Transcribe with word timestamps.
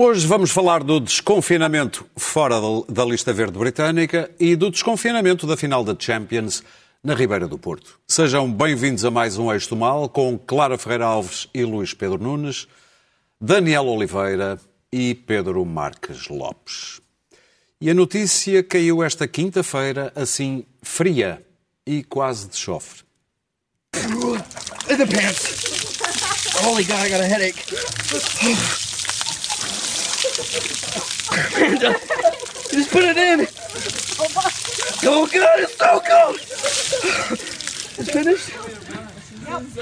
Hoje 0.00 0.28
vamos 0.28 0.52
falar 0.52 0.84
do 0.84 1.00
desconfinamento 1.00 2.06
fora 2.16 2.54
da 2.88 3.04
lista 3.04 3.32
verde 3.32 3.58
britânica 3.58 4.30
e 4.38 4.54
do 4.54 4.70
desconfinamento 4.70 5.44
da 5.44 5.56
final 5.56 5.82
da 5.82 5.96
Champions 5.98 6.62
na 7.02 7.14
Ribeira 7.14 7.46
do 7.46 7.58
Porto. 7.58 8.00
Sejam 8.06 8.52
bem-vindos 8.52 9.04
a 9.04 9.10
mais 9.10 9.38
um 9.38 9.52
Eixo 9.52 9.70
do 9.70 9.76
Mal 9.76 10.08
com 10.08 10.38
Clara 10.38 10.76
Ferreira 10.76 11.06
Alves 11.06 11.48
e 11.54 11.64
Luís 11.64 11.94
Pedro 11.94 12.18
Nunes, 12.18 12.66
Daniel 13.40 13.86
Oliveira 13.86 14.58
e 14.92 15.14
Pedro 15.14 15.64
Marques 15.64 16.28
Lopes. 16.28 17.00
E 17.80 17.88
a 17.88 17.94
notícia 17.94 18.62
caiu 18.62 19.02
esta 19.02 19.28
quinta-feira 19.28 20.12
assim 20.16 20.64
fria 20.82 21.46
e 21.86 22.02
quase 22.02 22.48
de 22.48 22.56
chofre. 22.56 23.04
In 23.94 24.96
the 24.96 25.06
pants. 25.06 25.68
Holy 26.60 26.84
God, 26.84 27.06
I 27.06 27.08
got 27.08 27.20
a 27.20 27.26
headache. 27.26 27.64
Amanda, 31.56 31.94
just 32.72 32.90
put 32.90 33.04
it 33.04 33.16
in. 33.16 33.46
Oh 35.04 35.26
God, 35.26 35.60
it's 35.60 35.76
so 35.76 36.00
cold. 36.00 36.36
It's 37.98 38.10
finished. 38.10 38.52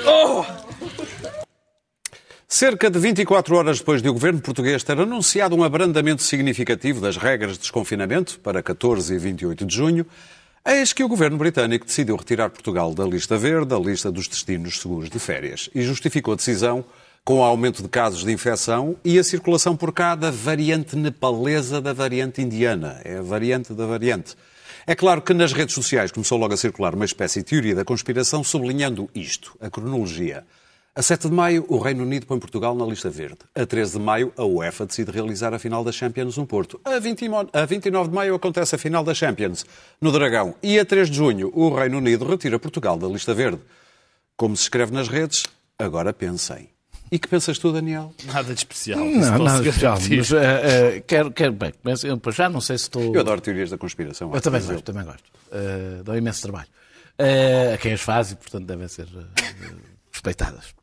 Oh. 0.07 0.45
Cerca 2.49 2.89
de 2.89 2.99
24 2.99 3.57
horas 3.57 3.79
depois 3.79 4.01
de 4.01 4.09
o 4.09 4.13
governo 4.13 4.41
português 4.41 4.83
ter 4.83 4.99
anunciado 4.99 5.57
um 5.57 5.65
abrandamento 5.65 6.23
significativo 6.23 7.01
das 7.01 7.17
regras 7.17 7.53
de 7.53 7.59
desconfinamento 7.59 8.39
para 8.41 8.63
14 8.63 9.15
e 9.15 9.19
28 9.19 9.67
de 9.67 9.75
junho, 9.75 10.07
eis 10.65 10.93
que 10.93 11.05
o 11.05 11.09
governo 11.09 11.37
britânico 11.37 11.87
decidiu 11.87 12.17
retirar 12.17 12.51
Portugal 12.51 12.95
da 12.95 13.05
lista 13.05 13.37
verde, 13.37 13.67
da 13.67 13.79
lista 13.79 14.11
dos 14.11 14.29
destinos 14.29 14.81
seguros 14.81 15.11
de 15.11 15.19
férias, 15.19 15.69
e 15.75 15.83
justificou 15.83 16.35
a 16.35 16.37
decisão 16.37 16.85
com 17.25 17.41
o 17.41 17.43
aumento 17.43 17.83
de 17.83 17.89
casos 17.89 18.25
de 18.25 18.31
infecção 18.31 18.97
e 19.05 19.19
a 19.19 19.25
circulação 19.25 19.77
por 19.77 19.93
cá 19.93 20.15
da 20.15 20.31
variante 20.31 20.95
nepalesa 20.95 21.81
da 21.81 21.93
variante 21.93 22.41
indiana. 22.41 23.01
É 23.05 23.19
a 23.19 23.23
variante 23.23 23.75
da 23.75 23.85
variante. 23.85 24.37
É 24.89 24.95
claro 24.95 25.21
que 25.21 25.35
nas 25.35 25.53
redes 25.53 25.75
sociais 25.75 26.13
começou 26.13 26.39
logo 26.39 26.55
a 26.55 26.57
circular 26.57 26.95
uma 26.95 27.05
espécie 27.05 27.41
de 27.41 27.47
teoria 27.47 27.75
da 27.75 27.85
conspiração 27.85 28.45
sublinhando 28.45 29.11
isto, 29.13 29.57
a 29.61 29.69
cronologia. 29.69 30.47
A 30.95 31.03
7 31.03 31.29
de 31.29 31.35
maio, 31.35 31.67
o 31.69 31.77
Reino 31.79 32.05
Unido 32.05 32.25
põe 32.25 32.39
Portugal 32.39 32.73
na 32.73 32.87
lista 32.87 33.11
verde. 33.11 33.39
A 33.53 33.67
13 33.67 33.99
de 33.99 34.05
maio, 34.05 34.33
a 34.37 34.45
UEFA 34.45 34.87
decide 34.87 35.11
realizar 35.11 35.53
a 35.53 35.59
final 35.59 35.83
da 35.83 35.91
Champions 35.91 36.37
no 36.37 36.47
Porto. 36.47 36.81
A, 36.85 37.01
20, 37.01 37.25
a 37.53 37.67
29 37.67 38.11
de 38.11 38.15
maio 38.15 38.37
acontece 38.37 38.77
a 38.77 38.79
final 38.79 39.03
da 39.03 39.13
Champions 39.13 39.67
no 40.01 40.13
Dragão. 40.13 40.55
E 40.63 40.79
a 40.79 40.85
3 40.85 41.11
de 41.11 41.17
junho, 41.17 41.51
o 41.53 41.75
Reino 41.75 41.99
Unido 41.99 42.25
retira 42.25 42.57
Portugal 42.57 42.97
da 42.97 43.09
lista 43.09 43.35
verde. 43.35 43.61
Como 44.37 44.57
se 44.57 44.63
escreve 44.63 44.93
nas 44.93 45.09
redes, 45.09 45.43
agora 45.81 46.13
pensem. 46.13 46.76
E 47.11 47.19
que 47.19 47.29
pensas 47.29 47.59
tu, 47.59 47.73
Daniel? 47.73 48.13
Nada 48.25 48.53
de 48.53 48.61
especial. 48.61 48.99
Não, 48.99 49.39
nada 49.39 49.63
de 49.63 49.69
especial. 49.69 49.99
Mas 50.11 50.31
uh, 50.31 50.37
uh, 50.37 51.03
quero, 51.07 51.31
quero, 51.31 51.53
bem, 51.53 51.73
mas 51.83 52.03
eu 52.03 52.21
já 52.33 52.49
não 52.49 52.61
sei 52.61 52.77
se 52.79 52.85
estou. 52.85 53.15
Eu 53.15 53.21
adoro 53.21 53.41
teorias 53.41 53.71
da 53.71 53.79
conspiração. 53.79 54.33
Eu 54.35 54.41
também 54.41 54.61
gosto, 54.61 54.83
também 54.83 55.05
gosto. 55.05 55.25
Uh, 55.47 56.03
dão 56.03 56.17
imenso 56.17 56.43
trabalho. 56.43 56.69
a 57.73 57.79
quem 57.79 57.93
as 57.93 58.01
faz 58.01 58.33
e, 58.33 58.37
portanto, 58.37 58.67
devem 58.67 58.89
ser 58.89 59.07
respeitadas. 60.13 60.75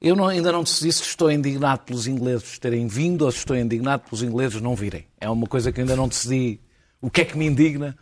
Eu 0.00 0.16
não, 0.16 0.26
ainda 0.26 0.50
não 0.50 0.64
decidi 0.64 0.92
se 0.92 1.02
estou 1.02 1.30
indignado 1.30 1.82
pelos 1.84 2.06
ingleses 2.06 2.58
terem 2.58 2.86
vindo 2.88 3.22
ou 3.22 3.30
se 3.30 3.38
estou 3.38 3.56
indignado 3.56 4.02
pelos 4.02 4.22
ingleses 4.22 4.60
não 4.60 4.74
virem. 4.74 5.06
É 5.20 5.30
uma 5.30 5.46
coisa 5.46 5.72
que 5.72 5.80
ainda 5.80 5.96
não 5.96 6.08
decidi 6.08 6.60
o 7.00 7.08
que 7.08 7.22
é 7.22 7.24
que 7.24 7.38
me 7.38 7.46
indigna. 7.46 7.96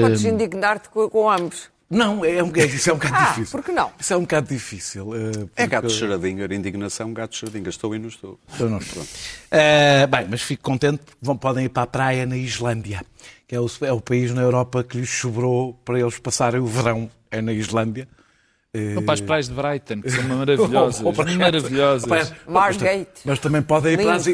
Podes 0.00 0.24
indignar-te 0.24 0.90
com, 0.90 1.08
com 1.08 1.30
ambos. 1.30 1.71
Não, 1.94 2.24
é 2.24 2.42
um, 2.42 2.50
isso 2.56 2.88
é 2.88 2.92
um 2.92 2.96
bocado 2.96 3.14
Ah, 3.16 3.28
difícil. 3.32 3.50
por 3.58 3.64
que 3.66 3.70
não? 3.72 3.90
Isso 4.00 4.12
é 4.14 4.16
um 4.16 4.20
bocado 4.22 4.48
difícil. 4.48 5.08
uh, 5.10 5.50
É 5.54 5.66
gato 5.66 5.82
porque- 5.82 5.98
charadinho, 5.98 6.42
era 6.42 6.54
indignação, 6.54 7.12
gato 7.12 7.36
charadinho. 7.36 7.68
Estou 7.68 7.94
e 7.94 7.98
não 7.98 8.08
estou. 8.08 8.40
Eu 8.58 8.70
não 8.70 8.78
estou. 8.78 9.02
Uh, 9.02 10.06
bem, 10.08 10.26
mas 10.30 10.40
fico 10.42 10.62
contente 10.62 10.98
porque 11.04 11.18
vão, 11.20 11.36
podem 11.36 11.66
ir 11.66 11.68
para 11.68 11.82
a 11.82 11.86
praia 11.86 12.24
na 12.24 12.36
Islândia, 12.36 13.02
que 13.46 13.54
é 13.54 13.60
o, 13.60 13.70
é 13.82 13.92
o 13.92 14.00
país 14.00 14.32
na 14.32 14.40
Europa 14.42 14.82
que 14.82 14.96
lhes 14.98 15.10
sobrou 15.10 15.74
para 15.84 16.00
eles 16.00 16.18
passarem 16.18 16.60
o 16.60 16.66
verão, 16.66 17.10
é 17.30 17.42
na 17.42 17.52
Islândia. 17.52 18.08
Uh, 18.74 18.94
Vão 18.94 19.02
para 19.04 19.12
as 19.14 19.20
praias 19.20 19.48
de 19.48 19.54
Brighton, 19.54 20.00
que 20.00 20.10
são 20.10 20.22
maravilhosas. 20.24 21.04
ou 21.04 21.12
para- 21.12 21.30
maravilhosas. 21.36 22.08
Mas- 22.08 22.32
Margate. 22.48 23.20
Mas 23.22 23.38
também 23.38 23.60
podem 23.60 23.92
ir 23.92 24.02
para 24.02 24.14
as. 24.14 24.26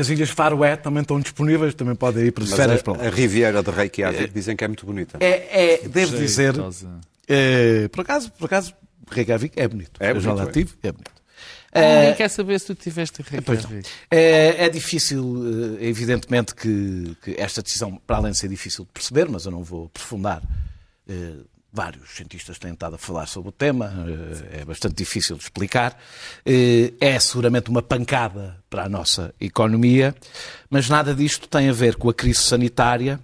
As 0.00 0.08
Ilhas 0.08 0.30
Faroé, 0.30 0.76
também 0.76 1.02
estão 1.02 1.20
disponíveis, 1.20 1.74
também 1.74 1.94
podem 1.94 2.26
ir 2.26 2.32
para 2.32 2.44
férias 2.46 2.80
a, 2.80 2.82
para 2.82 2.92
lá. 3.02 3.06
a 3.06 3.10
Riviera 3.10 3.62
de 3.62 3.70
Reykjavik 3.70 4.32
dizem 4.32 4.56
que 4.56 4.64
é 4.64 4.68
muito 4.68 4.84
bonita. 4.84 5.18
É, 5.20 5.74
é, 5.84 5.88
devo 5.88 6.16
dizer, 6.16 6.54
eh, 7.28 7.88
por 7.88 8.00
acaso, 8.00 8.30
por 8.32 8.46
acaso, 8.46 8.74
Reykjavik 9.10 9.58
é 9.60 9.68
bonito. 9.68 9.92
É 10.00 10.10
Eu 10.10 10.20
já 10.20 10.30
bonito, 10.32 10.44
lá 10.44 10.50
é. 10.50 10.52
tive, 10.52 10.72
é 10.82 10.92
bonito. 10.92 11.12
Ninguém 11.76 12.14
quer 12.14 12.28
saber 12.30 12.60
se 12.60 12.66
tu 12.66 12.74
tiveste. 12.74 13.22
Reykjavik. 13.22 13.88
É, 14.10 14.64
é 14.66 14.68
difícil, 14.68 15.76
eh, 15.80 15.86
evidentemente, 15.86 16.54
que, 16.54 17.16
que 17.22 17.34
esta 17.38 17.62
decisão, 17.62 18.00
para 18.06 18.16
além 18.16 18.32
de 18.32 18.38
ser 18.38 18.48
difícil 18.48 18.84
de 18.84 18.90
perceber, 18.92 19.28
mas 19.28 19.44
eu 19.44 19.50
não 19.52 19.62
vou 19.62 19.86
aprofundar. 19.86 20.42
eh, 21.08 21.32
vários 21.74 22.10
cientistas 22.10 22.58
têm 22.58 22.72
estado 22.72 22.94
a 22.94 22.98
falar 22.98 23.26
sobre 23.26 23.48
o 23.48 23.52
tema, 23.52 23.92
eh, 24.52 24.60
é 24.60 24.64
bastante 24.64 24.94
difícil 24.94 25.36
de 25.36 25.42
explicar. 25.42 25.98
Eh, 26.46 26.92
é 27.00 27.18
seguramente 27.18 27.68
uma 27.68 27.82
pancada 27.82 28.62
para 28.70 28.84
a 28.84 28.88
nossa 28.88 29.34
economia, 29.40 30.14
mas 30.70 30.88
nada 30.88 31.14
disto 31.14 31.48
tem 31.48 31.68
a 31.68 31.72
ver 31.72 31.96
com 31.96 32.08
a 32.08 32.14
crise 32.14 32.40
sanitária 32.40 33.18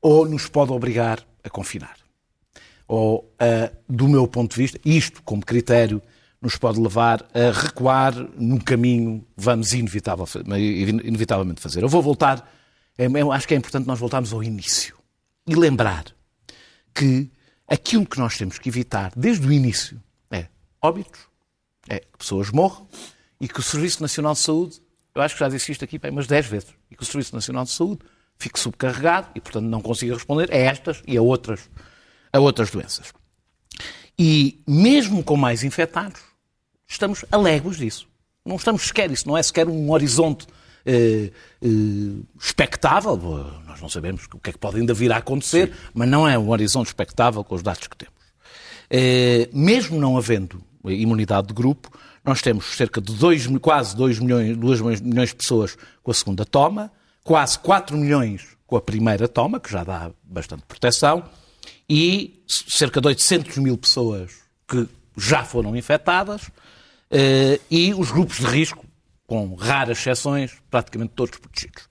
ou 0.00 0.28
nos 0.28 0.46
pode 0.46 0.70
obrigar 0.70 1.20
a 1.42 1.48
confinar 1.50 1.96
ou, 2.86 3.34
ah, 3.38 3.72
do 3.88 4.06
meu 4.06 4.28
ponto 4.28 4.54
de 4.54 4.58
vista, 4.60 4.78
isto 4.84 5.22
como 5.22 5.42
critério 5.44 6.02
nos 6.42 6.56
pode 6.56 6.78
levar 6.78 7.24
a 7.32 7.50
recuar 7.58 8.12
no 8.36 8.62
caminho 8.62 9.24
vamos 9.34 9.72
inevitavelmente 9.72 11.60
fazer. 11.60 11.82
Eu 11.82 11.88
vou 11.88 12.02
voltar, 12.02 12.52
é- 12.98 13.06
eu 13.06 13.32
acho 13.32 13.48
que 13.48 13.54
é 13.54 13.56
importante 13.56 13.86
nós 13.86 13.98
voltarmos 13.98 14.30
ao 14.32 14.42
início 14.42 14.94
e 15.46 15.54
lembrar 15.54 16.04
que 16.94 17.30
aquilo 17.72 18.04
que 18.04 18.18
nós 18.18 18.36
temos 18.36 18.58
que 18.58 18.68
evitar 18.68 19.12
desde 19.16 19.46
o 19.46 19.50
início 19.50 19.98
é 20.30 20.46
óbitos, 20.82 21.22
é 21.88 22.00
que 22.00 22.18
pessoas 22.18 22.50
morram 22.50 22.86
e 23.40 23.48
que 23.48 23.58
o 23.58 23.62
Serviço 23.62 24.02
Nacional 24.02 24.34
de 24.34 24.40
Saúde, 24.40 24.82
eu 25.14 25.22
acho 25.22 25.34
que 25.34 25.40
já 25.40 25.48
disse 25.48 25.72
isto 25.72 25.82
aqui 25.82 25.98
bem, 25.98 26.10
umas 26.10 26.26
10 26.26 26.46
vezes, 26.46 26.68
e 26.90 26.94
que 26.94 27.02
o 27.02 27.06
Serviço 27.06 27.34
Nacional 27.34 27.64
de 27.64 27.70
Saúde 27.70 28.00
fique 28.36 28.60
subcarregado 28.60 29.28
e, 29.34 29.40
portanto, 29.40 29.64
não 29.64 29.80
consiga 29.80 30.12
responder 30.12 30.52
a 30.52 30.56
estas 30.56 31.02
e 31.06 31.16
a 31.16 31.22
outras, 31.22 31.70
a 32.30 32.38
outras 32.38 32.70
doenças. 32.70 33.10
E 34.18 34.62
mesmo 34.68 35.24
com 35.24 35.36
mais 35.36 35.64
infectados, 35.64 36.20
estamos 36.86 37.24
alegres 37.32 37.78
disso. 37.78 38.06
Não 38.44 38.56
estamos 38.56 38.82
sequer, 38.82 39.10
isso 39.10 39.26
não 39.26 39.38
é 39.38 39.42
sequer 39.42 39.66
um 39.66 39.90
horizonte 39.92 40.46
expectável. 42.40 43.16
Nós 43.66 43.80
não 43.80 43.88
sabemos 43.88 44.24
o 44.32 44.38
que 44.38 44.50
é 44.50 44.52
que 44.52 44.58
pode 44.58 44.78
ainda 44.78 44.94
vir 44.94 45.12
a 45.12 45.18
acontecer, 45.18 45.72
mas 45.94 46.08
não 46.08 46.28
é 46.28 46.38
um 46.38 46.50
horizonte 46.50 46.88
expectável 46.88 47.42
com 47.44 47.54
os 47.54 47.62
dados 47.62 47.86
que 47.86 47.96
temos. 47.96 48.22
Eh, 48.94 49.48
mesmo 49.54 49.98
não 49.98 50.18
havendo 50.18 50.62
imunidade 50.84 51.48
de 51.48 51.54
grupo, 51.54 51.90
nós 52.22 52.42
temos 52.42 52.76
cerca 52.76 53.00
de 53.00 53.14
dois, 53.14 53.46
quase 53.58 53.96
2 53.96 54.18
milhões, 54.18 54.54
2 54.54 55.00
milhões 55.00 55.30
de 55.30 55.36
pessoas 55.36 55.78
com 56.02 56.10
a 56.10 56.14
segunda 56.14 56.44
toma, 56.44 56.92
quase 57.24 57.58
4 57.60 57.96
milhões 57.96 58.48
com 58.66 58.76
a 58.76 58.82
primeira 58.82 59.26
toma, 59.26 59.58
que 59.58 59.72
já 59.72 59.82
dá 59.82 60.10
bastante 60.22 60.64
proteção, 60.68 61.24
e 61.88 62.44
cerca 62.46 63.00
de 63.00 63.08
800 63.08 63.56
mil 63.58 63.78
pessoas 63.78 64.32
que 64.68 64.86
já 65.16 65.42
foram 65.42 65.74
infectadas, 65.74 66.50
eh, 67.10 67.58
e 67.70 67.94
os 67.94 68.10
grupos 68.10 68.38
de 68.38 68.46
risco, 68.46 68.84
com 69.32 69.54
raras 69.54 69.96
exceções, 69.96 70.52
praticamente 70.70 71.14
todos 71.16 71.38
protegidos. 71.38 71.84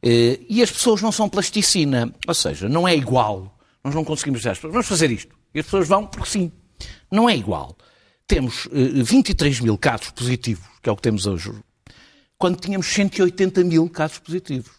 Eh, 0.00 0.38
E 0.48 0.62
as 0.62 0.70
pessoas 0.70 1.02
não 1.02 1.10
são 1.10 1.28
plasticina, 1.28 2.14
ou 2.24 2.34
seja, 2.34 2.68
não 2.68 2.86
é 2.86 2.94
igual. 2.94 3.58
Nós 3.82 3.92
não 3.92 4.04
conseguimos 4.04 4.38
dizer 4.38 4.50
às 4.50 4.58
pessoas, 4.58 4.72
vamos 4.72 4.86
fazer 4.86 5.10
isto. 5.10 5.34
E 5.52 5.58
as 5.58 5.64
pessoas 5.64 5.88
vão 5.88 6.06
porque 6.06 6.28
sim. 6.30 6.52
Não 7.10 7.28
é 7.28 7.36
igual. 7.36 7.76
Temos 8.28 8.68
eh, 8.72 9.02
23 9.02 9.58
mil 9.58 9.76
casos 9.76 10.10
positivos, 10.10 10.64
que 10.80 10.88
é 10.88 10.92
o 10.92 10.94
que 10.94 11.02
temos 11.02 11.26
hoje, 11.26 11.52
quando 12.38 12.60
tínhamos 12.60 12.86
180 12.86 13.64
mil 13.64 13.88
casos 13.90 14.20
positivos. 14.20 14.70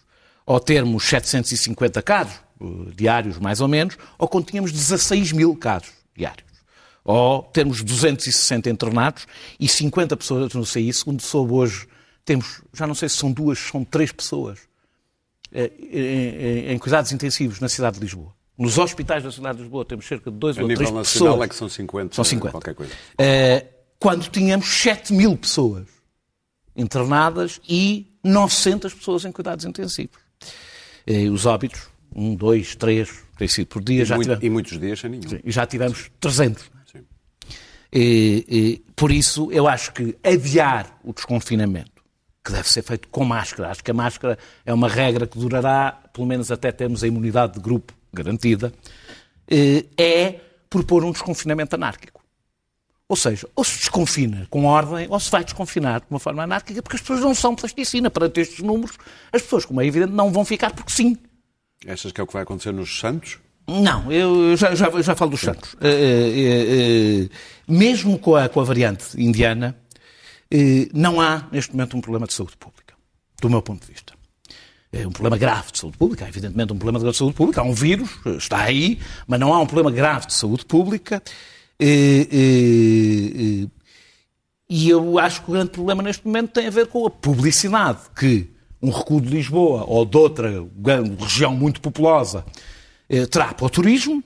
Ou 0.46 0.62
termos 0.62 1.04
750 1.04 2.02
casos 2.02 2.36
eh, 2.62 2.66
diários, 2.96 3.38
mais 3.40 3.60
ou 3.60 3.68
menos, 3.68 3.98
ou 4.18 4.26
quando 4.30 4.46
tínhamos 4.46 4.72
16 4.72 5.34
mil 5.34 5.54
casos 5.58 5.92
diários. 6.16 6.53
Ou 7.06 7.44
termos 7.44 7.82
260 7.84 8.70
internados 8.70 9.28
e 9.60 9.68
50 9.68 10.16
pessoas 10.16 10.54
no 10.54 10.66
CI, 10.66 10.92
segundo 10.94 11.22
soube 11.22 11.52
hoje, 11.54 11.86
temos, 12.24 12.62
já 12.74 12.88
não 12.88 12.96
sei 12.96 13.10
se 13.10 13.18
são 13.18 13.32
duas, 13.32 13.60
são 13.60 13.84
três 13.84 14.12
pessoas 14.12 14.60
eh, 15.52 15.70
em, 15.92 16.74
em 16.74 16.78
cuidados 16.78 17.12
intensivos 17.12 17.60
na 17.60 17.68
cidade 17.68 17.98
de 17.98 18.04
Lisboa. 18.04 18.34
Nos 18.58 18.78
hospitais 18.78 19.24
da 19.24 19.32
cidade 19.32 19.58
de 19.58 19.64
Lisboa 19.64 19.84
temos 19.84 20.06
cerca 20.08 20.32
de 20.32 20.38
dois 20.38 20.58
A 20.58 20.62
ou 20.62 20.68
três 20.68 20.80
nível 20.80 20.94
nacional 20.96 21.34
pessoas. 21.34 21.46
é 21.46 21.50
que 21.50 21.56
são 21.56 21.68
50, 21.70 22.16
São 22.16 22.24
50. 22.24 22.52
qualquer 22.52 22.76
coisa. 22.76 22.94
Eh, 23.18 23.66
quando 24.00 24.30
tínhamos 24.30 24.68
7 24.68 25.12
mil 25.14 25.36
pessoas 25.36 25.88
internadas 26.76 27.60
e 27.68 28.08
900 28.24 28.94
pessoas 28.94 29.26
em 29.26 29.32
cuidados 29.32 29.66
intensivos. 29.66 30.18
E 31.06 31.30
os 31.30 31.46
óbitos, 31.46 31.82
um, 32.16 32.36
dois, 32.36 32.76
três, 32.76 33.10
tem 33.38 33.48
sido 33.48 33.68
por 33.68 33.84
dia, 33.84 34.06
já 34.06 34.16
Muito- 34.16 34.28
tivemos, 34.30 34.44
e 34.46 34.50
muitos 34.50 34.80
dias 34.80 35.00
sem 35.00 35.10
nenhum. 35.10 35.40
e 35.44 35.52
já 35.52 35.66
tivemos 35.66 36.10
300. 36.20 36.72
E, 37.96 38.46
e, 38.50 38.92
por 38.96 39.12
isso, 39.12 39.52
eu 39.52 39.68
acho 39.68 39.94
que 39.94 40.18
adiar 40.24 41.00
o 41.04 41.14
desconfinamento, 41.14 42.04
que 42.44 42.52
deve 42.52 42.68
ser 42.68 42.82
feito 42.82 43.08
com 43.10 43.24
máscara, 43.24 43.70
acho 43.70 43.84
que 43.84 43.92
a 43.92 43.94
máscara 43.94 44.38
é 44.66 44.74
uma 44.74 44.90
regra 44.90 45.28
que 45.28 45.38
durará, 45.38 45.92
pelo 46.12 46.26
menos 46.26 46.52
até 46.52 46.72
termos 46.72 47.04
a 47.04 47.08
imunidade 47.08 47.54
de 47.54 47.60
grupo 47.60 47.94
garantida, 48.12 48.74
eh, 49.48 49.86
é 49.96 50.40
propor 50.70 51.04
um 51.04 51.12
desconfinamento 51.12 51.76
anárquico. 51.76 52.24
Ou 53.08 53.16
seja, 53.16 53.48
ou 53.56 53.64
se 53.64 53.78
desconfina 53.78 54.48
com 54.50 54.66
ordem, 54.66 55.08
ou 55.08 55.20
se 55.20 55.30
vai 55.30 55.44
desconfinar 55.44 56.00
de 56.00 56.08
uma 56.10 56.20
forma 56.20 56.42
anárquica, 56.42 56.82
porque 56.82 56.96
as 56.96 57.02
pessoas 57.02 57.20
não 57.20 57.36
são 57.36 57.56
plasticina. 57.56 58.10
Perante 58.10 58.40
estes 58.40 58.60
números, 58.60 58.98
as 59.32 59.44
pessoas, 59.44 59.66
como 59.66 59.82
é 59.82 59.86
evidente, 59.86 60.14
não 60.14 60.32
vão 60.32 60.44
ficar 60.44 60.72
porque 60.74 60.92
sim. 60.92 61.16
Achas 61.88 62.12
que 62.12 62.20
é 62.20 62.24
o 62.24 62.28
que 62.28 62.34
vai 62.34 62.42
acontecer 62.42 62.72
nos 62.72 62.98
Santos? 62.98 63.38
Não, 63.68 64.12
eu 64.12 64.58
já, 64.58 64.76
já, 64.76 65.02
já 65.02 65.16
falo 65.16 65.32
dos 65.32 65.42
Santos. 65.42 65.76
Eh, 65.82 67.30
eh, 67.30 67.30
mesmo 67.68 68.20
com 68.20 68.36
a, 68.36 68.50
com 68.50 68.60
a 68.60 68.64
variante 68.64 69.06
indiana, 69.18 69.76
não 70.94 71.20
há 71.20 71.48
neste 71.52 71.72
momento 71.72 71.98
um 71.98 72.02
problema 72.02 72.28
de 72.28 72.34
saúde 72.34 72.56
pública, 72.58 72.94
do 73.42 73.50
meu 73.50 73.62
ponto 73.62 73.86
de 73.86 73.92
vista. 73.92 74.14
É 74.92 75.08
um 75.08 75.12
problema 75.12 75.38
grave 75.38 75.72
de 75.72 75.80
saúde 75.80 75.98
pública, 75.98 76.26
há 76.26 76.30
evidentemente 76.30 76.72
um 76.72 76.78
problema 76.78 77.00
de 77.00 77.18
saúde 77.18 77.36
pública, 77.36 77.62
há 77.62 77.64
um 77.64 77.74
vírus, 77.74 78.12
está 78.38 78.62
aí, 78.62 79.00
mas 79.26 79.40
não 79.40 79.52
há 79.52 79.60
um 79.60 79.66
problema 79.66 79.90
grave 79.90 80.28
de 80.28 80.34
saúde 80.34 80.66
pública. 80.66 81.24
E 81.80 83.70
eu 84.70 85.18
acho 85.18 85.42
que 85.42 85.50
o 85.50 85.54
grande 85.54 85.72
problema 85.72 86.04
neste 86.04 86.26
momento 86.28 86.52
tem 86.52 86.68
a 86.68 86.70
ver 86.70 86.88
com 86.88 87.08
a 87.08 87.10
publicidade 87.10 88.00
que 88.16 88.52
um 88.82 88.92
recuo 88.92 89.22
de 89.22 89.30
Lisboa 89.30 89.86
ou 89.88 90.06
de 90.06 90.18
outra 90.18 90.52
região 91.20 91.56
muito 91.56 91.82
populosa 91.82 92.46
terá 93.30 93.54
para 93.54 93.66
o 93.66 93.70
turismo, 93.70 94.24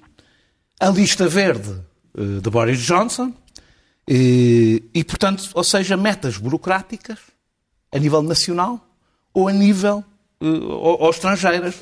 a 0.79 0.89
lista 0.89 1.27
verde 1.27 1.81
eh, 2.17 2.39
de 2.41 2.49
Boris 2.49 2.79
Johnson 2.79 3.33
eh, 4.07 4.81
e, 4.93 5.03
portanto, 5.03 5.49
ou 5.53 5.63
seja, 5.63 5.97
metas 5.97 6.37
burocráticas 6.37 7.19
a 7.91 7.99
nível 7.99 8.21
nacional 8.21 8.85
ou 9.33 9.47
a 9.47 9.53
nível 9.53 10.03
eh, 10.41 10.45
ou, 10.45 11.01
ou 11.01 11.09
estrangeiras, 11.09 11.75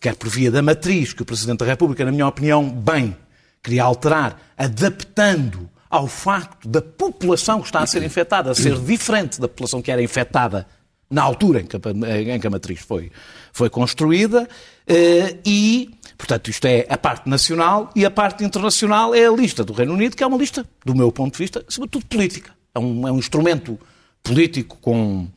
quer 0.00 0.16
por 0.16 0.28
via 0.28 0.50
da 0.50 0.62
matriz 0.62 1.12
que 1.12 1.22
o 1.22 1.24
Presidente 1.24 1.58
da 1.58 1.66
República, 1.66 2.04
na 2.04 2.12
minha 2.12 2.26
opinião, 2.26 2.68
bem 2.68 3.16
queria 3.62 3.84
alterar, 3.84 4.38
adaptando 4.58 5.70
ao 5.88 6.06
facto 6.06 6.68
da 6.68 6.82
população 6.82 7.60
que 7.60 7.66
está 7.66 7.80
a 7.80 7.86
ser 7.86 8.02
infectada 8.02 8.50
a 8.50 8.54
ser 8.54 8.78
diferente 8.80 9.40
da 9.40 9.48
população 9.48 9.80
que 9.80 9.90
era 9.90 10.02
infectada 10.02 10.66
na 11.08 11.22
altura 11.22 11.60
em 11.60 11.66
que 11.66 11.76
a, 11.76 12.20
em 12.20 12.40
que 12.40 12.46
a 12.46 12.50
matriz 12.50 12.80
foi, 12.80 13.10
foi 13.52 13.70
construída, 13.70 14.48
eh, 14.86 15.36
e, 15.46 15.93
portanto, 16.16 16.50
isto 16.50 16.66
é 16.66 16.86
a 16.88 16.96
parte 16.96 17.28
nacional, 17.28 17.90
e 17.94 18.04
a 18.04 18.10
parte 18.10 18.44
internacional 18.44 19.14
é 19.14 19.26
a 19.26 19.30
lista 19.30 19.64
do 19.64 19.72
Reino 19.72 19.92
Unido, 19.92 20.16
que 20.16 20.22
é 20.22 20.26
uma 20.26 20.36
lista, 20.36 20.66
do 20.84 20.94
meu 20.94 21.10
ponto 21.10 21.32
de 21.32 21.38
vista, 21.38 21.64
sobretudo 21.68 22.06
política. 22.06 22.52
É 22.74 22.78
um, 22.78 23.06
é 23.06 23.12
um 23.12 23.18
instrumento 23.18 23.78
político 24.22 24.78
com, 24.80 25.28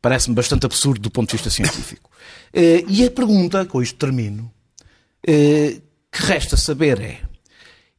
parece-me 0.00 0.34
bastante 0.34 0.66
absurdo 0.66 1.00
do 1.00 1.10
ponto 1.10 1.30
de 1.30 1.36
vista 1.36 1.50
científico. 1.50 2.08
Eh, 2.52 2.84
e 2.88 3.04
a 3.06 3.10
pergunta, 3.10 3.64
com 3.64 3.80
isto 3.80 3.96
termino, 3.96 4.52
eh, 5.26 5.80
que 6.10 6.22
resta 6.22 6.56
saber 6.56 7.00
é, 7.00 7.20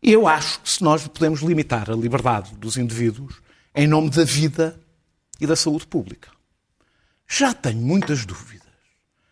eu 0.03 0.27
acho 0.27 0.59
que 0.59 0.69
se 0.69 0.83
nós 0.83 1.07
podemos 1.07 1.41
limitar 1.41 1.89
a 1.89 1.95
liberdade 1.95 2.53
dos 2.55 2.75
indivíduos 2.75 3.35
em 3.73 3.87
nome 3.87 4.09
da 4.09 4.25
vida 4.25 4.77
e 5.39 5.47
da 5.47 5.55
saúde 5.55 5.87
pública. 5.87 6.29
Já 7.27 7.53
tenho 7.53 7.79
muitas 7.79 8.25
dúvidas 8.25 8.67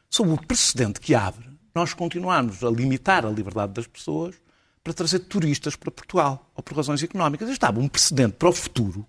sobre 0.10 0.34
o 0.34 0.38
precedente 0.38 1.00
que 1.02 1.14
abre 1.14 1.49
nós 1.80 1.94
continuarmos 1.94 2.62
a 2.64 2.70
limitar 2.70 3.26
a 3.26 3.30
liberdade 3.30 3.74
das 3.74 3.88
pessoas 3.88 4.36
para 4.84 4.94
trazer 4.94 5.20
turistas 5.20 5.76
para 5.76 5.90
Portugal, 5.90 6.52
ou 6.56 6.62
por 6.62 6.76
razões 6.76 7.02
económicas. 7.02 7.50
Estava 7.50 7.80
um 7.80 7.88
precedente 7.88 8.34
para 8.34 8.50
o 8.50 8.54
futuro. 8.54 9.06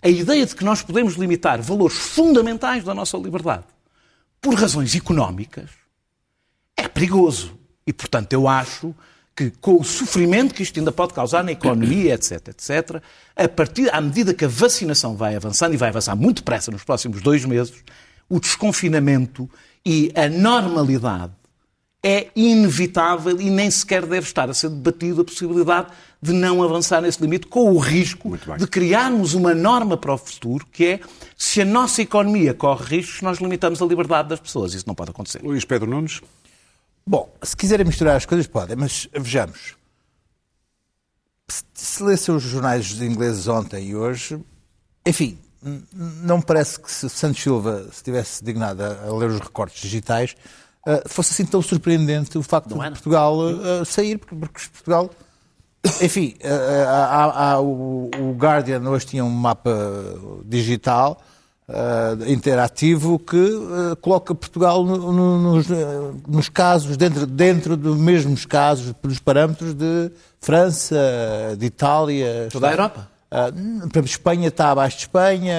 A 0.00 0.08
ideia 0.08 0.46
de 0.46 0.54
que 0.54 0.64
nós 0.64 0.82
podemos 0.82 1.14
limitar 1.14 1.60
valores 1.60 1.96
fundamentais 1.96 2.84
da 2.84 2.94
nossa 2.94 3.16
liberdade 3.16 3.64
por 4.40 4.54
razões 4.54 4.94
económicas 4.94 5.70
é 6.76 6.86
perigoso. 6.88 7.58
E, 7.86 7.92
portanto, 7.92 8.32
eu 8.32 8.46
acho 8.46 8.94
que 9.34 9.50
com 9.50 9.80
o 9.80 9.84
sofrimento 9.84 10.54
que 10.54 10.62
isto 10.62 10.78
ainda 10.78 10.92
pode 10.92 11.14
causar 11.14 11.42
na 11.42 11.52
economia, 11.52 12.14
etc., 12.14 12.48
etc., 12.48 13.02
a 13.34 13.48
partir, 13.48 13.92
à 13.92 14.00
medida 14.00 14.34
que 14.34 14.44
a 14.44 14.48
vacinação 14.48 15.16
vai 15.16 15.34
avançando, 15.34 15.74
e 15.74 15.76
vai 15.76 15.88
avançar 15.88 16.14
muito 16.14 16.38
depressa 16.38 16.70
nos 16.70 16.84
próximos 16.84 17.20
dois 17.22 17.44
meses, 17.44 17.82
o 18.28 18.38
desconfinamento 18.38 19.48
e 19.84 20.12
a 20.14 20.28
normalidade 20.28 21.32
é 22.02 22.28
inevitável 22.34 23.40
e 23.40 23.48
nem 23.48 23.70
sequer 23.70 24.04
deve 24.04 24.26
estar 24.26 24.50
a 24.50 24.54
ser 24.54 24.68
debatido 24.68 25.20
a 25.20 25.24
possibilidade 25.24 25.88
de 26.20 26.32
não 26.32 26.62
avançar 26.62 27.00
nesse 27.00 27.20
limite, 27.20 27.46
com 27.46 27.72
o 27.72 27.78
risco 27.78 28.36
de 28.56 28.66
criarmos 28.66 29.34
uma 29.34 29.54
norma 29.54 29.96
para 29.96 30.12
o 30.12 30.18
futuro, 30.18 30.66
que 30.66 30.86
é, 30.86 31.00
se 31.36 31.60
a 31.60 31.64
nossa 31.64 32.02
economia 32.02 32.54
corre 32.54 32.96
riscos, 32.96 33.22
nós 33.22 33.38
limitamos 33.38 33.80
a 33.80 33.86
liberdade 33.86 34.28
das 34.28 34.40
pessoas. 34.40 34.74
Isso 34.74 34.86
não 34.86 34.94
pode 34.94 35.10
acontecer. 35.10 35.42
Luís 35.42 35.64
Pedro 35.64 35.88
Nunes? 35.88 36.20
Bom, 37.06 37.32
se 37.42 37.56
quiserem 37.56 37.86
misturar 37.86 38.16
as 38.16 38.26
coisas, 38.26 38.46
podem, 38.46 38.76
mas 38.76 39.08
vejamos. 39.12 39.76
Se, 41.48 41.64
se 41.74 42.02
lessem 42.02 42.34
os 42.34 42.42
jornais 42.42 43.00
ingleses 43.00 43.46
ontem 43.48 43.88
e 43.88 43.96
hoje, 43.96 44.40
enfim, 45.04 45.38
não 45.92 46.38
me 46.38 46.44
parece 46.44 46.80
que 46.80 46.90
se 46.90 47.08
Santos 47.08 47.42
Silva 47.42 47.88
se 47.92 48.02
tivesse 48.02 48.44
dignado 48.44 48.82
a 48.82 49.12
ler 49.16 49.30
os 49.30 49.40
recortes 49.40 49.82
digitais, 49.82 50.36
eh, 50.86 51.02
fosse 51.06 51.32
assim 51.32 51.44
tão 51.44 51.60
surpreendente 51.62 52.36
o 52.38 52.42
facto 52.42 52.74
de 52.74 52.80
era? 52.80 52.90
Portugal 52.90 53.36
eh, 53.50 53.84
sair, 53.84 54.18
porque, 54.18 54.34
porque 54.36 54.60
Portugal. 54.72 55.10
Enfim, 56.00 56.34
eh, 56.40 56.84
há- 56.86 57.52
há- 57.54 57.60
o, 57.60 58.08
o 58.18 58.32
Guardian 58.36 58.80
hoje 58.88 59.06
tinha 59.06 59.24
um 59.24 59.30
mapa 59.30 59.70
digital 60.44 61.20
eh, 61.68 62.30
interativo 62.32 63.18
que 63.18 63.36
eh, 63.36 63.96
coloca 64.00 64.32
Portugal 64.34 64.84
no- 64.84 65.12
no- 65.12 65.38
nos, 65.54 65.70
eh, 65.70 66.10
nos 66.28 66.48
casos, 66.48 66.96
dentro, 66.96 67.26
dentro 67.26 67.76
dos 67.76 67.96
mesmos 67.96 68.44
casos, 68.46 68.94
dos 69.02 69.18
parâmetros 69.18 69.74
de 69.74 70.10
França, 70.40 70.96
de 71.58 71.66
Itália. 71.66 72.48
Toda 72.52 72.68
a 72.68 72.70
está- 72.70 72.82
Europa. 72.82 73.08
ah, 73.30 73.46
por 73.52 73.58
exemplo, 73.90 74.04
Espanha 74.06 74.48
está 74.48 74.70
abaixo 74.70 74.96
de 74.98 75.02
Espanha, 75.04 75.54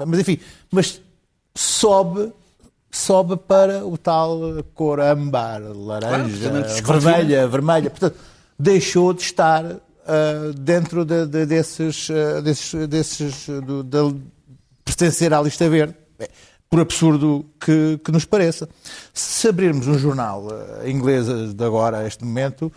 ah, 0.00 0.04
mas 0.06 0.20
enfim, 0.20 0.38
mas 0.70 1.00
sobe, 1.54 2.32
sobe 2.90 3.36
para 3.36 3.86
o 3.86 3.96
tal 3.96 4.38
cor 4.74 5.00
âmbar, 5.00 5.60
laranja, 5.74 6.50
desconfina. 6.62 7.00
vermelha, 7.00 7.48
vermelha. 7.48 7.90
Portanto, 7.90 8.16
deixou 8.58 9.12
de 9.12 9.22
estar 9.22 9.64
ah, 10.06 10.52
dentro 10.56 11.04
de- 11.04 11.26
de- 11.26 11.46
desses, 11.46 12.08
ah, 12.10 12.40
desses, 12.40 12.88
desses 12.88 13.46
do- 13.64 13.82
da- 13.84 14.12
pertencer 14.84 15.32
à 15.32 15.40
lista 15.40 15.68
verde. 15.68 15.94
Bem, 16.18 16.28
Por 16.68 16.80
absurdo 16.80 17.44
que, 17.60 17.98
que 18.04 18.12
nos 18.12 18.24
pareça. 18.24 18.68
Se 19.12 19.48
abrirmos 19.48 19.86
um 19.88 19.98
jornal 19.98 20.46
ah, 20.82 20.88
inglês 20.88 21.26
de 21.54 21.64
agora, 21.64 21.98
a 21.98 22.06
este 22.06 22.24
momento, 22.24 22.72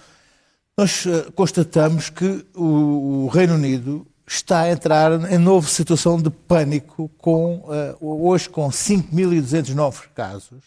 nós 0.77 1.05
constatamos 1.35 2.09
que 2.09 2.45
o, 2.55 3.25
o 3.25 3.27
Reino 3.27 3.53
Unido 3.55 4.05
está 4.35 4.61
a 4.61 4.71
entrar 4.71 5.31
em 5.31 5.37
nova 5.37 5.67
situação 5.67 6.19
de 6.21 6.29
pânico, 6.29 7.09
com, 7.17 7.63
eh, 7.69 7.95
hoje 8.01 8.49
com 8.49 8.67
5.200 8.69 9.73
novos 9.73 10.07
casos, 10.15 10.63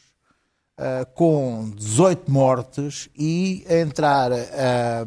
eh, 0.78 1.06
com 1.14 1.70
18 1.74 2.30
mortes 2.30 3.08
e 3.18 3.64
a 3.68 3.74
entrar 3.78 4.30
eh, 4.32 5.04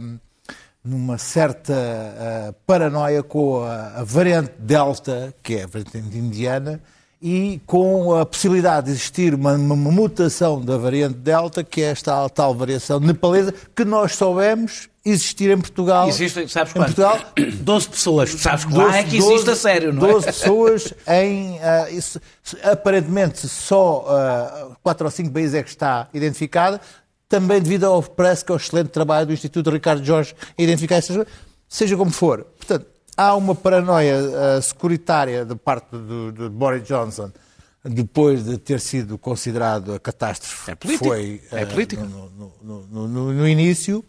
numa 0.84 1.18
certa 1.18 2.56
paranoia 2.66 3.22
com 3.22 3.63
a, 3.63 4.00
a 4.00 4.04
variante 4.04 4.54
Delta, 4.60 5.34
que 5.44 5.56
é 5.56 5.63
a 5.63 5.68
variante 5.68 6.18
indiana, 6.18 6.82
e 7.22 7.62
com 7.66 8.16
a 8.16 8.25
possibilidade 8.25 8.88
de 8.88 8.94
existir 8.94 9.34
uma, 9.34 9.54
uma 9.54 9.92
mutação 9.92 10.60
da 10.62 10.78
variante 10.78 11.18
Delta, 11.18 11.63
que 11.63 11.82
é 11.82 11.92
esta 11.92 12.28
tal 12.30 12.56
variação 12.56 13.00
nepalesa, 13.00 13.54
que 13.75 13.84
nós 13.86 14.16
soubemos 14.16 14.88
existir 15.06 15.50
em 15.51 15.58
Portugal. 15.60 16.08
Existem, 16.10 16.48
sabes 16.48 16.72
em 16.72 16.75
quanto? 16.79 16.96
Portugal, 16.96 17.20
12 17.62 17.89
pessoas. 17.89 18.29
Sabes 18.32 18.65
que 18.65 18.74
lá 18.74 18.98
é 18.98 19.03
que 19.03 19.18
existe 19.18 19.50
a 19.50 19.56
sério, 19.56 19.94
não 19.94 20.06
é? 20.08 20.12
12 20.12 20.25
pessoas 20.25 20.94
em. 21.08 21.60
ah, 21.62 21.89
isso- 21.89 22.20
aparentemente, 22.63 23.48
só 23.48 24.06
ah, 24.08 24.72
quatro 24.84 25.06
ou 25.06 25.12
cinco 25.12 25.32
países 25.32 25.53
é 25.56 25.63
que 25.63 25.70
está 25.70 26.08
identificada, 26.13 26.79
também 27.27 27.62
devido 27.62 27.86
ao, 27.86 28.01
parece 28.03 28.44
que 28.44 28.51
ao 28.51 28.58
excelente 28.58 28.89
trabalho 28.89 29.27
do 29.27 29.34
Instituto 29.34 29.70
Ricardo 29.70 30.03
Jorge 30.03 30.36
em 30.58 30.63
identificar 30.63 30.96
essas 30.96 31.25
seja 31.68 31.96
como 31.96 32.12
for. 32.12 32.44
Portanto, 32.58 32.88
há 33.15 33.36
uma 33.36 33.53
paranoia 33.56 34.15
ah, 34.58 34.62
securitária 34.62 35.46
da 35.46 35.56
parte 35.56 35.88
do, 35.91 36.32
do 36.32 36.50
Boris 36.50 36.84
Johnson. 36.84 37.32
Depois 37.82 38.44
de 38.44 38.58
ter 38.58 38.82
sido 38.82 39.18
considerado 39.18 39.94
a 39.94 40.00
catástrofe 40.00 40.72
É 40.72 40.75
político. 40.75 41.06
foi 41.06 41.41
É 41.50 41.62
ah, 41.62 41.65
no- 42.06 42.29
no- 42.62 42.88
no- 42.91 43.08
no- 43.08 43.34
no 43.34 43.48
início, 43.48 44.03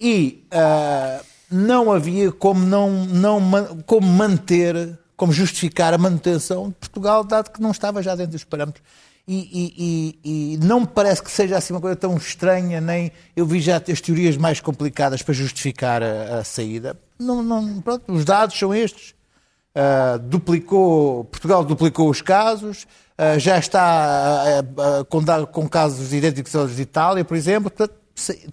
e 0.00 0.46
ah, 0.50 1.20
não 1.50 1.92
havia 1.92 2.32
como 2.32 2.64
não, 2.64 3.04
não 3.06 3.40
como 3.86 4.06
manter 4.06 4.98
como 5.16 5.32
justificar 5.34 5.92
a 5.92 5.98
manutenção 5.98 6.68
de 6.70 6.74
Portugal, 6.76 7.22
dado 7.22 7.50
que 7.50 7.60
não 7.60 7.72
estava 7.72 8.02
já 8.02 8.14
dentro 8.14 8.32
dos 8.32 8.44
parâmetros. 8.44 8.82
E, 9.28 9.36
e- 9.36 10.18
e- 10.24 10.54
e 10.54 10.56
não 10.56 10.80
me 10.80 10.86
parece 10.86 11.22
que 11.22 11.30
seja 11.30 11.58
assim 11.58 11.74
uma 11.74 11.80
coisa 11.80 11.94
tão 11.94 12.16
estranha, 12.16 12.80
nem 12.80 13.12
eu 13.36 13.44
vi 13.44 13.60
já 13.60 13.76
as 13.76 14.00
teorias 14.00 14.36
mais 14.38 14.60
complicadas 14.60 15.22
para 15.22 15.34
justificar 15.34 16.02
a, 16.02 16.38
a 16.38 16.44
saída. 16.44 16.98
Não, 17.18 17.42
não- 17.42 17.82
pronto, 17.82 18.10
os 18.10 18.24
dados 18.24 18.58
são 18.58 18.74
estes. 18.74 19.14
Uh, 19.72 20.18
duplicou, 20.20 21.24
Portugal 21.24 21.64
duplicou 21.64 22.10
os 22.10 22.20
casos, 22.22 22.88
uh, 23.18 23.38
já 23.38 23.56
está 23.58 24.62
uh, 24.64 25.00
uh, 25.00 25.04
com, 25.04 25.22
com 25.46 25.68
casos 25.68 26.12
idênticos 26.12 26.56
aos 26.56 26.74
de 26.74 26.82
Itália, 26.82 27.24
por 27.24 27.36
exemplo. 27.36 27.70
Portanto, 27.70 27.99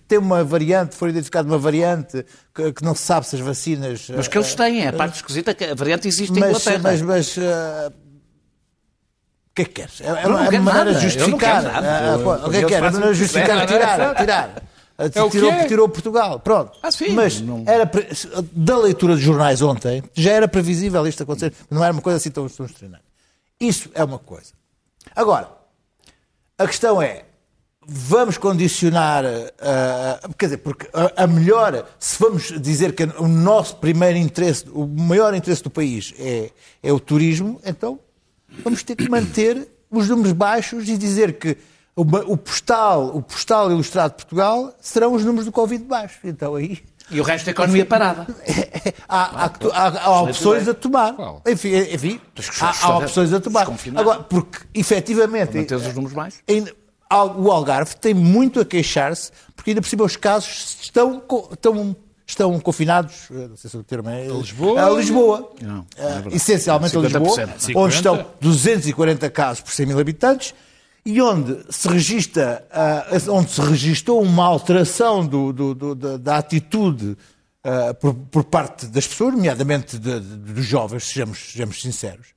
tem 0.07 0.17
uma 0.17 0.43
variante, 0.43 0.95
foi 0.95 1.09
identificada 1.09 1.47
uma 1.47 1.57
variante 1.57 2.25
que, 2.53 2.73
que 2.73 2.83
não 2.83 2.95
se 2.95 3.03
sabe 3.03 3.27
se 3.27 3.35
as 3.35 3.41
vacinas. 3.41 4.09
Mas 4.15 4.27
que 4.27 4.37
eles 4.37 4.55
têm, 4.55 4.81
é 4.81 4.87
a 4.89 4.93
parte 4.93 5.15
esquisita 5.15 5.53
que 5.53 5.65
a 5.65 5.75
variante 5.75 6.07
existe 6.07 6.35
em 6.35 6.39
mas, 6.39 6.49
Inglaterra. 6.49 6.79
mas, 6.83 7.01
mas, 7.01 7.37
uh, 7.37 7.89
o 7.89 9.53
que 9.55 9.61
é 9.61 9.65
que 9.65 9.71
queres? 9.71 10.01
É, 10.01 10.07
é 10.07 10.27
uma, 10.27 10.51
maneira 10.61 10.93
de 10.93 11.01
justificar. 11.01 11.63
o 12.45 12.49
que 12.49 12.57
é 12.57 12.59
que 12.59 12.65
eles 12.65 12.67
quer? 12.67 12.75
É 12.75 12.81
uma 12.81 12.91
maneira 12.91 13.13
de 13.13 13.19
justificar, 13.19 13.65
tirar, 13.65 14.15
tirar. 14.15 14.63
É 14.97 15.21
o 15.21 15.29
que 15.29 15.37
tirou, 15.37 15.51
é. 15.51 15.67
tirou 15.67 15.87
Portugal. 15.87 16.39
Pronto. 16.39 16.75
Ah, 16.81 16.89
sim, 16.89 17.09
Mas 17.11 17.39
não- 17.39 17.63
era 17.67 17.89
da 18.51 18.77
leitura 18.79 19.15
de 19.15 19.21
jornais 19.21 19.61
ontem, 19.61 20.03
já 20.15 20.31
era 20.31 20.47
previsível 20.47 21.05
isto 21.05 21.21
acontecer. 21.21 21.53
Não 21.69 21.83
era 21.83 21.93
uma 21.93 22.01
coisa 22.01 22.17
assim 22.17 22.31
tão, 22.31 22.49
tão 22.49 22.65
estranha. 22.65 22.99
Isso 23.59 23.91
é 23.93 24.03
uma 24.03 24.17
coisa. 24.17 24.53
Agora, 25.15 25.49
a 26.57 26.65
questão 26.65 26.99
é, 26.99 27.25
vamos 27.89 28.37
condicionar, 28.37 29.23
ah, 29.61 30.19
quer 30.37 30.47
dizer, 30.47 30.57
porque 30.57 30.87
a, 30.93 31.23
a 31.23 31.27
melhor, 31.27 31.85
se 31.97 32.19
vamos 32.19 32.51
dizer 32.61 32.93
que 32.93 33.03
o 33.17 33.27
nosso 33.27 33.77
primeiro 33.77 34.17
interesse, 34.17 34.65
o 34.73 34.85
maior 34.85 35.33
interesse 35.33 35.63
do 35.63 35.69
país 35.69 36.13
é, 36.19 36.51
é 36.83 36.91
o 36.91 36.99
turismo, 36.99 37.61
então 37.65 37.99
vamos 38.63 38.83
ter 38.83 38.95
que 38.95 39.09
manter 39.09 39.67
os 39.89 40.09
números 40.09 40.33
baixos 40.33 40.89
e 40.89 40.97
dizer 40.97 41.39
que 41.39 41.55
o, 41.95 42.01
o 42.01 42.37
postal, 42.37 43.15
o 43.15 43.21
postal 43.21 43.71
ilustrado 43.71 44.11
de 44.11 44.17
Portugal 44.17 44.75
serão 44.81 45.13
os 45.13 45.23
números 45.23 45.45
do 45.45 45.51
Covid 45.51 45.83
baixos. 45.85 46.17
Então 46.25 46.55
aí 46.55 46.79
E 47.09 47.19
o 47.21 47.23
resto 47.23 47.45
da 47.45 47.51
economia 47.51 47.85
parada. 47.85 48.27
há, 49.07 49.45
há, 49.45 49.51
há- 49.73 50.03
há 50.03 50.21
opções 50.23 50.67
a 50.67 50.73
tomar. 50.73 51.15
Enfim, 51.47 51.69
enfim 51.75 52.19
há, 52.61 52.85
há 52.85 52.97
opções 52.97 53.31
a 53.33 53.39
tomar. 53.39 53.65
Agora, 53.95 54.19
porque 54.23 54.59
efetivamente 54.73 55.57
Manter 55.57 55.75
os 55.75 55.87
números 55.95 56.13
baixos. 56.13 56.39
ainda- 56.49 56.71
o 57.09 57.51
Algarve 57.51 57.95
tem 57.95 58.13
muito 58.13 58.59
a 58.59 58.65
queixar-se, 58.65 59.31
porque 59.55 59.71
ainda 59.71 59.81
por 59.81 59.87
cima 59.87 60.03
os 60.03 60.15
casos 60.15 60.77
estão, 60.81 61.21
estão, 61.51 61.95
estão 62.25 62.59
confinados, 62.59 63.29
eh, 63.31 63.47
não 63.47 63.55
sei 63.55 63.69
se 63.69 63.77
o 63.77 63.83
termo 63.83 64.09
é. 64.09 64.27
Lisboa? 64.27 64.85
A 64.85 64.89
Lisboa. 64.89 65.51
Não, 65.61 65.85
Eh, 65.97 66.03
é 66.05 66.13
verdade. 66.13 66.35
essencialmente 66.35 66.97
a 66.97 67.01
Lisboa, 67.01 67.29
50%. 67.29 67.75
onde 67.77 67.95
50. 67.95 67.95
estão 67.95 68.25
240 68.41 69.29
casos 69.29 69.61
por 69.61 69.71
100 69.73 69.85
mil 69.85 69.99
habitantes 69.99 70.53
e 71.05 71.21
onde 71.21 71.57
se 71.69 71.87
registra, 71.87 72.67
ah, 72.71 73.05
onde 73.29 73.51
se 73.51 73.61
registou 73.61 74.21
uma 74.21 74.43
alteração 74.45 75.25
do- 75.25 75.53
do- 75.53 75.73
do- 75.75 75.95
da, 76.17 76.37
atitude 76.37 77.17
por, 77.99 78.13
por 78.13 78.43
parte 78.45 78.85
das 78.87 79.05
pessoas, 79.07 79.33
nomeadamente 79.33 79.97
de- 79.99 80.19
de- 80.21 80.53
dos 80.53 80.65
jovens, 80.65 81.03
sejamos, 81.05 81.51
sejamos 81.51 81.81
sinceros, 81.81 82.27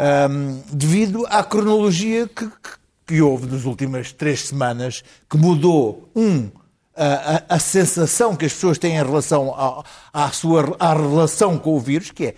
Ahm, 0.00 0.60
devido 0.72 1.26
à 1.28 1.42
cronologia 1.42 2.28
que, 2.28 2.46
que- 2.46 2.77
que 3.08 3.20
houve 3.22 3.46
nas 3.46 3.64
últimas 3.64 4.12
três 4.12 4.42
semanas, 4.48 5.02
que 5.28 5.36
mudou, 5.38 6.08
um, 6.14 6.48
a, 6.94 7.36
a- 7.36 7.42
a 7.56 7.58
sensação 7.58 8.36
que 8.36 8.44
as 8.44 8.52
pessoas 8.52 8.76
têm 8.78 8.92
em 8.96 9.02
relação 9.02 9.54
à, 9.56 9.82
à 10.12 10.30
sua 10.30 10.76
à 10.78 10.92
relação 10.92 11.58
com 11.58 11.74
o 11.74 11.80
vírus, 11.80 12.10
que 12.10 12.26
é 12.26 12.34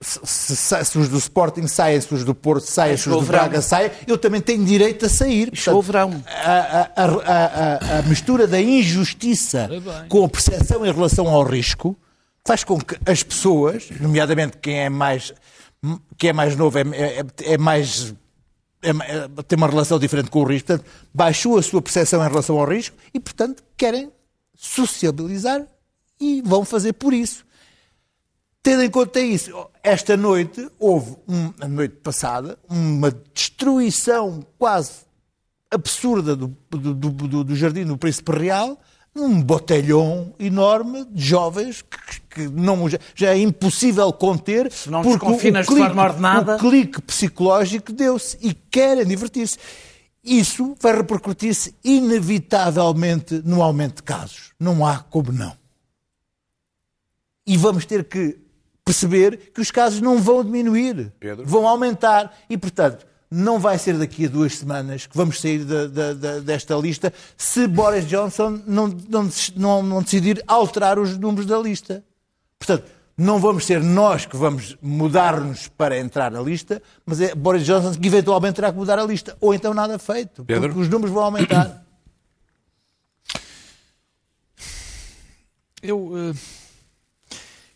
se, 0.00 0.20
se, 0.56 0.84
se 0.84 0.96
os 0.98 1.08
do 1.08 1.18
Sporting 1.18 1.66
saem, 1.66 2.00
se 2.00 2.14
os 2.14 2.22
do 2.22 2.32
Porto 2.32 2.64
saem, 2.64 2.96
se 2.96 3.08
os 3.08 3.14
do. 3.16 3.26
Braga 3.26 3.60
saem, 3.60 3.90
eu 4.06 4.16
também 4.16 4.40
tenho 4.40 4.64
direito 4.64 5.06
a 5.06 5.08
sair. 5.08 5.50
Portanto, 5.80 5.82
verão. 5.82 6.24
A, 6.28 6.52
a- 6.52 6.90
a- 6.96 7.96
a- 7.96 7.98
a 7.98 8.02
mistura 8.02 8.46
da 8.46 8.60
injustiça 8.60 9.68
com 10.08 10.24
a 10.24 10.28
percepção 10.28 10.86
em 10.86 10.92
relação 10.92 11.26
ao 11.26 11.42
risco 11.42 11.96
faz 12.46 12.62
com 12.62 12.78
que 12.80 12.96
as 13.10 13.24
pessoas, 13.24 13.88
nomeadamente 14.00 14.58
quem 14.62 14.78
é 14.78 14.88
mais, 14.88 15.32
quem 16.16 16.30
é 16.30 16.32
mais 16.32 16.54
novo, 16.54 16.78
é, 16.78 16.82
é- 16.82 17.24
é 17.54 17.58
mais. 17.58 18.14
É 18.82 18.90
é- 18.90 19.42
tem 19.46 19.56
uma 19.56 19.66
relação 19.68 19.98
diferente 19.98 20.30
com 20.30 20.40
o 20.40 20.44
risco, 20.44 20.68
portanto, 20.68 20.86
baixou 21.12 21.58
a 21.58 21.62
sua 21.62 21.82
percepção 21.82 22.24
em 22.24 22.28
relação 22.28 22.58
ao 22.58 22.66
risco 22.68 22.96
e, 23.12 23.18
portanto, 23.20 23.62
querem 23.76 24.10
sociabilizar 24.54 25.66
e 26.20 26.42
vão 26.42 26.64
fazer 26.64 26.92
por 26.94 27.12
isso. 27.14 27.44
Tendo 28.62 28.82
em 28.82 28.90
conta 28.90 29.20
isso, 29.20 29.50
esta 29.82 30.16
noite 30.16 30.68
houve, 30.78 31.16
um, 31.28 31.52
a 31.60 31.68
noite 31.68 31.96
passada, 31.96 32.58
uma 32.68 33.10
destruição 33.32 34.44
quase 34.58 35.06
absurda 35.70 36.34
do, 36.34 36.48
do, 36.70 36.94
do- 36.94 37.44
do 37.44 37.56
Jardim 37.56 37.84
do 37.84 37.96
Príncipe 37.96 38.32
Real, 38.32 38.78
um 39.16 39.42
botelhão 39.42 40.32
enorme 40.38 41.04
de 41.06 41.24
jovens 41.24 41.82
que, 41.82 42.20
que 42.30 42.48
não, 42.48 42.88
já, 42.88 42.98
é 43.34 43.38
impossível 43.38 44.12
conter 44.12 44.70
não 44.86 45.02
porque 45.02 45.24
o- 45.26 45.30
o 45.34 45.38
de 45.38 45.64
forma 45.64 46.02
ordenada. 46.04 46.56
o 46.56 46.58
clique 46.58 47.02
psicológico 47.02 47.92
deu-se 47.92 48.38
e 48.40 48.54
querem 48.54 49.04
divertir-se. 49.06 49.58
Isso 50.22 50.76
vai 50.80 50.94
repercutir-se 50.96 51.74
inevitavelmente 51.82 53.40
no 53.44 53.62
aumento 53.62 53.96
de 53.96 54.02
casos. 54.02 54.52
Não 54.60 54.84
há 54.86 54.98
como 54.98 55.32
não. 55.32 55.56
E 57.46 57.56
vamos 57.56 57.84
ter 57.86 58.04
que 58.04 58.38
perceber 58.84 59.50
que 59.54 59.60
os 59.60 59.70
casos 59.70 60.00
não 60.00 60.18
vão 60.18 60.44
diminuir, 60.44 61.12
Pedro? 61.18 61.44
vão 61.46 61.66
aumentar. 61.66 62.36
E, 62.48 62.56
portanto, 62.58 63.06
não 63.30 63.58
vai 63.58 63.78
ser 63.78 63.98
daqui 63.98 64.24
a 64.26 64.28
duas 64.28 64.56
semanas 64.56 65.06
que 65.06 65.16
vamos 65.16 65.40
sair 65.40 65.64
da- 65.64 65.86
da- 65.86 66.12
da- 66.14 66.38
desta 66.40 66.74
lista 66.76 67.12
se 67.36 67.66
Boris 67.66 68.06
Johnson 68.08 68.60
não, 68.66 68.88
não, 69.08 69.28
não- 69.56 69.82
não 69.82 70.02
decidir 70.02 70.42
alterar 70.46 70.98
os 70.98 71.16
números 71.18 71.44
da 71.46 71.58
lista. 71.58 72.02
Portanto, 72.58 72.84
não 73.16 73.38
vamos 73.38 73.66
ser 73.66 73.82
nós 73.82 74.24
que 74.24 74.36
vamos 74.36 74.76
mudar-nos 74.80 75.68
para 75.68 75.98
entrar 75.98 76.30
na 76.30 76.40
lista, 76.40 76.80
mas 77.04 77.20
é 77.20 77.34
Boris 77.34 77.64
Johnson 77.66 77.92
que 78.00 78.06
eventualmente 78.06 78.54
terá 78.54 78.70
que 78.72 78.78
mudar 78.78 78.98
a 78.98 79.04
lista. 79.04 79.36
Ou 79.40 79.52
então 79.52 79.74
nada 79.74 79.98
feito, 79.98 80.44
Pedro? 80.44 80.68
porque 80.68 80.80
os 80.82 80.88
números 80.88 81.12
vão 81.12 81.24
aumentar. 81.24 81.84
Eu, 85.82 86.12
eh, 86.16 86.34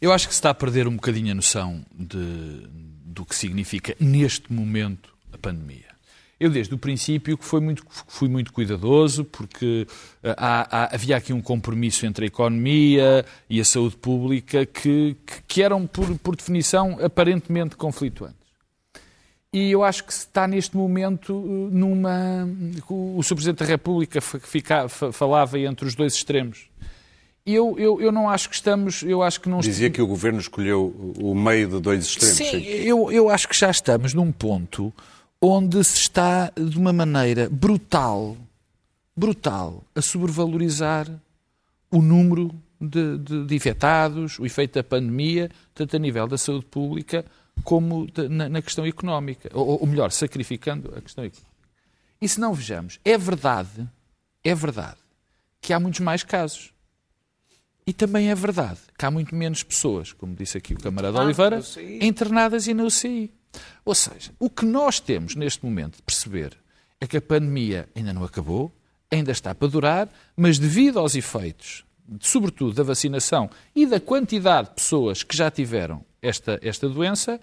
eu 0.00 0.12
acho 0.12 0.26
que 0.26 0.34
se 0.34 0.38
está 0.38 0.50
a 0.50 0.54
perder 0.54 0.88
um 0.88 0.94
bocadinho 0.96 1.30
a 1.30 1.34
noção 1.34 1.84
de, 1.94 2.66
do 3.04 3.24
que 3.24 3.34
significa 3.34 3.94
neste 4.00 4.52
momento 4.52 5.11
a 5.32 5.38
pandemia. 5.38 5.92
Eu, 6.40 6.50
desde 6.50 6.74
o 6.74 6.78
princípio, 6.78 7.38
que 7.38 7.44
muito, 7.60 7.84
fui 8.08 8.28
muito 8.28 8.52
cuidadoso, 8.52 9.24
porque 9.24 9.86
eh, 10.24 10.34
há- 10.36 10.66
há- 10.86 10.94
havia 10.94 11.16
aqui 11.16 11.32
um 11.32 11.40
compromisso 11.40 12.04
entre 12.04 12.24
a 12.24 12.28
economia 12.28 13.24
e 13.48 13.60
a 13.60 13.64
saúde 13.64 13.96
pública 13.96 14.66
que, 14.66 15.16
que, 15.24 15.42
que 15.46 15.62
eram, 15.62 15.86
por, 15.86 16.18
por 16.18 16.34
definição, 16.34 16.98
aparentemente 17.00 17.76
conflituantes. 17.76 18.42
E 19.52 19.70
eu 19.70 19.84
acho 19.84 20.02
que 20.04 20.12
se 20.12 20.20
está 20.20 20.48
neste 20.48 20.76
momento 20.76 21.32
eh, 21.32 21.74
numa. 21.74 22.48
O 22.88 23.22
Sr. 23.22 23.34
Presidente 23.34 23.58
da 23.58 23.66
República 23.66 24.20
fica- 24.20 24.88
fa- 24.88 25.12
falava 25.12 25.58
entre 25.60 25.86
os 25.86 25.94
dois 25.94 26.14
extremos. 26.14 26.66
Eu, 27.46 27.76
eu, 27.78 28.00
eu 28.00 28.10
não 28.10 28.28
acho 28.30 28.48
que 28.48 28.54
estamos. 28.54 29.02
Eu 29.02 29.22
acho 29.22 29.40
que 29.40 29.48
não 29.48 29.60
Dizia 29.60 29.90
que 29.90 30.00
o 30.02 30.06
governo 30.06 30.40
escolheu 30.40 31.14
o 31.20 31.34
meio 31.34 31.68
de 31.68 31.80
dois 31.80 32.04
extremos. 32.06 32.36
Sim, 32.36 32.50
sim. 32.50 32.62
Eu, 32.64 33.12
eu 33.12 33.28
acho 33.28 33.46
que 33.48 33.56
já 33.56 33.70
estamos 33.70 34.14
num 34.14 34.32
ponto 34.32 34.92
onde 35.42 35.82
se 35.82 35.96
está, 35.98 36.52
de 36.56 36.78
uma 36.78 36.92
maneira 36.92 37.50
brutal, 37.50 38.36
brutal, 39.16 39.82
a 39.94 40.00
sobrevalorizar 40.00 41.08
o 41.90 42.00
número 42.00 42.54
de, 42.80 43.18
de, 43.18 43.46
de 43.46 43.54
infectados, 43.54 44.38
o 44.38 44.46
efeito 44.46 44.74
da 44.74 44.84
pandemia, 44.84 45.50
tanto 45.74 45.96
a 45.96 45.98
nível 45.98 46.26
da 46.28 46.38
saúde 46.38 46.64
pública 46.66 47.24
como 47.64 48.06
de- 48.06 48.28
na, 48.28 48.48
na 48.48 48.62
questão 48.62 48.86
económica. 48.86 49.50
Ou, 49.52 49.80
ou 49.80 49.86
melhor, 49.86 50.10
sacrificando 50.12 50.92
a 50.96 51.00
questão 51.00 51.24
económica. 51.24 51.52
E 52.20 52.28
se 52.28 52.38
não 52.40 52.54
vejamos, 52.54 53.00
é 53.04 53.18
verdade, 53.18 53.88
é 54.44 54.54
verdade 54.54 54.96
que 55.60 55.72
há 55.72 55.80
muitos 55.80 56.00
mais 56.00 56.22
casos. 56.22 56.72
E 57.84 57.92
também 57.92 58.30
é 58.30 58.34
verdade 58.34 58.78
que 58.96 59.04
há 59.04 59.10
muito 59.10 59.34
menos 59.34 59.62
pessoas, 59.64 60.12
como 60.12 60.36
disse 60.36 60.56
aqui 60.56 60.72
o 60.72 60.78
camarada 60.78 61.18
Oliveira, 61.20 61.56
internadas 62.00 62.68
e 62.68 62.74
na 62.74 62.84
UCI. 62.84 63.32
Ou 63.84 63.94
seja, 63.94 64.30
o 64.38 64.48
que 64.48 64.64
nós 64.64 65.00
temos 65.00 65.34
neste 65.34 65.64
momento 65.64 65.96
de 65.96 66.02
perceber 66.02 66.56
é 67.00 67.06
que 67.06 67.16
a 67.16 67.20
pandemia 67.20 67.88
ainda 67.94 68.12
não 68.12 68.24
acabou, 68.24 68.72
ainda 69.10 69.32
está 69.32 69.54
para 69.54 69.68
durar, 69.68 70.08
mas 70.36 70.58
devido 70.58 70.98
aos 70.98 71.14
efeitos, 71.14 71.84
sobretudo 72.20 72.74
da 72.74 72.82
vacinação 72.82 73.50
e 73.74 73.86
da 73.86 74.00
quantidade 74.00 74.68
de 74.68 74.74
pessoas 74.76 75.22
que 75.22 75.36
já 75.36 75.50
tiveram 75.50 76.04
esta, 76.20 76.58
esta 76.62 76.88
doença, 76.88 77.40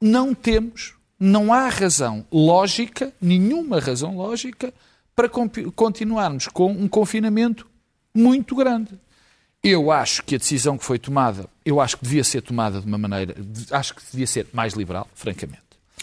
não 0.00 0.34
temos, 0.34 0.94
não 1.18 1.52
há 1.52 1.68
razão 1.68 2.26
lógica, 2.32 3.12
nenhuma 3.20 3.80
razão 3.80 4.16
lógica, 4.16 4.72
para 5.14 5.28
continuarmos 5.28 6.48
com 6.48 6.70
um 6.72 6.88
confinamento 6.88 7.66
muito 8.14 8.54
grande. 8.54 8.98
Eu 9.62 9.92
acho 9.92 10.24
que 10.24 10.34
a 10.34 10.38
decisão 10.38 10.76
que 10.76 10.84
foi 10.84 10.98
tomada, 10.98 11.48
eu 11.64 11.80
acho 11.80 11.96
que 11.96 12.02
devia 12.02 12.24
ser 12.24 12.42
tomada 12.42 12.80
de 12.80 12.86
uma 12.86 12.98
maneira, 12.98 13.36
acho 13.70 13.94
que 13.94 14.02
devia 14.10 14.26
ser 14.26 14.48
mais 14.52 14.74
liberal, 14.74 15.08
francamente. 15.14 15.62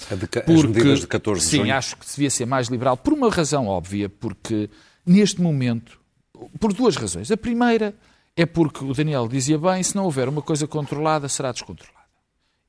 De, 0.10 0.54
as 0.54 0.64
medidas 0.64 1.02
de 1.02 1.08
14 1.08 1.42
de 1.42 1.48
sim, 1.48 1.58
junho. 1.58 1.76
acho 1.76 1.98
que 1.98 2.06
devia 2.06 2.30
ser 2.30 2.46
mais 2.46 2.68
liberal, 2.68 2.96
por 2.96 3.12
uma 3.12 3.30
razão 3.30 3.68
óbvia, 3.68 4.08
porque 4.08 4.70
neste 5.06 5.42
momento, 5.42 6.00
por 6.60 6.72
duas 6.72 6.96
razões. 6.96 7.30
A 7.32 7.38
primeira 7.38 7.94
é 8.36 8.46
porque 8.46 8.86
o 8.86 8.94
Daniel 8.94 9.28
dizia 9.28 9.58
bem, 9.58 9.84
se 9.84 9.96
não 9.96 10.06
houver 10.06 10.30
uma 10.30 10.42
coisa 10.42 10.66
controlada, 10.66 11.28
será 11.28 11.52
descontrolada. 11.52 12.00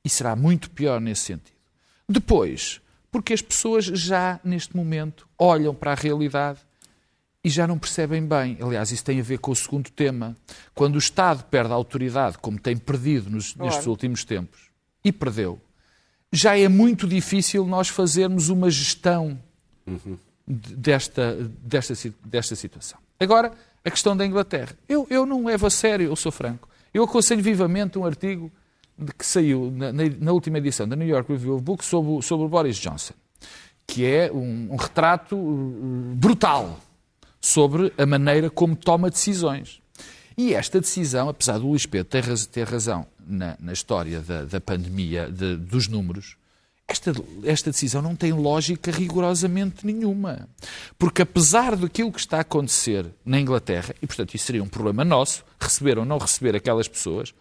E 0.03 0.09
será 0.09 0.35
muito 0.35 0.69
pior 0.71 0.99
nesse 0.99 1.21
sentido. 1.21 1.55
Depois, 2.09 2.81
porque 3.09 3.33
as 3.33 3.41
pessoas 3.41 3.85
já, 3.85 4.39
neste 4.43 4.75
momento, 4.75 5.27
olham 5.37 5.73
para 5.73 5.91
a 5.93 5.95
realidade 5.95 6.59
e 7.43 7.49
já 7.49 7.65
não 7.67 7.77
percebem 7.79 8.25
bem. 8.25 8.57
Aliás, 8.61 8.91
isso 8.91 9.03
tem 9.03 9.19
a 9.19 9.23
ver 9.23 9.39
com 9.39 9.51
o 9.51 9.55
segundo 9.55 9.89
tema. 9.89 10.35
Quando 10.75 10.95
o 10.95 10.99
Estado 10.99 11.43
perde 11.45 11.71
a 11.71 11.75
autoridade, 11.75 12.37
como 12.37 12.59
tem 12.59 12.77
perdido 12.77 13.29
nos, 13.29 13.53
Claro. 13.53 13.65
nestes 13.69 13.87
últimos 13.87 14.23
tempos, 14.23 14.69
e 15.03 15.11
perdeu, 15.11 15.59
já 16.31 16.57
é 16.57 16.67
muito 16.67 17.07
difícil 17.07 17.65
nós 17.65 17.87
fazermos 17.89 18.49
uma 18.49 18.69
gestão 18.69 19.39
de- 20.47 20.75
desta, 20.75 21.35
desta, 21.63 21.93
desta 22.25 22.55
situação. 22.55 22.99
Agora, 23.19 23.51
a 23.83 23.89
questão 23.89 24.15
da 24.15 24.25
Inglaterra. 24.25 24.75
Eu, 24.87 25.07
eu 25.09 25.25
não 25.25 25.45
levo 25.45 25.65
a 25.65 25.69
sério, 25.69 26.07
eu 26.07 26.15
sou 26.15 26.31
franco. 26.31 26.69
Eu 26.93 27.03
aconselho 27.03 27.41
vivamente 27.41 27.97
um 27.97 28.05
artigo 28.05 28.51
que 29.17 29.25
saiu 29.25 29.71
na, 29.71 29.91
na- 29.91 30.03
na 30.19 30.31
última 30.31 30.59
edição 30.59 30.87
da 30.87 30.95
New 30.95 31.07
York 31.07 31.31
Review 31.31 31.55
of 31.55 31.63
Books 31.63 31.87
sobre, 31.87 32.21
sobre 32.21 32.45
o 32.45 32.49
Boris 32.49 32.77
Johnson, 32.77 33.13
que 33.87 34.05
é 34.05 34.31
um, 34.31 34.73
um 34.73 34.75
retrato 34.75 35.35
uh, 35.35 36.13
brutal 36.15 36.79
sobre 37.41 37.91
a 37.97 38.05
maneira 38.05 38.49
como 38.49 38.75
toma 38.75 39.09
decisões. 39.09 39.81
E 40.37 40.53
esta 40.53 40.79
decisão, 40.79 41.27
apesar 41.27 41.57
do 41.59 41.67
Luís 41.67 41.85
Pedro 41.85 42.07
ter, 42.09 42.23
raz- 42.23 42.45
ter 42.45 42.67
razão 42.67 43.05
na, 43.25 43.57
na 43.59 43.73
história 43.73 44.21
da, 44.21 44.43
da 44.43 44.61
pandemia, 44.61 45.29
de- 45.29 45.57
dos 45.57 45.87
números, 45.87 46.37
esta, 46.87 47.11
esta 47.43 47.71
decisão 47.71 48.01
não 48.01 48.15
tem 48.15 48.31
lógica 48.33 48.91
rigorosamente 48.91 49.85
nenhuma. 49.85 50.47
Porque 50.97 51.21
apesar 51.21 51.75
daquilo 51.75 52.11
que 52.11 52.19
está 52.19 52.37
a 52.37 52.41
acontecer 52.41 53.05
na 53.25 53.39
Inglaterra, 53.39 53.93
e 54.01 54.07
portanto 54.07 54.35
isso 54.35 54.45
seria 54.45 54.63
um 54.63 54.67
problema 54.67 55.03
nosso, 55.03 55.43
receber 55.59 55.97
ou 55.97 56.05
não 56.05 56.17
receber 56.17 56.55
aquelas 56.55 56.87
pessoas, 56.87 57.33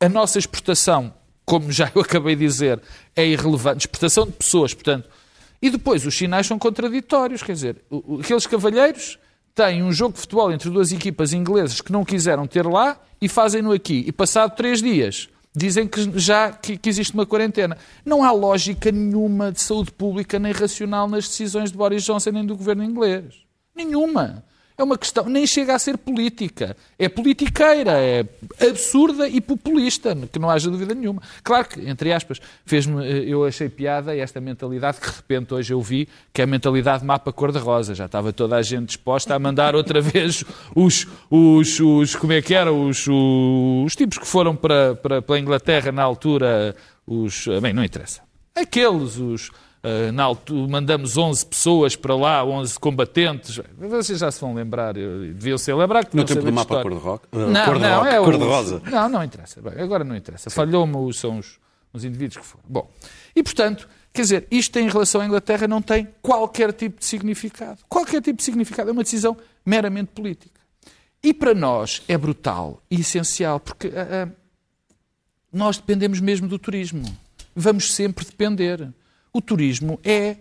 a 0.00 0.08
nossa 0.08 0.38
exportação, 0.38 1.12
como 1.44 1.70
já 1.72 1.90
eu 1.94 2.00
acabei 2.02 2.36
de 2.36 2.44
dizer, 2.46 2.80
é 3.16 3.26
irrelevante. 3.26 3.80
Exportação 3.86 4.26
de 4.26 4.32
pessoas, 4.32 4.72
portanto. 4.74 5.08
E 5.64 5.70
depois 5.70 6.04
os 6.04 6.14
sinais 6.14 6.46
são 6.46 6.58
contraditórios. 6.58 7.42
Quer 7.42 7.54
dizer, 7.54 7.82
aqueles 8.20 8.46
cavalheiros 8.46 9.18
têm 9.54 9.82
um 9.82 9.90
jogo 9.90 10.12
de 10.12 10.20
futebol 10.20 10.52
entre 10.52 10.68
duas 10.68 10.92
equipas 10.92 11.32
inglesas 11.32 11.80
que 11.80 11.90
não 11.90 12.04
quiseram 12.04 12.46
ter 12.46 12.66
lá 12.66 13.00
e 13.18 13.30
fazem-no 13.30 13.72
aqui. 13.72 14.04
E 14.06 14.12
passado 14.12 14.54
três 14.54 14.82
dias 14.82 15.26
dizem 15.56 15.88
que 15.88 16.18
já 16.20 16.52
que, 16.52 16.76
que 16.76 16.86
existe 16.90 17.14
uma 17.14 17.24
quarentena. 17.24 17.78
Não 18.04 18.22
há 18.22 18.30
lógica 18.30 18.92
nenhuma 18.92 19.50
de 19.50 19.62
saúde 19.62 19.90
pública 19.90 20.38
nem 20.38 20.52
racional 20.52 21.08
nas 21.08 21.28
decisões 21.28 21.72
de 21.72 21.78
Boris 21.78 22.04
Johnson 22.04 22.32
nem 22.32 22.44
do 22.44 22.58
governo 22.58 22.84
inglês. 22.84 23.24
Nenhuma. 23.74 24.44
É 24.76 24.82
uma 24.82 24.98
questão, 24.98 25.26
nem 25.26 25.46
chega 25.46 25.72
a 25.72 25.78
ser 25.78 25.96
política. 25.96 26.76
É 26.98 27.08
politiqueira, 27.08 27.92
é 27.92 28.26
absurda 28.68 29.28
e 29.28 29.40
populista, 29.40 30.16
que 30.32 30.36
não 30.36 30.50
haja 30.50 30.68
dúvida 30.68 30.92
nenhuma. 30.92 31.22
Claro 31.44 31.68
que, 31.68 31.88
entre 31.88 32.12
aspas, 32.12 32.40
fez-me, 32.66 33.06
eh, 33.06 33.24
eu 33.28 33.44
achei 33.44 33.68
piada 33.68 34.16
esta 34.16 34.40
mentalidade 34.40 35.00
que 35.00 35.08
de 35.08 35.16
repente 35.16 35.54
hoje 35.54 35.72
eu 35.72 35.80
vi, 35.80 36.08
que 36.32 36.40
é 36.40 36.44
a 36.44 36.46
mentalidade 36.46 37.04
mapa 37.04 37.32
cor-de-rosa. 37.32 37.94
Já 37.94 38.06
estava 38.06 38.32
toda 38.32 38.56
a 38.56 38.62
gente 38.62 38.86
disposta 38.86 39.32
a 39.32 39.38
mandar 39.38 39.76
outra 39.76 40.00
vez 40.02 40.44
os, 40.74 41.06
os, 41.30 41.78
os 41.78 42.16
como 42.16 42.32
é 42.32 42.42
que 42.42 42.52
era, 42.52 42.72
os, 42.72 43.06
os, 43.06 43.86
os 43.86 43.94
tipos 43.94 44.18
que 44.18 44.26
foram 44.26 44.56
para, 44.56 44.96
para, 44.96 45.22
para 45.22 45.36
a 45.36 45.38
Inglaterra 45.38 45.92
na 45.92 46.02
altura, 46.02 46.74
os, 47.06 47.46
bem, 47.62 47.72
não 47.72 47.84
interessa. 47.84 48.22
Aqueles, 48.56 49.18
os, 49.18 49.52
na 50.12 50.22
altura, 50.22 50.68
mandamos 50.68 51.16
11 51.18 51.44
pessoas 51.46 51.94
para 51.94 52.14
lá, 52.16 52.44
11 52.44 52.78
combatentes. 52.78 53.60
Vocês 53.76 54.18
já 54.18 54.30
se 54.30 54.40
vão 54.40 54.54
lembrar, 54.54 54.94
deviam 54.94 55.58
ser 55.58 55.74
lembrar 55.74 56.06
que 56.06 56.16
No 56.16 56.24
tempo 56.24 56.42
do 56.42 56.52
mapa 56.52 56.62
história. 56.74 56.82
cor-de-roca? 56.82 57.28
Não, 57.32 57.64
Cor-de-roca, 57.64 57.78
não, 57.80 58.06
é 58.06 58.18
cor-de-rosa. 58.18 58.82
Não, 58.90 59.08
não 59.08 59.22
interessa. 59.24 59.60
Bem, 59.60 59.74
agora 59.82 60.02
não 60.02 60.16
interessa. 60.16 60.48
Falhou-me, 60.48 61.12
são 61.12 61.38
os, 61.38 61.58
os 61.92 62.04
indivíduos 62.04 62.38
que 62.38 62.46
foram. 62.46 62.64
Bom, 62.68 62.90
e 63.36 63.42
portanto, 63.42 63.86
quer 64.12 64.22
dizer, 64.22 64.46
isto 64.50 64.78
em 64.78 64.88
relação 64.88 65.20
à 65.20 65.26
Inglaterra 65.26 65.68
não 65.68 65.82
tem 65.82 66.08
qualquer 66.22 66.72
tipo 66.72 66.98
de 67.00 67.04
significado. 67.04 67.80
Qualquer 67.88 68.22
tipo 68.22 68.38
de 68.38 68.44
significado. 68.44 68.88
É 68.88 68.92
uma 68.92 69.02
decisão 69.02 69.36
meramente 69.66 70.12
política. 70.12 70.60
E 71.22 71.32
para 71.34 71.54
nós 71.54 72.02
é 72.08 72.16
brutal 72.16 72.82
e 72.90 73.00
essencial, 73.00 73.58
porque 73.60 73.88
ah, 73.94 74.28
ah, 74.28 74.28
nós 75.52 75.76
dependemos 75.76 76.20
mesmo 76.20 76.48
do 76.48 76.58
turismo. 76.58 77.04
Vamos 77.54 77.92
sempre 77.94 78.24
depender. 78.24 78.88
O 79.34 79.42
turismo 79.42 79.98
é, 80.04 80.36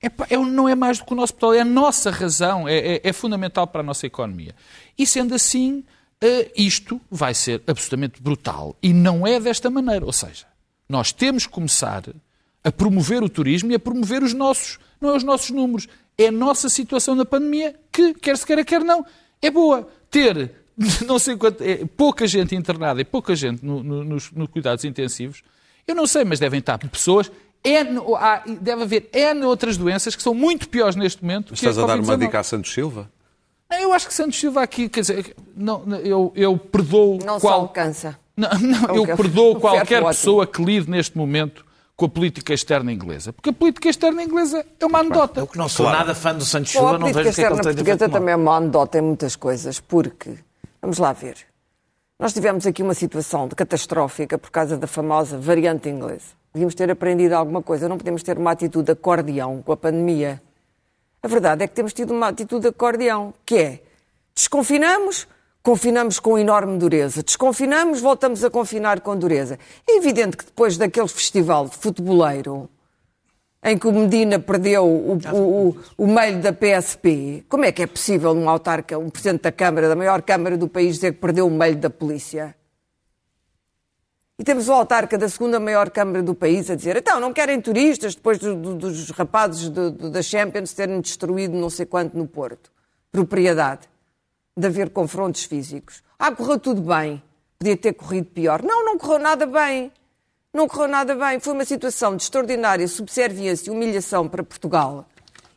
é, 0.00 0.06
é- 0.30 0.36
não 0.36 0.68
é 0.68 0.74
mais 0.74 0.98
do 0.98 1.04
que 1.06 1.12
o 1.12 1.16
nosso 1.16 1.32
petróleo, 1.34 1.56
é 1.58 1.60
a 1.62 1.64
nossa 1.64 2.10
razão, 2.10 2.68
é, 2.68 2.76
é- 2.76 3.00
é 3.02 3.12
fundamental 3.12 3.66
para 3.66 3.80
a 3.80 3.84
nossa 3.84 4.06
economia. 4.06 4.54
E 4.96 5.06
sendo 5.06 5.34
assim, 5.34 5.82
eh, 6.20 6.52
isto 6.56 7.00
vai 7.10 7.32
ser 7.34 7.62
absolutamente 7.66 8.20
brutal. 8.22 8.76
E 8.82 8.92
não 8.92 9.26
é 9.26 9.40
desta 9.40 9.70
maneira. 9.70 10.04
Ou 10.04 10.12
seja, 10.12 10.46
nós 10.88 11.12
temos 11.12 11.46
que 11.46 11.52
começar 11.52 12.04
a 12.62 12.70
promover 12.70 13.22
o 13.22 13.28
turismo 13.28 13.72
e 13.72 13.74
a 13.74 13.78
promover 13.78 14.22
os 14.22 14.34
nossos, 14.34 14.78
não 15.00 15.10
é 15.10 15.16
os 15.16 15.24
nossos 15.24 15.50
números, 15.50 15.88
é 16.18 16.26
a 16.28 16.32
nossa 16.32 16.68
situação 16.68 17.14
na 17.14 17.24
pandemia 17.24 17.74
que, 17.90 18.12
quer 18.14 18.36
se 18.36 18.44
queira, 18.44 18.64
quer 18.64 18.80
não, 18.84 19.04
é 19.40 19.50
boa. 19.50 19.88
Ter 20.10 20.52
não 21.06 21.18
sei 21.18 21.36
quanto, 21.36 21.62
é, 21.62 21.84
pouca 21.96 22.26
gente 22.26 22.54
internada 22.54 23.00
e 23.00 23.04
pouca 23.04 23.34
gente 23.34 23.64
no- 23.64 23.82
no- 23.82 24.04
nos, 24.04 24.30
nos 24.30 24.48
cuidados 24.48 24.84
intensivos, 24.84 25.42
eu 25.86 25.94
não 25.94 26.06
sei, 26.06 26.22
mas 26.24 26.38
devem 26.38 26.60
estar 26.60 26.76
pessoas. 26.78 27.30
N, 27.64 28.00
há- 28.16 28.42
deve 28.60 28.82
haver 28.82 29.08
N 29.12 29.44
outras 29.44 29.76
doenças 29.76 30.14
que 30.16 30.22
são 30.22 30.32
muito 30.34 30.68
piores 30.68 30.96
neste 30.96 31.22
momento. 31.22 31.48
que 31.48 31.54
Estás 31.54 31.78
a 31.78 31.86
dar 31.86 31.98
uma 31.98 32.02
Covid-19. 32.14 32.18
dica 32.18 32.40
a 32.40 32.42
Santos 32.42 32.72
Silva? 32.72 33.10
Eu 33.70 33.92
acho 33.92 34.06
que 34.08 34.14
Santos 34.14 34.38
Silva 34.40 34.62
aqui, 34.62 34.88
quer 34.88 35.00
dizer, 35.02 35.34
não, 35.54 35.82
eu, 35.96 36.32
eu 36.34 36.56
perdoo 36.56 37.18
Não 37.24 37.38
qual, 37.38 37.60
alcança. 37.62 38.18
não, 38.36 38.48
não, 38.58 38.94
eu 38.96 39.16
perdoo 39.16 39.56
qualquer 39.60 39.96
ótimo. 40.02 40.08
pessoa 40.08 40.46
que 40.46 40.64
lide 40.64 40.88
neste 40.88 41.18
momento 41.18 41.66
com 41.94 42.06
a 42.06 42.08
política 42.08 42.54
externa 42.54 42.90
inglesa. 42.92 43.32
Porque 43.32 43.50
a 43.50 43.52
política 43.52 43.88
externa 43.90 44.22
inglesa 44.22 44.64
é 44.80 44.86
uma 44.86 45.00
anedota. 45.00 45.40
Eu 45.40 45.46
que 45.48 45.58
não 45.58 45.68
sou 45.68 45.90
nada 45.90 46.14
fã 46.14 46.34
do 46.34 46.44
Santos 46.44 46.70
Silva, 46.70 46.90
a 46.90 46.92
não 46.92 47.00
política 47.00 47.24
vejo 47.24 47.30
o 47.30 47.34
que 47.34 47.40
é 47.40 47.44
que 47.44 47.52
externa 47.52 47.70
ele 47.70 47.84
tem 47.84 47.92
a 47.92 47.96
ver 47.96 48.08
também 48.10 48.32
é 48.32 48.36
uma 48.36 48.56
anedota 48.56 48.98
em 48.98 49.02
muitas 49.02 49.36
coisas, 49.36 49.80
porque, 49.80 50.34
vamos 50.80 50.96
lá 50.98 51.12
ver, 51.12 51.36
nós 52.18 52.32
tivemos 52.32 52.66
aqui 52.66 52.82
uma 52.82 52.94
situação 52.94 53.48
de 53.48 53.54
catastrófica 53.54 54.38
por 54.38 54.50
causa 54.50 54.78
da 54.78 54.86
famosa 54.86 55.36
variante 55.38 55.88
inglesa. 55.88 56.38
Devíamos 56.58 56.74
ter 56.74 56.90
aprendido 56.90 57.34
alguma 57.34 57.62
coisa, 57.62 57.88
não 57.88 57.96
podemos 57.96 58.20
ter 58.20 58.36
uma 58.36 58.50
atitude 58.50 58.86
de 58.86 58.90
acordeão 58.90 59.62
com 59.62 59.70
a 59.70 59.76
pandemia. 59.76 60.42
A 61.22 61.28
verdade 61.28 61.62
é 61.62 61.68
que 61.68 61.74
temos 61.74 61.92
tido 61.92 62.12
uma 62.12 62.26
atitude 62.26 62.62
de 62.62 62.68
acordeão, 62.68 63.32
que 63.46 63.56
é 63.56 63.82
desconfinamos, 64.34 65.28
confinamos 65.62 66.18
com 66.18 66.36
enorme 66.36 66.76
dureza. 66.76 67.22
Desconfinamos, 67.22 68.00
voltamos 68.00 68.42
a 68.42 68.50
confinar 68.50 69.00
com 69.02 69.16
dureza. 69.16 69.56
É 69.88 69.98
evidente 69.98 70.36
que 70.36 70.46
depois 70.46 70.76
daquele 70.76 71.06
festival 71.06 71.68
de 71.68 71.76
futeboleiro 71.76 72.68
em 73.62 73.78
que 73.78 73.86
o 73.86 73.92
Medina 73.92 74.40
perdeu 74.40 74.84
o, 74.84 75.12
o, 75.12 75.68
o, 75.68 75.76
o 75.96 76.06
meio 76.08 76.40
da 76.42 76.52
PSP, 76.52 77.44
como 77.48 77.66
é 77.66 77.70
que 77.70 77.84
é 77.84 77.86
possível 77.86 78.32
um 78.32 78.50
autarca, 78.50 78.98
um 78.98 79.10
presidente 79.10 79.42
da 79.42 79.52
Câmara, 79.52 79.88
da 79.88 79.94
maior 79.94 80.22
Câmara 80.22 80.56
do 80.56 80.66
país, 80.66 80.96
dizer 80.96 81.12
que 81.12 81.20
perdeu 81.20 81.46
o 81.46 81.50
meio 81.52 81.76
da 81.76 81.88
polícia? 81.88 82.57
E 84.40 84.44
temos 84.44 84.68
o 84.68 84.72
autarca 84.72 85.18
da 85.18 85.28
segunda 85.28 85.58
maior 85.58 85.90
Câmara 85.90 86.22
do 86.22 86.32
país 86.32 86.70
a 86.70 86.76
dizer 86.76 86.96
então, 86.96 87.18
não 87.18 87.32
querem 87.32 87.60
turistas 87.60 88.14
depois 88.14 88.38
do- 88.38 88.54
do- 88.54 88.74
dos 88.76 89.10
rapazes 89.10 89.68
do- 89.68 89.90
da 89.90 90.22
Champions 90.22 90.72
terem 90.72 91.00
destruído 91.00 91.56
não 91.56 91.68
sei 91.68 91.84
quanto 91.84 92.16
no 92.16 92.24
Porto. 92.26 92.70
Propriedade. 93.10 93.88
De 94.56 94.66
haver 94.66 94.90
confrontos 94.90 95.42
físicos. 95.44 96.02
Ah, 96.18 96.30
correu 96.32 96.58
tudo 96.58 96.80
bem. 96.82 97.20
Podia 97.58 97.76
ter 97.76 97.92
corrido 97.94 98.26
pior. 98.26 98.62
Não, 98.62 98.84
não 98.84 98.96
correu 98.96 99.18
nada 99.18 99.44
bem. 99.44 99.90
Não 100.54 100.68
correu 100.68 100.88
nada 100.88 101.16
bem. 101.16 101.40
Foi 101.40 101.52
uma 101.52 101.64
situação 101.64 102.14
de 102.16 102.22
extraordinária 102.22 102.86
subserviência 102.86 103.70
e 103.70 103.74
humilhação 103.74 104.28
para 104.28 104.42
Portugal 104.44 105.08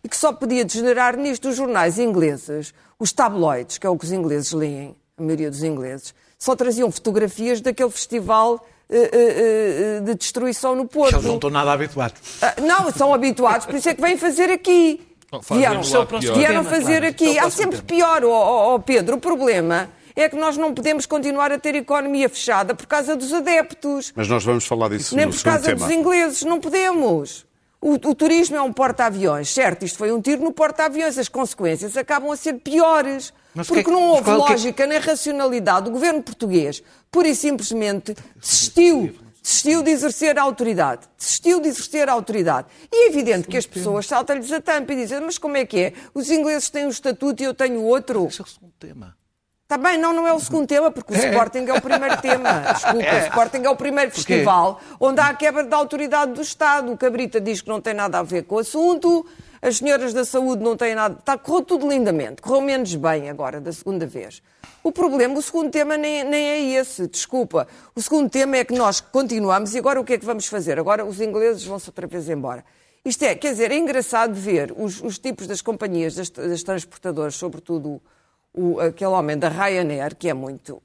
e 0.04 0.10
que 0.10 0.18
só 0.18 0.34
podia 0.34 0.66
degenerar 0.66 1.16
nisto 1.18 1.50
os 1.50 1.56
jornais 1.56 2.00
ingleses, 2.00 2.74
os 2.98 3.14
tabloides, 3.14 3.78
que 3.78 3.86
é 3.86 3.90
o 3.90 3.98
que 3.98 4.06
os 4.06 4.12
ingleses 4.12 4.52
leem, 4.52 4.96
a 5.18 5.22
maioria 5.22 5.52
dos 5.52 5.62
ingleses, 5.64 6.16
só 6.40 6.56
traziam 6.56 6.92
fotografias 6.92 7.62
daquele 7.62 7.92
festival 7.92 8.66
eh, 8.92 9.10
eh, 9.14 9.98
eh, 9.98 10.00
de 10.02 10.16
destruição 10.16 10.76
no 10.76 10.86
Porto. 10.86 11.16
Eles 11.16 11.26
não 11.26 11.36
estão 11.36 11.50
nada 11.50 11.72
habituados. 11.72 12.20
Ah, 12.42 12.56
Não, 12.62 12.92
são 12.92 13.14
habituados, 13.14 13.66
por 13.66 13.76
isso 13.76 13.88
é 13.88 13.94
que 13.94 14.02
vêm 14.02 14.18
fazer 14.18 14.52
aqui. 14.52 15.00
Vieram, 15.50 15.82
vieram 15.82 16.64
tema, 16.64 16.64
fazer 16.66 17.00
claro. 17.00 17.08
aqui. 17.08 17.26
Este 17.26 17.38
é 17.40 17.44
o 17.44 17.48
Há 17.48 17.50
sempre 17.50 17.82
pior, 17.84 18.24
ó, 18.26 18.76
ó, 18.76 18.80
Pedro. 18.80 19.16
O 19.16 19.20
problema 19.20 19.90
é 20.14 20.28
que 20.28 20.36
nós 20.36 20.58
não 20.58 20.74
podemos 20.74 21.06
continuar 21.06 21.54
a 21.54 21.58
ter 21.58 21.74
economia 21.76 22.28
fechada 22.28 22.76
por 22.76 22.86
causa 22.86 23.16
dos 23.16 23.32
adeptos. 23.32 24.12
Mas 24.14 24.28
nós 24.28 24.44
vamos 24.44 24.66
falar 24.66 24.90
disso 24.90 25.16
Nem 25.16 25.26
no 25.28 25.32
por 25.32 25.42
causa 25.42 25.64
tema. 25.64 25.78
dos 25.78 25.90
ingleses, 25.90 26.44
não 26.44 26.60
podemos. 26.60 27.46
O, 27.80 27.94
o 27.94 28.14
turismo 28.14 28.58
é 28.58 28.62
um 28.62 28.74
porta-aviões, 28.74 29.50
certo? 29.50 29.86
Isto 29.86 29.98
foi 29.98 30.12
um 30.12 30.22
tiro 30.22 30.44
no 30.44 30.52
porta-aviões. 30.52 31.18
As 31.18 31.30
consequências 31.30 31.96
acabam 31.96 32.30
a 32.32 32.36
ser 32.36 32.56
piores. 32.56 33.34
Mas 33.54 33.70
o 33.70 33.74
que 33.74 33.80
é 33.80 33.84
Porque 33.84 33.96
que- 33.96 34.02
não 34.02 34.10
houve 34.10 34.22
é 34.22 34.24
que 34.24 34.30
é- 34.32 34.34
lógica 34.36 34.86
nem 34.88 35.00
racionalidade. 35.00 35.90
O 35.90 35.92
governo 35.92 36.22
português, 36.24 36.82
pura 37.12 37.28
e 37.28 37.36
simplesmente, 37.36 38.16
desistiu. 38.36 39.16
Desistiu 39.44 39.82
de 39.82 39.90
exercer 39.90 40.38
a 40.38 40.44
autoridade. 40.44 41.02
Desistiu 41.18 41.60
de 41.60 41.68
exercer 41.70 42.08
a 42.08 42.14
autoridade. 42.14 42.68
E 42.92 43.06
é 43.06 43.08
evidente 43.08 43.48
que 43.48 43.58
as 43.58 43.66
pessoas 43.66 44.06
saltam-lhes 44.06 44.52
a 44.52 44.62
tampa 44.62 44.94
e 44.94 44.96
dizem, 44.96 45.20
mas 45.20 45.40
como 45.40 45.58
é 45.58 45.66
que 45.66 45.80
é? 45.80 45.94
Os 46.14 46.30
ingleses 46.30 46.70
têm 46.70 46.86
um 46.86 46.90
estatuto 46.90 47.42
e 47.42 47.46
eu 47.46 47.54
tenho 47.54 47.82
outro. 47.82 48.28
Esse 48.28 48.40
é 48.40 48.44
o 48.44 48.48
segundo 48.48 48.74
tema. 48.80 49.18
Está 49.64 49.78
bem, 49.78 49.98
não, 49.98 50.14
não 50.14 50.28
é 50.28 50.34
o 50.34 50.40
segundo 50.40 50.68
tema, 50.68 50.92
porque 50.92 51.14
o 51.14 51.16
Sporting 51.18 51.66
é 51.66 51.74
o 51.74 51.82
primeiro 51.82 52.22
tema. 52.22 52.52
Desculpa, 52.74 53.16
o 53.16 53.18
Sporting 53.30 53.58
é 53.64 53.70
o 53.70 53.76
primeiro 53.76 54.12
festival 54.12 54.80
onde 55.00 55.20
há 55.22 55.28
a 55.30 55.34
quebra 55.34 55.64
da 55.64 55.76
autoridade 55.78 56.34
do 56.34 56.42
Estado. 56.42 56.92
O 56.92 56.98
Cabrita 56.98 57.42
diz 57.42 57.62
que 57.62 57.70
não 57.70 57.82
tem 57.82 57.94
nada 57.96 58.20
a 58.20 58.24
ver 58.24 58.44
com 58.44 58.56
o 58.56 58.60
assunto, 58.60 59.26
as 59.62 59.78
senhoras 59.78 60.14
da 60.14 60.26
saúde 60.26 60.64
não 60.64 60.76
têm 60.76 60.96
nada. 60.96 61.18
Está, 61.20 61.38
correu 61.38 61.62
tudo 61.62 61.88
lindamente, 61.88 62.42
correu 62.42 62.62
menos 62.62 62.96
bem 62.96 63.30
agora, 63.30 63.62
da 63.62 63.72
segunda 63.72 64.08
vez. 64.08 64.42
O 64.84 64.92
problema, 64.92 65.38
o 65.38 65.42
segundo 65.42 65.70
tema 65.70 65.96
nem, 65.96 66.24
nem 66.24 66.48
é 66.48 66.60
esse, 66.80 67.08
desculpa. 67.08 67.68
O 67.96 68.02
segundo 68.02 68.30
tema 68.30 68.58
é 68.58 68.66
que 68.66 68.74
nós 68.74 69.00
continuamos 69.00 69.76
e 69.76 69.78
agora 69.78 70.02
o 70.02 70.04
que 70.04 70.14
é 70.14 70.18
que 70.18 70.26
vamos 70.26 70.48
fazer? 70.48 70.80
Agora 70.80 71.06
os 71.06 71.22
ingleses 71.22 71.64
vão-se 71.64 71.90
outra 71.90 72.08
vez 72.08 72.28
embora. 72.28 72.66
Isto 73.06 73.24
é, 73.24 73.36
quer 73.36 73.52
dizer, 73.52 73.72
é 73.72 73.78
engraçado 73.78 74.34
ver 74.34 74.74
os, 74.76 75.02
os 75.02 75.20
tipos 75.20 75.46
das 75.46 75.62
companhias, 75.62 76.16
das, 76.16 76.30
das 76.30 76.64
transportadoras, 76.64 77.36
sobretudo 77.36 78.02
o, 78.54 78.80
aquele 78.80 79.12
homem 79.12 79.38
da 79.38 79.50
Ryanair, 79.50 80.16
que 80.16 80.30
é 80.30 80.34
muito 80.34 80.76
uh, 80.78 80.82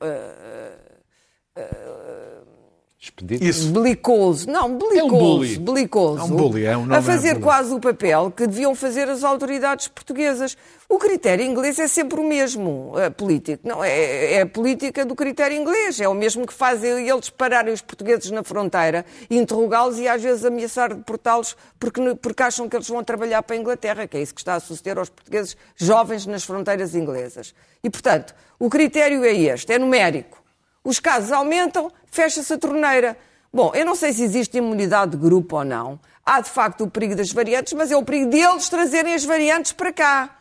Expedito. 3.07 3.45
Isso. 3.45 3.69
belicoso, 3.71 4.51
não, 4.51 4.77
belicoso, 4.77 5.09
bully. 5.09 5.59
belicoso, 5.59 6.19
É 6.19 6.25
um 6.25 6.29
bully, 6.29 6.64
é 6.64 6.77
um 6.77 6.81
nome, 6.81 6.97
a 6.97 7.03
fazer 7.03 7.29
é 7.29 7.31
um 7.31 7.35
bully. 7.35 7.45
quase 7.45 7.73
o 7.75 7.81
papel 7.81 8.33
que 8.33 8.47
deviam 8.49 8.75
fazer 8.75 9.09
as 9.09 9.23
autoridades 9.23 9.87
portuguesas. 9.87 10.57
O 10.88 10.99
critério 10.99 11.45
inglês 11.45 11.79
é 11.79 11.87
sempre 11.87 12.19
o 12.21 12.25
mesmo, 12.27 12.92
eh, 12.97 13.11
político, 13.11 13.66
não 13.66 13.83
é, 13.83 14.35
é 14.35 14.40
a 14.42 14.47
política 14.47 15.05
do 15.05 15.14
critério 15.14 15.57
inglês, 15.57 16.01
é 16.01 16.09
o 16.09 16.14
mesmo 16.14 16.47
que 16.47 16.53
fazem 16.53 17.09
eles 17.09 17.31
pararem 17.31 17.73
os 17.73 17.81
portugueses 17.81 18.31
na 18.31 18.42
fronteira, 18.42 19.05
interrogá-los 19.31 19.99
e 19.99 20.09
às 20.09 20.23
vezes 20.23 20.45
ameaçar 20.45 20.95
deportá-los 20.95 21.57
porque, 21.79 22.14
porque 22.16 22.42
acham 22.42 22.69
que 22.69 22.77
eles 22.77 22.88
vão 22.88 23.03
trabalhar 23.05 23.42
para 23.42 23.55
a 23.57 23.59
Inglaterra, 23.59 24.07
que 24.07 24.16
é 24.16 24.23
isso 24.23 24.35
que 24.35 24.40
está 24.40 24.55
a 24.57 24.61
suceder 24.61 24.99
aos 24.99 25.09
portugueses 25.09 25.57
jovens 25.77 26.27
nas 26.27 26.45
fronteiras 26.45 26.95
inglesas. 26.95 27.55
E, 27.83 27.90
portanto, 27.90 28.35
o 28.59 28.69
critério 28.69 29.25
é 29.25 29.33
este, 29.33 29.73
é 29.73 29.79
numérico. 29.79 30.46
Os 30.87 31.01
casos 31.01 31.33
aumentam, 31.33 31.90
fecha-se 32.12 32.53
a 32.53 32.57
torneira. 32.57 33.18
Bom, 33.53 33.72
eu 33.75 33.85
não 33.85 33.96
sei 33.96 34.12
se 34.12 34.22
existe 34.22 34.57
imunidade 34.57 35.11
de 35.11 35.16
grupo 35.16 35.57
ou 35.57 35.64
não. 35.64 35.99
Há, 36.25 36.40
de 36.40 36.49
facto, 36.49 36.85
o 36.85 36.88
perigo 36.88 37.16
das 37.16 37.33
variantes, 37.33 37.72
mas 37.72 37.90
é 37.90 37.96
o 37.96 38.05
perigo 38.05 38.31
deles 38.31 38.68
trazerem 38.68 39.12
as 39.12 39.25
variantes 39.25 39.72
para 39.72 39.92
cá, 39.92 40.38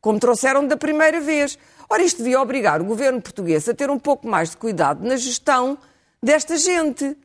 como 0.00 0.18
trouxeram 0.18 0.66
da 0.66 0.76
primeira 0.76 1.20
vez. 1.20 1.56
Ora, 1.88 2.02
isto 2.02 2.16
devia 2.18 2.40
obrigar 2.40 2.80
o 2.80 2.84
governo 2.84 3.22
português 3.22 3.68
a 3.68 3.72
ter 3.72 3.88
um 3.88 3.98
pouco 3.98 4.26
mais 4.26 4.50
de 4.50 4.56
cuidado 4.56 5.06
na 5.06 5.14
gestão 5.14 5.78
desta 6.20 6.56
gente. 6.56 7.16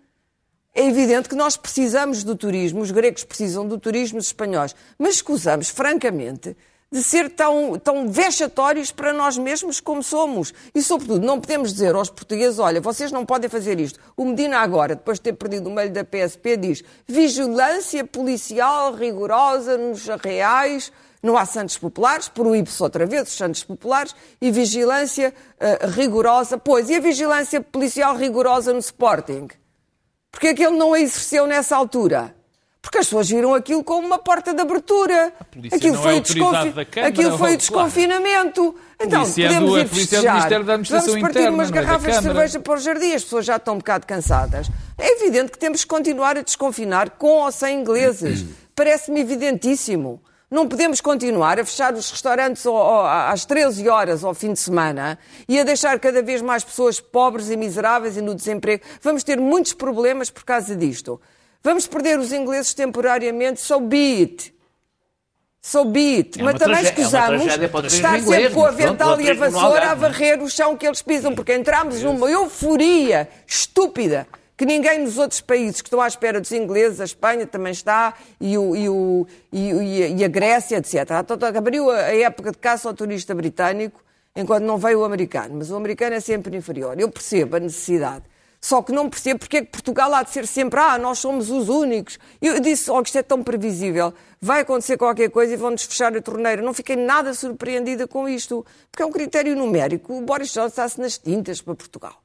É 0.75 0.85
evidente 0.85 1.27
que 1.27 1.35
nós 1.35 1.57
precisamos 1.57 2.23
do 2.23 2.35
turismo, 2.35 2.81
os 2.81 2.91
gregos 2.91 3.23
precisam 3.23 3.67
do 3.67 3.79
turismo, 3.79 4.19
os 4.19 4.27
espanhóis, 4.27 4.75
mas 4.95 5.15
escusamos, 5.15 5.69
francamente, 5.69 6.55
de 6.91 7.03
ser 7.03 7.29
tão, 7.29 7.77
tão 7.77 8.09
vexatórios 8.09 8.91
para 8.91 9.13
nós 9.13 9.37
mesmos 9.37 9.79
como 9.79 10.01
somos. 10.01 10.53
E, 10.73 10.81
sobretudo, 10.81 11.25
não 11.25 11.39
podemos 11.39 11.71
dizer 11.71 11.93
aos 11.93 12.09
portugueses, 12.09 12.57
olha, 12.57 12.81
vocês 12.81 13.11
não 13.11 13.25
podem 13.25 13.49
fazer 13.49 13.79
isto. 13.79 13.99
O 14.17 14.25
Medina 14.25 14.59
agora, 14.59 14.95
depois 14.95 15.19
de 15.19 15.23
ter 15.23 15.33
perdido 15.33 15.69
o 15.69 15.73
meio 15.73 15.91
da 15.91 16.03
PSP, 16.03 16.57
diz 16.57 16.83
vigilância 17.07 18.03
policial 18.03 18.93
rigorosa 18.95 19.77
nos 19.77 20.09
arreais, 20.09 20.91
não 21.21 21.37
há 21.37 21.45
Santos 21.45 21.77
Populares, 21.77 22.29
proíbe-se 22.29 22.81
outra 22.81 23.05
vez 23.05 23.27
os 23.27 23.37
Santos 23.37 23.63
Populares, 23.63 24.15
e 24.41 24.51
vigilância 24.51 25.33
eh, 25.59 25.79
rigorosa. 25.87 26.57
Pois, 26.57 26.89
e 26.89 26.95
a 26.95 26.99
vigilância 26.99 27.61
policial 27.61 28.15
rigorosa 28.15 28.73
no 28.73 28.79
Sporting? 28.79 29.47
Porque 30.31 30.47
é 30.47 30.53
que 30.53 30.63
ele 30.63 30.77
não 30.77 30.93
a 30.93 30.99
exerceu 30.99 31.45
nessa 31.45 31.75
altura? 31.75 32.38
Porque 32.81 32.97
as 32.99 33.05
pessoas 33.07 33.29
viram 33.29 33.53
aquilo 33.53 33.83
como 33.83 34.07
uma 34.07 34.17
porta 34.17 34.53
de 34.53 34.61
abertura. 34.61 35.33
Aquilo 35.71 35.97
foi 35.97 36.17
é 36.17 36.19
desconfi- 36.21 36.85
Câmara, 36.85 37.07
Aquilo 37.09 37.29
foi 37.31 37.35
o 37.35 37.37
claro. 37.39 37.57
desconfinamento. 37.57 38.75
Então, 38.99 39.21
é 39.21 39.25
podemos 39.25 39.77
ir 39.77 39.87
festejar. 39.89 40.49
Vamos 40.63 40.89
partir 40.89 41.17
Interna, 41.19 41.49
umas 41.51 41.69
não 41.71 41.77
é 41.77 41.81
garrafas 41.81 42.15
de 42.17 42.23
cerveja 42.23 42.59
para 42.59 42.73
o 42.73 42.77
jardim. 42.77 43.13
As 43.13 43.23
pessoas 43.23 43.45
já 43.45 43.57
estão 43.57 43.75
um 43.75 43.77
bocado 43.79 44.07
cansadas. 44.07 44.69
É 44.97 45.11
evidente 45.21 45.51
que 45.51 45.57
temos 45.59 45.81
que 45.83 45.87
continuar 45.87 46.37
a 46.37 46.41
desconfinar 46.41 47.11
com 47.11 47.41
ou 47.43 47.51
sem 47.51 47.81
ingleses. 47.81 48.45
Parece-me 48.75 49.19
evidentíssimo. 49.19 50.21
Não 50.49 50.67
podemos 50.67 50.99
continuar 50.99 51.59
a 51.59 51.65
fechar 51.65 51.93
os 51.93 52.09
restaurantes 52.09 52.65
às 53.27 53.45
13 53.45 53.87
horas 53.87 54.23
ao 54.23 54.33
fim 54.33 54.53
de 54.53 54.59
semana 54.59 55.19
e 55.47 55.59
a 55.59 55.63
deixar 55.63 55.99
cada 55.99 56.23
vez 56.23 56.41
mais 56.41 56.63
pessoas 56.63 56.99
pobres 56.99 57.49
e 57.51 57.57
miseráveis 57.57 58.17
e 58.17 58.21
no 58.21 58.33
desemprego. 58.33 58.83
Vamos 59.01 59.23
ter 59.23 59.37
muitos 59.39 59.73
problemas 59.73 60.31
por 60.31 60.43
causa 60.43 60.75
disto. 60.75 61.21
Vamos 61.63 61.87
perder 61.87 62.17
os 62.19 62.31
ingleses 62.31 62.73
temporariamente, 62.73 63.59
so 63.61 63.79
be 63.79 64.21
it. 64.21 64.53
So 65.61 65.83
be 65.85 66.15
it. 66.17 66.39
É 66.39 66.43
Mas 66.43 66.55
também 66.57 66.77
é 66.77 66.83
escusamos 66.83 67.43
turismo 67.43 67.85
estar 67.87 68.17
inglês, 68.19 68.41
sempre 68.43 68.53
com 68.55 68.61
pronto, 68.61 68.67
avental 68.73 69.17
o 69.17 69.21
e 69.21 69.29
a 69.29 69.33
vassoura 69.33 69.89
a 69.89 69.91
é? 69.91 69.95
varrer 69.95 70.41
o 70.41 70.49
chão 70.49 70.77
que 70.77 70.87
eles 70.87 71.01
pisam, 71.01 71.35
porque 71.35 71.53
entramos 71.53 72.01
numa 72.01 72.29
euforia 72.29 73.27
estúpida 73.45 74.25
que 74.55 74.65
ninguém 74.65 74.99
nos 74.99 75.17
outros 75.17 75.39
países 75.41 75.81
que 75.81 75.87
estão 75.87 76.01
à 76.01 76.07
espera 76.07 76.39
dos 76.41 76.51
ingleses, 76.51 76.99
a 76.99 77.05
Espanha 77.05 77.45
também 77.47 77.71
está, 77.71 78.13
e, 78.41 78.57
o, 78.57 78.75
e, 78.75 78.89
o, 78.89 79.27
e, 79.53 80.17
e 80.17 80.23
a- 80.23 80.25
a 80.25 80.29
Grécia, 80.29 80.77
etc. 80.77 80.95
Abriu 81.57 81.89
a, 81.89 81.95
a 81.95 82.15
época 82.15 82.51
de 82.51 82.57
caça 82.57 82.87
ao 82.89 82.93
turista 82.93 83.33
britânico 83.35 84.01
enquanto 84.35 84.63
não 84.63 84.77
veio 84.77 84.99
o 84.99 85.05
americano, 85.05 85.55
mas 85.57 85.71
o 85.71 85.75
americano 85.75 86.15
é 86.15 86.19
sempre 86.19 86.55
inferior. 86.57 86.97
Eu 86.99 87.09
percebo 87.09 87.55
a 87.57 87.59
necessidade. 87.59 88.23
Só 88.61 88.81
que 88.81 88.91
não 88.91 89.09
percebo 89.09 89.39
porque 89.39 89.57
é 89.57 89.61
que 89.61 89.71
Portugal 89.71 90.13
há 90.13 90.21
de 90.21 90.31
ser 90.31 90.45
sempre, 90.45 90.79
ah, 90.79 90.97
nós 90.97 91.19
somos 91.19 91.49
os 91.49 91.69
únicos. 91.69 92.19
Eu 92.41 92.59
disse, 92.59 92.91
oh, 92.91 93.01
isto 93.01 93.17
é 93.17 93.23
tão 93.23 93.41
previsível. 93.41 94.13
Vai 94.41 94.61
acontecer 94.61 94.97
qualquer 94.97 95.29
coisa 95.29 95.53
e 95.53 95.57
vão-nos 95.57 95.83
fechar 95.83 96.15
a 96.15 96.21
torneira. 96.21 96.61
Não 96.61 96.73
fiquei 96.73 96.95
nada 96.95 97.33
surpreendida 97.33 98.05
com 98.07 98.27
isto, 98.27 98.65
porque 98.91 99.01
é 99.01 99.05
um 99.05 99.11
critério 99.11 99.55
numérico. 99.55 100.13
O 100.13 100.21
Boris 100.21 100.51
Johnson 100.51 100.67
está-se 100.67 100.99
nas 100.99 101.17
tintas 101.17 101.61
para 101.61 101.73
Portugal. 101.73 102.21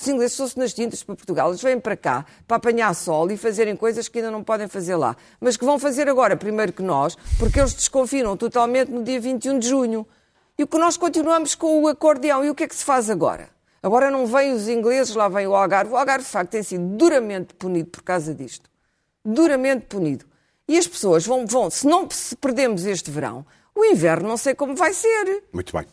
Os 0.00 0.08
ingleses 0.08 0.32
estão-se 0.32 0.58
nas 0.58 0.72
tintas 0.72 1.02
para 1.02 1.14
Portugal. 1.16 1.48
Eles 1.48 1.62
vêm 1.62 1.78
para 1.80 1.96
cá 1.96 2.24
para 2.46 2.56
apanhar 2.56 2.94
sol 2.94 3.30
e 3.30 3.36
fazerem 3.36 3.76
coisas 3.76 4.06
que 4.08 4.18
ainda 4.18 4.30
não 4.30 4.44
podem 4.44 4.68
fazer 4.68 4.96
lá. 4.96 5.16
Mas 5.40 5.56
que 5.56 5.64
vão 5.64 5.78
fazer 5.78 6.08
agora, 6.08 6.36
primeiro 6.36 6.72
que 6.72 6.82
nós, 6.82 7.16
porque 7.38 7.58
eles 7.58 7.74
desconfinam 7.74 8.36
totalmente 8.36 8.90
no 8.90 9.02
dia 9.02 9.20
21 9.20 9.58
de 9.58 9.68
junho. 9.68 10.06
E 10.56 10.62
o 10.62 10.66
que 10.66 10.78
nós 10.78 10.96
continuamos 10.96 11.54
com 11.54 11.82
o 11.82 11.88
acordeão. 11.88 12.44
E 12.44 12.50
o 12.50 12.54
que 12.54 12.64
é 12.64 12.68
que 12.68 12.76
se 12.76 12.84
faz 12.84 13.10
agora? 13.10 13.53
Agora 13.84 14.10
não 14.10 14.26
vêm 14.26 14.50
os 14.54 14.66
ingleses, 14.66 15.14
lá 15.14 15.28
vem 15.28 15.46
o 15.46 15.54
Algarve. 15.54 15.92
O 15.92 15.96
Algarve, 15.98 16.24
de 16.24 16.30
facto, 16.30 16.52
tem 16.52 16.62
sido 16.62 16.96
duramente 16.96 17.52
punido 17.52 17.90
por 17.90 18.02
causa 18.02 18.34
disto. 18.34 18.70
Duramente 19.22 19.84
punido. 19.84 20.24
E 20.66 20.78
as 20.78 20.86
pessoas 20.86 21.26
vão, 21.26 21.46
vão 21.46 21.68
se 21.68 21.86
não 21.86 22.08
se 22.10 22.34
perdemos 22.34 22.86
este 22.86 23.10
verão, 23.10 23.44
o 23.74 23.84
inverno 23.84 24.26
não 24.26 24.38
sei 24.38 24.54
como 24.54 24.74
vai 24.74 24.94
ser. 24.94 25.42
Muito 25.52 25.76
bem. 25.76 25.86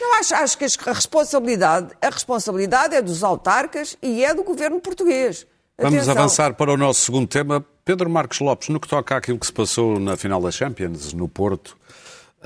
Não, 0.00 0.18
acho, 0.18 0.34
acho 0.34 0.58
que 0.58 0.64
a 0.64 0.92
responsabilidade, 0.92 1.94
a 2.02 2.10
responsabilidade 2.10 2.96
é 2.96 3.00
dos 3.00 3.22
autarcas 3.22 3.96
e 4.02 4.24
é 4.24 4.34
do 4.34 4.42
governo 4.42 4.80
português. 4.80 5.46
Vamos 5.78 5.98
Atenção. 5.98 6.18
avançar 6.18 6.54
para 6.54 6.72
o 6.72 6.76
nosso 6.76 7.02
segundo 7.02 7.28
tema. 7.28 7.64
Pedro 7.84 8.10
Marcos 8.10 8.40
Lopes, 8.40 8.70
no 8.70 8.80
que 8.80 8.88
toca 8.88 9.14
àquilo 9.14 9.38
que 9.38 9.46
se 9.46 9.52
passou 9.52 10.00
na 10.00 10.16
final 10.16 10.40
da 10.40 10.50
Champions, 10.50 11.12
no 11.12 11.28
Porto, 11.28 11.76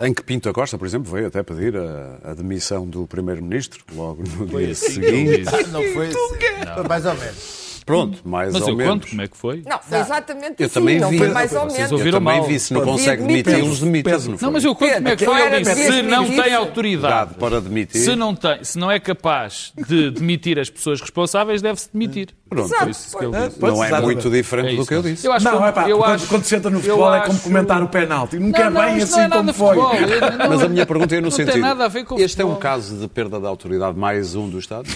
em 0.00 0.14
que 0.14 0.22
Pinto 0.22 0.48
Acosta, 0.48 0.78
por 0.78 0.86
exemplo, 0.86 1.12
veio 1.12 1.26
até 1.26 1.42
pedir 1.42 1.76
a, 1.76 2.18
a 2.30 2.34
demissão 2.34 2.86
do 2.86 3.06
Primeiro-Ministro, 3.06 3.84
logo 3.94 4.22
no 4.22 4.46
dia 4.46 4.70
assim 4.70 4.92
seguinte. 4.92 5.44
Não 5.70 5.82
foi 5.92 6.08
assim. 6.08 6.74
Foi 6.74 6.88
mais 6.88 7.04
ou 7.06 7.14
menos. 7.14 7.59
Pronto, 7.84 8.18
mais 8.28 8.52
Mas 8.52 8.62
ou 8.62 8.68
eu 8.70 8.76
menos. 8.76 8.92
conto 8.94 9.08
como 9.08 9.22
é 9.22 9.28
que 9.28 9.36
foi. 9.36 9.62
Não, 9.66 9.78
foi 9.80 9.98
exatamente 9.98 10.54
Eu 10.58 10.66
assim, 10.66 10.74
também 10.74 11.00
não 11.00 11.10
vi. 11.10 11.18
foi 11.18 11.28
mais 11.30 11.52
ou 11.52 11.60
Vocês 11.62 11.90
menos. 11.90 12.06
Eu 12.06 12.12
também 12.12 12.38
mal. 12.38 12.46
vi, 12.46 12.58
se 12.60 12.72
não 12.74 12.80
consegue 12.82 13.22
demitir. 13.22 13.44
demiti-los, 13.44 13.80
demite-os. 13.80 14.16
Pedro, 14.16 14.30
não? 14.32 14.38
Não, 14.40 14.52
mas 14.52 14.64
eu 14.64 14.74
conto 14.74 14.92
como 14.94 15.08
é 15.08 15.16
que 15.16 15.24
foi. 15.24 15.40
Eu 15.40 15.60
disse, 15.62 15.74
se 15.92 16.02
não 16.02 16.26
tem 16.30 16.54
autoridade, 16.54 17.34
para 17.34 17.60
demitir. 17.60 18.00
se 18.00 18.16
não, 18.16 18.34
tem, 18.34 18.64
se 18.64 18.78
não 18.78 18.90
é 18.90 18.98
capaz 19.00 19.72
de 19.88 20.10
demitir 20.10 20.58
as 20.58 20.68
pessoas 20.70 21.00
responsáveis, 21.00 21.60
deve-se 21.62 21.88
demitir. 21.92 22.28
Pronto. 22.48 22.68
Foi 22.68 22.90
isso 22.90 23.16
que 23.16 23.24
ele 23.24 23.48
disse. 23.48 23.60
Não 23.60 23.84
é 23.84 24.00
muito 24.00 24.28
diferente 24.30 24.74
É 24.74 24.76
do 24.76 24.84
que 24.86 24.94
eu 24.94 25.02
não. 25.02 25.10
disse. 25.10 25.26
Eu 25.26 25.32
acho 25.32 25.44
Não, 25.44 25.58
que- 25.58 25.64
é 25.68 25.72
pá, 25.72 25.88
eu 25.88 25.98
quando, 25.98 26.10
acho- 26.14 26.26
quando 26.26 26.44
senta 26.44 26.68
no 26.70 26.78
eu 26.78 26.82
futebol 26.82 27.14
é 27.14 27.20
como 27.26 27.38
comentar 27.40 27.82
o 27.82 27.88
penalti. 27.88 28.38
Nunca 28.38 28.58
é 28.62 28.64
Não, 28.64 28.70
não, 28.72 28.80
bem 28.92 29.02
assim 29.02 29.16
não 29.16 29.24
é 29.24 29.28
como 29.30 29.52
foi. 29.54 29.76
futebol. 29.76 29.94
Eu- 29.94 30.38
não- 30.38 30.48
Mas 30.48 30.62
a 30.64 30.68
minha 30.68 30.86
pergunta 30.86 31.14
é 31.14 31.18
no 31.20 31.24
não 31.24 31.30
sentido. 31.30 31.52
tem 31.52 31.62
nada 31.62 31.84
a 31.84 31.88
ver 31.88 32.04
com 32.04 32.18
este 32.18 32.42
é 32.42 32.44
um 32.44 32.56
caso 32.56 32.96
de 32.96 33.06
perda 33.08 33.38
de 33.38 33.46
autoridade 33.46 33.96
mais 33.96 34.34
um 34.34 34.48
do 34.48 34.58
Estado? 34.58 34.88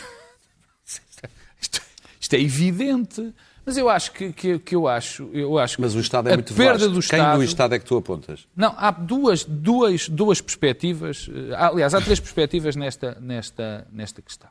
Isto, 2.24 2.34
é 2.36 2.40
evidente. 2.40 3.34
Mas 3.66 3.76
eu 3.76 3.86
acho 3.90 4.12
que, 4.12 4.32
que, 4.32 4.58
que 4.58 4.74
eu 4.74 4.88
acho, 4.88 5.28
eu 5.34 5.58
acho 5.58 5.76
que 5.76 5.82
Mas 5.82 5.94
o 5.94 6.00
Estado 6.00 6.28
é 6.30 6.32
a 6.32 6.36
muito 6.36 6.54
perda 6.54 6.72
vasto. 6.88 6.88
do 6.88 7.00
Quem 7.00 7.18
Estado, 7.18 7.36
no 7.38 7.44
Estado 7.44 7.74
é 7.74 7.78
que 7.78 7.84
tu 7.84 7.96
apontas? 7.98 8.46
Não, 8.56 8.74
há 8.78 8.90
duas, 8.90 9.44
duas, 9.44 10.08
duas 10.08 10.40
perspectivas. 10.40 11.28
eh, 11.30 11.54
Aliás, 11.54 11.92
há 11.94 12.00
três 12.00 12.18
perspectivas 12.18 12.76
nesta, 12.76 13.18
nesta, 13.20 13.86
nesta 13.92 14.22
questão. 14.22 14.48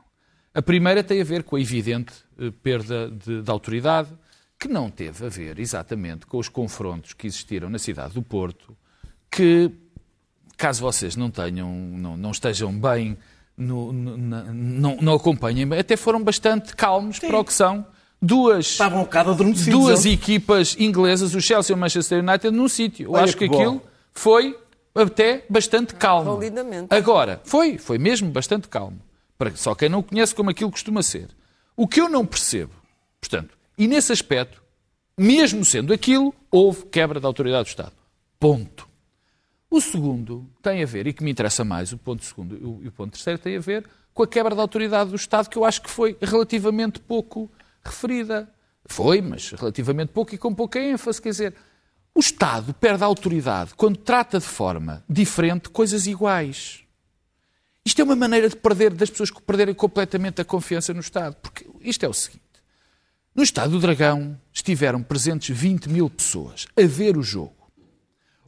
A 0.54 0.62
primeira 0.62 1.04
tem 1.04 1.20
a 1.20 1.24
ver 1.24 1.42
com 1.44 1.56
a 1.56 1.60
evidente 1.62 2.14
eh, 2.40 2.52
perda 2.62 3.10
de, 3.10 3.42
de 3.42 3.50
autoridade, 3.52 4.10
que 4.60 4.68
não 4.68 4.90
teve 4.92 5.26
a 5.26 5.30
ver 5.30 5.60
exatamente 5.60 6.28
com 6.28 6.38
os 6.38 6.48
confrontos 6.48 7.14
que 7.14 7.26
existiram 7.26 7.70
na 7.72 7.80
cidade 7.80 8.14
do 8.14 8.22
Porto, 8.22 8.78
que 9.32 9.72
caso 10.56 10.82
vocês 10.82 11.16
não 11.16 11.32
tenham, 11.32 11.72
não, 11.72 12.16
não 12.16 12.30
estejam 12.32 12.72
bem, 12.72 13.18
no- 13.58 13.94
no- 13.94 14.18
na- 14.18 14.44
não, 14.44 14.98
não 15.02 15.14
acompanhem, 15.14 15.68
até 15.78 15.96
foram 15.96 16.24
bastante 16.24 16.76
calmos 16.76 17.20
para 17.20 17.40
o 17.40 17.44
que 17.46 17.54
são 17.54 17.86
duas, 18.22 18.66
Estavam 18.68 19.02
um 19.02 19.04
bocado 19.04 19.36
duas 19.70 20.06
equipas 20.06 20.76
inglesas, 20.80 21.34
o 21.36 21.42
Chelsea 21.42 21.74
e 21.74 21.78
o 21.78 21.80
Manchester 21.80 22.20
United, 22.24 22.52
num 22.56 22.68
sítio. 22.68 23.08
Eu 23.08 23.12
Olha 23.14 23.24
acho 23.26 23.38
que 23.38 23.48
que 23.48 23.54
aquilo 23.56 23.82
foi 24.14 24.58
até 24.96 25.44
bastante 25.50 25.96
calmo. 25.96 26.34
Validamente. 26.36 26.88
Agora, 26.94 27.42
foi, 27.44 27.78
foi 27.78 27.98
mesmo 27.98 28.30
bastante 28.32 28.68
calmo. 28.68 29.00
Para 29.38 29.56
só 29.56 29.74
quem 29.76 29.90
não 29.90 30.00
o 30.00 30.04
conhece 30.04 30.34
como 30.34 30.50
aquilo 30.50 30.72
costuma 30.72 31.02
ser. 31.04 31.28
O 31.76 31.88
que 31.88 32.00
eu 32.00 32.08
não 32.08 32.26
percebo, 32.26 32.72
portanto, 33.20 33.58
e 33.78 33.88
nesse 33.88 34.12
aspecto, 34.14 34.62
mesmo 35.18 35.66
sendo 35.66 35.92
aquilo, 35.92 36.34
houve 36.52 36.86
quebra 36.86 37.20
da 37.20 37.28
autoridade 37.28 37.64
do 37.66 37.68
Estado. 37.70 37.92
Ponto. 38.40 38.88
O 39.76 39.82
segundo 39.82 40.48
tem 40.62 40.84
a 40.84 40.86
ver, 40.86 41.08
e 41.08 41.14
que 41.14 41.24
me 41.24 41.32
interessa 41.32 41.66
mais, 41.66 41.92
o 41.92 41.98
ponto 41.98 42.24
segundo 42.24 42.56
e 42.84 42.88
o- 42.88 42.92
ponto 42.92 43.14
terceiro 43.14 43.40
tem 43.40 43.58
a 43.58 43.60
ver 43.60 43.84
com 44.14 44.22
a 44.22 44.28
quebra 44.28 44.54
da 44.54 44.62
autoridade 44.62 45.10
do 45.10 45.16
Estado, 45.16 45.50
que 45.50 45.58
eu 45.58 45.66
acho 45.66 45.82
que 45.82 45.90
foi 45.90 46.16
relativamente 46.22 47.00
pouco 47.00 47.52
referida. 47.84 48.48
Foi, 48.86 49.20
mas 49.20 49.50
relativamente 49.50 50.10
pouco 50.10 50.36
e 50.36 50.38
com 50.38 50.54
pouca 50.54 50.80
ênfase. 50.80 51.20
Quer 51.20 51.30
dizer, 51.30 51.56
o 52.14 52.20
Estado 52.20 52.72
perde 52.76 53.02
a 53.04 53.08
autoridade 53.08 53.74
quando 53.76 53.98
trata 53.98 54.38
de 54.38 54.46
forma 54.46 55.04
diferente 55.10 55.70
coisas 55.70 56.06
iguais. 56.06 56.82
Isto 57.84 58.00
é 58.02 58.04
uma 58.04 58.16
maneira 58.16 58.48
de 58.48 58.56
perder, 58.56 58.94
das 58.94 59.10
pessoas 59.10 59.32
perderem 59.32 59.74
completamente 59.74 60.40
a 60.40 60.46
confiança 60.46 60.94
no 60.94 61.00
Estado. 61.00 61.36
Porque 61.42 61.66
isto 61.82 62.06
é 62.06 62.08
o 62.08 62.14
seguinte. 62.14 62.44
No 63.34 63.42
Estado 63.42 63.72
do 63.72 63.80
Dragão 63.80 64.40
estiveram 64.54 65.02
presentes 65.02 65.58
20 65.58 65.90
mil 65.90 66.12
pessoas 66.12 66.68
a 66.78 66.86
ver 66.86 67.18
o 67.18 67.24
jogo 67.24 67.56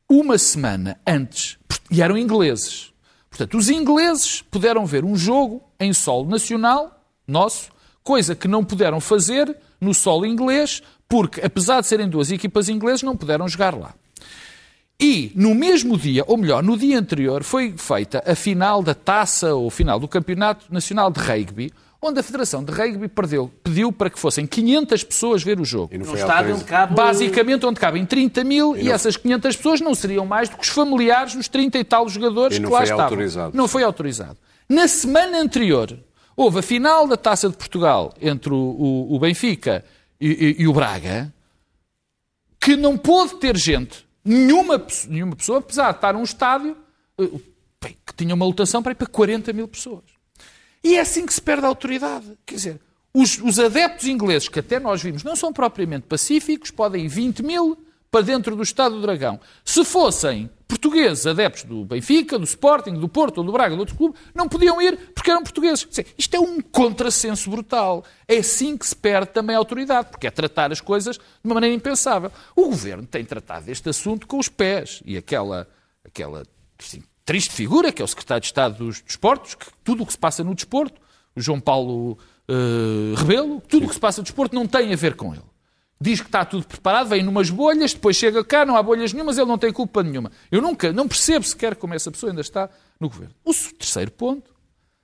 uma 0.09 0.37
semana 0.37 0.99
antes, 1.05 1.57
e 1.89 2.01
eram 2.01 2.17
ingleses. 2.17 2.93
Portanto, 3.29 3.57
os 3.57 3.69
ingleses 3.69 4.41
puderam 4.43 4.85
ver 4.85 5.03
um 5.03 5.15
jogo 5.15 5.63
em 5.79 5.91
solo 5.93 6.29
nacional, 6.29 7.03
nosso, 7.27 7.69
coisa 8.03 8.35
que 8.35 8.47
não 8.47 8.63
puderam 8.63 9.01
fazer 9.01 9.57
no 9.81 9.93
solo 9.93 10.25
inglês, 10.25 10.81
porque, 11.09 11.41
apesar 11.41 11.81
de 11.81 11.87
serem 11.87 12.07
duas 12.07 12.31
equipas 12.31 12.69
inglesas, 12.69 13.03
não 13.03 13.17
puderam 13.17 13.47
jogar 13.47 13.75
lá. 13.75 13.93
E 14.99 15.31
no 15.35 15.53
mesmo 15.53 15.97
dia, 15.97 16.23
ou 16.25 16.37
melhor, 16.37 16.63
no 16.63 16.77
dia 16.77 16.97
anterior, 16.97 17.43
foi 17.43 17.73
feita 17.77 18.23
a 18.25 18.33
final 18.33 18.81
da 18.81 18.93
taça 18.93 19.53
ou 19.53 19.69
final 19.69 19.99
do 19.99 20.07
Campeonato 20.07 20.67
Nacional 20.71 21.11
de 21.11 21.19
Rugby, 21.19 21.73
onde 22.07 22.19
a 22.19 22.23
Federação 22.23 22.63
de 22.63 22.71
Rugby 22.71 23.07
perdeu, 23.07 23.51
pediu 23.63 23.91
para 23.91 24.09
que 24.09 24.17
fossem 24.19 24.45
500 24.47 25.03
pessoas 25.03 25.43
ver 25.43 25.59
o 25.59 25.65
jogo. 25.65 25.93
E 25.93 25.97
não 25.97 26.05
foi 26.05 26.19
estádio 26.19 26.55
onde 26.55 26.63
cabe... 26.63 26.93
Basicamente, 26.95 27.65
onde 27.65 27.79
cabem 27.79 28.05
30 28.05 28.43
mil 28.43 28.75
e, 28.77 28.89
essas 28.91 29.17
500 29.17 29.55
pessoas 29.55 29.81
não 29.81 29.93
seriam 29.95 30.25
mais 30.25 30.49
do 30.49 30.57
que 30.57 30.63
os 30.63 30.69
familiares 30.69 31.35
dos 31.35 31.47
30 31.47 31.77
e 31.79 31.83
tal 31.83 32.07
jogadores 32.09 32.57
E 32.57 32.59
não 32.59 32.67
que 32.69 32.73
lá 32.73 32.79
foi 32.79 32.83
estavam. 32.85 33.03
autorizado. 33.05 33.57
Não 33.57 33.67
foi 33.67 33.83
autorizado. 33.83 34.37
Na 34.69 34.87
semana 34.87 35.39
anterior, 35.39 35.97
houve 36.35 36.59
a 36.59 36.61
final 36.61 37.07
da 37.07 37.17
Taça 37.17 37.49
de 37.49 37.55
Portugal 37.55 38.13
entre 38.21 38.53
o, 38.53 38.57
o- 38.57 39.15
o 39.15 39.19
Benfica 39.19 39.83
e, 40.19 40.27
e- 40.59 40.61
e 40.63 40.67
o 40.67 40.73
Braga, 40.73 41.33
que 42.59 42.75
não 42.75 42.97
pôde 42.97 43.35
ter 43.35 43.55
gente, 43.57 44.07
nenhuma, 44.23 44.83
nenhuma 45.07 45.35
pessoa, 45.35 45.59
apesar 45.59 45.91
de 45.91 45.97
estar 45.97 46.13
num 46.13 46.23
estádio 46.23 46.75
eh, 47.19 47.27
bem, 47.83 47.95
que 48.05 48.13
tinha 48.15 48.33
uma 48.33 48.45
lotação 48.45 48.81
para 48.81 48.91
ir 48.93 48.95
para 48.95 49.07
40 49.07 49.53
mil 49.53 49.67
pessoas. 49.67 50.03
E 50.85 50.97
é 50.97 50.99
assim 50.99 51.25
que 51.25 51.33
se 51.33 51.41
perde 51.41 51.65
a 51.65 51.67
autoridade. 51.67 52.37
Quer 52.45 52.55
dizer, 52.55 52.81
os, 53.11 53.39
os 53.41 53.57
adeptos 53.57 54.05
ingleses, 54.05 54.47
que 54.47 54.59
até 54.59 54.79
nós 54.79 55.01
vimos, 55.01 55.23
não 55.23 55.35
são 55.35 55.51
propriamente 55.51 56.05
pacíficos, 56.05 56.69
podem 56.69 57.05
ir 57.05 57.07
20 57.07 57.41
mil 57.41 57.75
para 58.11 58.21
dentro 58.21 58.55
do 58.55 58.61
Estado 58.61 58.93
do 58.93 59.01
Dragão. 59.01 59.39
Se 59.65 59.83
fossem 59.83 60.47
portugueses, 60.67 61.25
adeptos 61.25 61.63
do 61.63 61.83
Benfica, 61.85 62.37
do 62.37 62.43
Sporting, 62.43 62.93
do 62.93 63.09
Porto 63.09 63.39
ou 63.39 63.43
do 63.43 63.51
Braga, 63.51 63.73
de 63.73 63.79
outro 63.79 63.95
clube, 63.95 64.15
não 64.35 64.47
podiam 64.47 64.79
ir 64.79 65.11
porque 65.15 65.31
eram 65.31 65.41
portugueses. 65.41 65.87
Isto 66.15 66.35
é 66.35 66.39
um 66.39 66.61
contrassenso 66.61 67.49
brutal. 67.49 68.05
É 68.27 68.37
assim 68.37 68.77
que 68.77 68.85
se 68.85 68.95
perde 68.95 69.31
também 69.31 69.55
a 69.55 69.59
autoridade, 69.59 70.09
porque 70.11 70.27
é 70.27 70.31
tratar 70.31 70.71
as 70.71 70.81
coisas 70.81 71.17
de 71.17 71.23
uma 71.43 71.55
maneira 71.55 71.75
impensável. 71.75 72.31
O 72.55 72.65
governo 72.65 73.07
tem 73.07 73.25
tratado 73.25 73.71
este 73.71 73.89
assunto 73.89 74.27
com 74.27 74.37
os 74.37 74.49
pés 74.49 75.01
e 75.03 75.17
aquela, 75.17 75.67
aquela 76.05 76.43
assim, 76.77 77.01
triste 77.25 77.51
figura, 77.51 77.91
que 77.91 78.01
é 78.01 78.05
o 78.05 78.07
secretário 78.07 78.41
de 78.41 78.47
Estado 78.47 78.85
dos 78.85 79.01
Desportos, 79.01 79.55
que 79.55 79.65
tudo 79.83 80.03
o 80.03 80.05
que 80.05 80.13
se 80.13 80.17
passa 80.19 80.43
no 80.43 80.53
desporto, 80.53 81.01
o 81.35 81.41
João 81.41 81.59
Paulo 81.59 82.17
eh, 82.47 83.15
Rebelo, 83.17 83.61
tudo 83.67 83.85
o 83.85 83.89
que 83.89 83.95
se 83.95 83.99
passa 83.99 84.21
no 84.21 84.23
desporto 84.23 84.55
não 84.55 84.67
tem 84.67 84.93
a 84.93 84.95
ver 84.95 85.15
com 85.15 85.33
ele. 85.33 85.43
Diz 85.99 86.19
que 86.19 86.27
está 86.27 86.45
tudo 86.45 86.67
preparado, 86.67 87.07
vem 87.07 87.23
numas 87.23 87.49
bolhas, 87.49 87.93
depois 87.93 88.15
chega 88.15 88.43
cá, 88.43 88.65
não 88.65 88.75
há 88.75 88.83
bolhas 88.83 89.11
nenhumas, 89.11 89.38
ele 89.38 89.47
não 89.47 89.57
tem 89.57 89.71
culpa 89.71 90.03
nenhuma. 90.03 90.31
Eu 90.51 90.61
nunca, 90.61 90.91
não 90.93 91.07
percebo 91.07 91.45
sequer 91.45 91.75
como 91.75 91.93
essa 91.93 92.11
pessoa 92.11 92.31
ainda 92.31 92.41
está 92.41 92.69
no 92.99 93.09
governo. 93.09 93.33
O 93.43 93.53
terceiro 93.53 94.11
ponto 94.11 94.51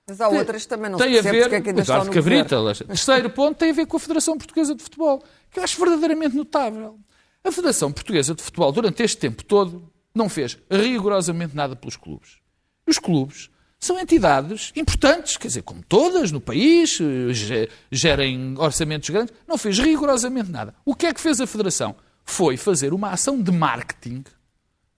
Mas 0.06 0.20
há 0.20 0.28
outras 0.28 0.62
que 0.62 0.68
também 0.68 0.90
não 0.90 0.98
tem 0.98 1.14
se 1.14 1.18
a 1.18 1.22
ver. 1.22 1.40
porque 1.42 1.54
é 1.56 1.60
que 1.60 1.68
ainda 1.70 1.80
estão 1.80 2.04
no 2.04 2.12
Cabrita, 2.12 2.56
governo. 2.56 2.86
terceiro 2.86 3.30
ponto 3.30 3.56
tem 3.56 3.70
a 3.70 3.74
ver 3.74 3.86
com 3.86 3.96
a 3.96 4.00
Federação 4.00 4.36
Portuguesa 4.36 4.74
de 4.74 4.82
Futebol, 4.82 5.24
que 5.50 5.58
eu 5.58 5.64
acho 5.64 5.78
verdadeiramente 5.78 6.36
notável. 6.36 6.98
A 7.42 7.50
Federação 7.50 7.90
Portuguesa 7.90 8.34
de 8.34 8.42
Futebol, 8.42 8.70
durante 8.70 9.02
este 9.02 9.16
tempo 9.16 9.42
todo, 9.44 9.91
não 10.14 10.28
fez 10.28 10.58
rigorosamente 10.70 11.54
nada 11.54 11.74
pelos 11.76 11.96
clubes. 11.96 12.38
Os 12.86 12.98
clubes 12.98 13.50
são 13.78 13.98
entidades 13.98 14.72
importantes, 14.76 15.36
quer 15.36 15.48
dizer, 15.48 15.62
como 15.62 15.82
todas 15.82 16.30
no 16.30 16.40
país, 16.40 16.98
ge- 17.30 17.68
gerem 17.90 18.54
orçamentos 18.58 19.10
grandes, 19.10 19.34
não 19.46 19.58
fez 19.58 19.78
rigorosamente 19.78 20.50
nada. 20.50 20.74
O 20.84 20.94
que 20.94 21.06
é 21.06 21.14
que 21.14 21.20
fez 21.20 21.40
a 21.40 21.46
Federação? 21.46 21.96
Foi 22.24 22.56
fazer 22.56 22.92
uma 22.92 23.10
ação 23.10 23.40
de 23.42 23.50
marketing 23.50 24.22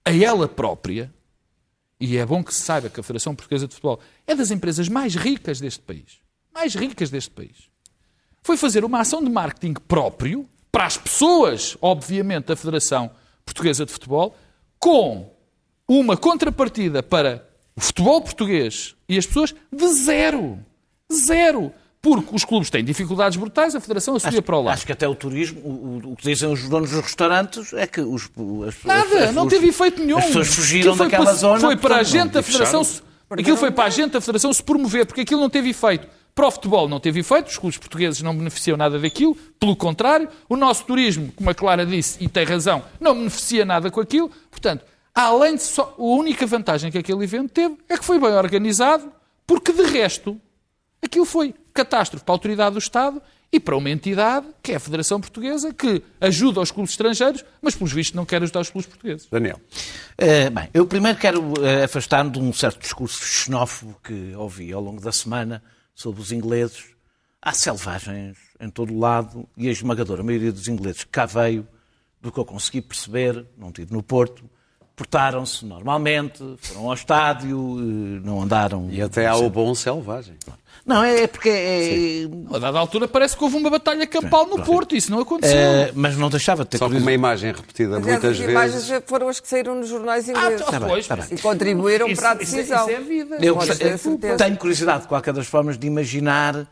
a 0.03 0.11
ela 0.13 0.47
própria, 0.47 1.11
e 1.99 2.17
é 2.17 2.25
bom 2.25 2.43
que 2.43 2.53
se 2.53 2.61
saiba 2.61 2.89
que 2.89 2.99
a 2.99 3.03
Federação 3.03 3.33
Portuguesa 3.33 3.67
de 3.67 3.73
Futebol 3.73 3.99
é 4.27 4.35
das 4.35 4.51
empresas 4.51 4.87
mais 4.87 5.15
ricas 5.15 5.59
deste 5.59 5.81
país. 5.81 6.19
Mais 6.53 6.75
ricas 6.75 7.09
deste 7.09 7.31
país. 7.31 7.69
Foi 8.43 8.57
fazer 8.57 8.85
uma 8.85 8.99
ação 8.99 9.23
de 9.23 9.29
marketing 9.31 9.73
próprio 9.87 10.47
para 10.71 10.85
as 10.85 10.97
pessoas, 10.97 11.75
obviamente, 11.81 12.45
da 12.45 12.55
Federação 12.55 13.09
Portuguesa 13.43 13.85
de 13.85 13.91
Futebol, 13.91 14.37
com 14.85 15.25
uma 15.87 16.15
contrapartida 16.15 17.01
para 17.01 17.43
o 17.75 17.81
futebol 17.81 18.21
português 18.21 18.93
e 19.09 19.17
as 19.17 19.25
pessoas 19.25 19.55
de 19.73 19.87
zero. 19.93 20.59
Zero. 21.11 21.71
Porque 21.99 22.35
os 22.35 22.45
clubes 22.45 22.69
têm 22.69 22.85
dificuldades 22.85 23.35
brutais, 23.35 23.73
a 23.73 23.79
Federação 23.79 24.15
assumia 24.15 24.43
para 24.43 24.55
o 24.55 24.61
lado. 24.61 24.75
Acho 24.75 24.85
que 24.85 24.91
até 24.91 25.07
o 25.07 25.15
turismo, 25.15 25.59
o, 25.61 26.11
o- 26.11 26.15
que 26.15 26.21
dizem 26.29 26.47
os 26.53 26.69
donos 26.69 26.91
dos 26.91 26.99
restaurantes 27.01 27.73
é 27.73 27.87
que 27.87 27.99
os, 27.99 28.29
as, 28.67 28.75
Nada, 28.83 29.23
as- 29.29 29.33
não 29.33 29.47
os- 29.47 29.49
teve 29.53 29.69
efeito 29.69 30.03
nenhum. 30.03 30.19
As 30.19 30.25
pessoas 30.25 30.47
fugiram 30.53 30.91
Aquilo 30.91 30.95
foi 30.97 31.05
daquela 31.07 31.25
para- 31.25 31.33
zona. 31.33 31.59
Foi 31.61 31.75
para 31.77 31.95
a 31.95 31.97
portanto, 31.97 32.11
gente 32.11 32.31
da 32.31 32.39
não, 32.39 32.43
Federação. 32.43 32.81
Aquilo 33.31 33.57
foi 33.57 33.71
para 33.71 33.83
a 33.85 33.89
gente 33.89 34.11
da 34.11 34.21
Federação 34.21 34.53
se 34.53 34.61
promover, 34.61 35.07
porque 35.07 35.21
aquilo 35.21 35.41
não 35.41 35.49
teve 35.49 35.69
efeito. 35.71 36.07
Para 36.35 36.47
o 36.47 36.51
futebol 36.51 36.89
não 36.89 36.99
teve 36.99 37.21
efeito, 37.21 37.47
os 37.47 37.57
clubes 37.57 37.77
portugueses 37.77 38.21
não 38.21 38.35
beneficiam 38.35 38.75
nada 38.75 38.99
daquilo, 38.99 39.35
pelo 39.57 39.73
contrário, 39.73 40.27
o 40.49 40.57
nosso 40.57 40.83
turismo, 40.83 41.31
como 41.33 41.49
a 41.49 41.55
Clara 41.55 41.85
disse, 41.85 42.21
e 42.21 42.27
tem 42.27 42.43
razão, 42.43 42.83
não 42.99 43.15
beneficia 43.15 43.63
nada 43.63 43.89
com 43.89 44.01
aquilo. 44.01 44.29
Portanto, 44.51 44.83
além 45.15 45.55
de 45.55 45.63
só. 45.63 45.95
A 45.97 46.03
única 46.03 46.45
vantagem 46.45 46.91
que 46.91 46.97
aquele 46.97 47.23
evento 47.23 47.51
teve 47.51 47.77
é 47.87 47.97
que 47.97 48.03
foi 48.03 48.19
bem 48.19 48.31
organizado, 48.31 49.09
porque 49.47 49.71
de 49.71 49.83
resto, 49.83 50.39
aquilo 51.01 51.23
foi 51.23 51.55
catástrofe 51.73 52.25
para 52.25 52.33
a 52.33 52.35
autoridade 52.35 52.73
do 52.73 52.79
Estado 52.79 53.21
e 53.49 53.59
para 53.59 53.77
uma 53.77 53.89
entidade, 53.89 54.45
que 54.61 54.73
é 54.73 54.75
a 54.75 54.79
Federação 54.79 55.21
Portuguesa, 55.21 55.73
que 55.73 56.03
ajuda 56.19 56.59
os 56.59 56.71
clubes 56.71 56.91
estrangeiros, 56.91 57.45
mas 57.61 57.75
pelos 57.75 57.93
vistos 57.93 58.13
não 58.13 58.25
quer 58.25 58.43
ajudar 58.43 58.59
os 58.59 58.69
clubes 58.69 58.89
portugueses. 58.89 59.27
Daniel. 59.31 59.61
Eh, 60.17 60.49
bem, 60.49 60.67
eu 60.73 60.85
primeiro 60.85 61.17
quero 61.17 61.53
eh, 61.63 61.85
afastar-me 61.85 62.31
de 62.31 62.39
um 62.39 62.51
certo 62.51 62.81
discurso 62.81 63.23
xenófobo 63.23 63.95
que 64.03 64.35
ouvi 64.35 64.73
ao 64.73 64.81
longo 64.81 64.99
da 64.99 65.13
semana 65.13 65.63
sobre 65.95 66.21
os 66.21 66.31
ingleses. 66.31 66.93
Há 67.41 67.53
selvagens 67.53 68.37
em 68.59 68.69
todo 68.69 68.93
o 68.93 68.99
lado 68.99 69.47
e 69.55 69.67
a 69.67 69.71
esmagadora 69.71 70.21
maioria 70.21 70.51
dos 70.51 70.67
ingleses 70.67 71.03
que 71.03 71.09
cá 71.09 71.25
veio, 71.25 71.67
do 72.21 72.31
que 72.31 72.39
eu 72.39 72.45
consegui 72.45 72.81
perceber, 72.81 73.45
não 73.57 73.71
tive 73.71 73.93
no 73.93 74.03
Porto, 74.03 74.49
portaram-se 74.95 75.65
normalmente, 75.65 76.41
foram 76.59 76.87
ao 76.87 76.93
estádio, 76.93 77.77
eh, 77.79 78.21
não 78.25 78.41
andaram... 78.41 78.87
E 78.89 79.01
até 79.01 79.27
há 79.27 79.35
o 79.35 79.49
bom 79.49 79.75
selvagem. 79.75 80.35
Não, 80.85 81.03
é 81.03 81.23
é 81.23 81.27
porque... 81.27 81.49
é- 81.49 82.55
A 82.55 82.59
dada 82.59 82.77
altura 82.79 83.07
parece 83.07 83.35
que 83.35 83.43
houve 83.43 83.57
uma 83.57 83.69
batalha 83.69 84.05
campal 84.07 84.45
no 84.47 84.63
Porto, 84.63 84.95
isso 84.95 85.11
não 85.11 85.19
aconteceu. 85.19 85.57
eh, 85.57 85.91
mas 85.95 86.15
não 86.15 86.29
deixava 86.29 86.63
de 86.63 86.69
ter 86.69 86.77
Só 86.77 86.85
que 86.85 86.91
curiosidade. 86.91 87.17
uma 87.17 87.27
imagem 87.27 87.51
repetida 87.51 87.99
Mas 87.99 88.05
muitas 88.07 88.39
imagens 88.39 88.87
vezes. 88.87 89.03
foram 89.07 89.27
as 89.27 89.39
que 89.39 89.47
saíram 89.47 89.75
nos 89.75 89.89
jornais 89.89 90.29
Ah, 90.29 90.31
ingleses. 90.31 90.65
tá, 90.65 90.79
bem, 90.79 90.89
pois, 90.89 91.07
tá 91.07 91.15
bem. 91.15 91.25
E 91.31 91.37
contribuíram 91.39 92.07
Isso- 92.07 92.21
para 92.21 92.31
a 92.31 92.41
isso- 92.41 92.55
decisão. 92.55 92.87
Isso 92.89 92.97
é 92.97 93.01
vida. 93.01 93.37
Eu 93.41 93.59
certeza. 93.61 94.37
tenho 94.37 94.57
curiosidade, 94.57 95.01
de 95.01 95.07
qualquer 95.07 95.33
das 95.33 95.47
formas, 95.47 95.77
de 95.77 95.87
imaginar 95.87 96.55
eh, 96.55 96.65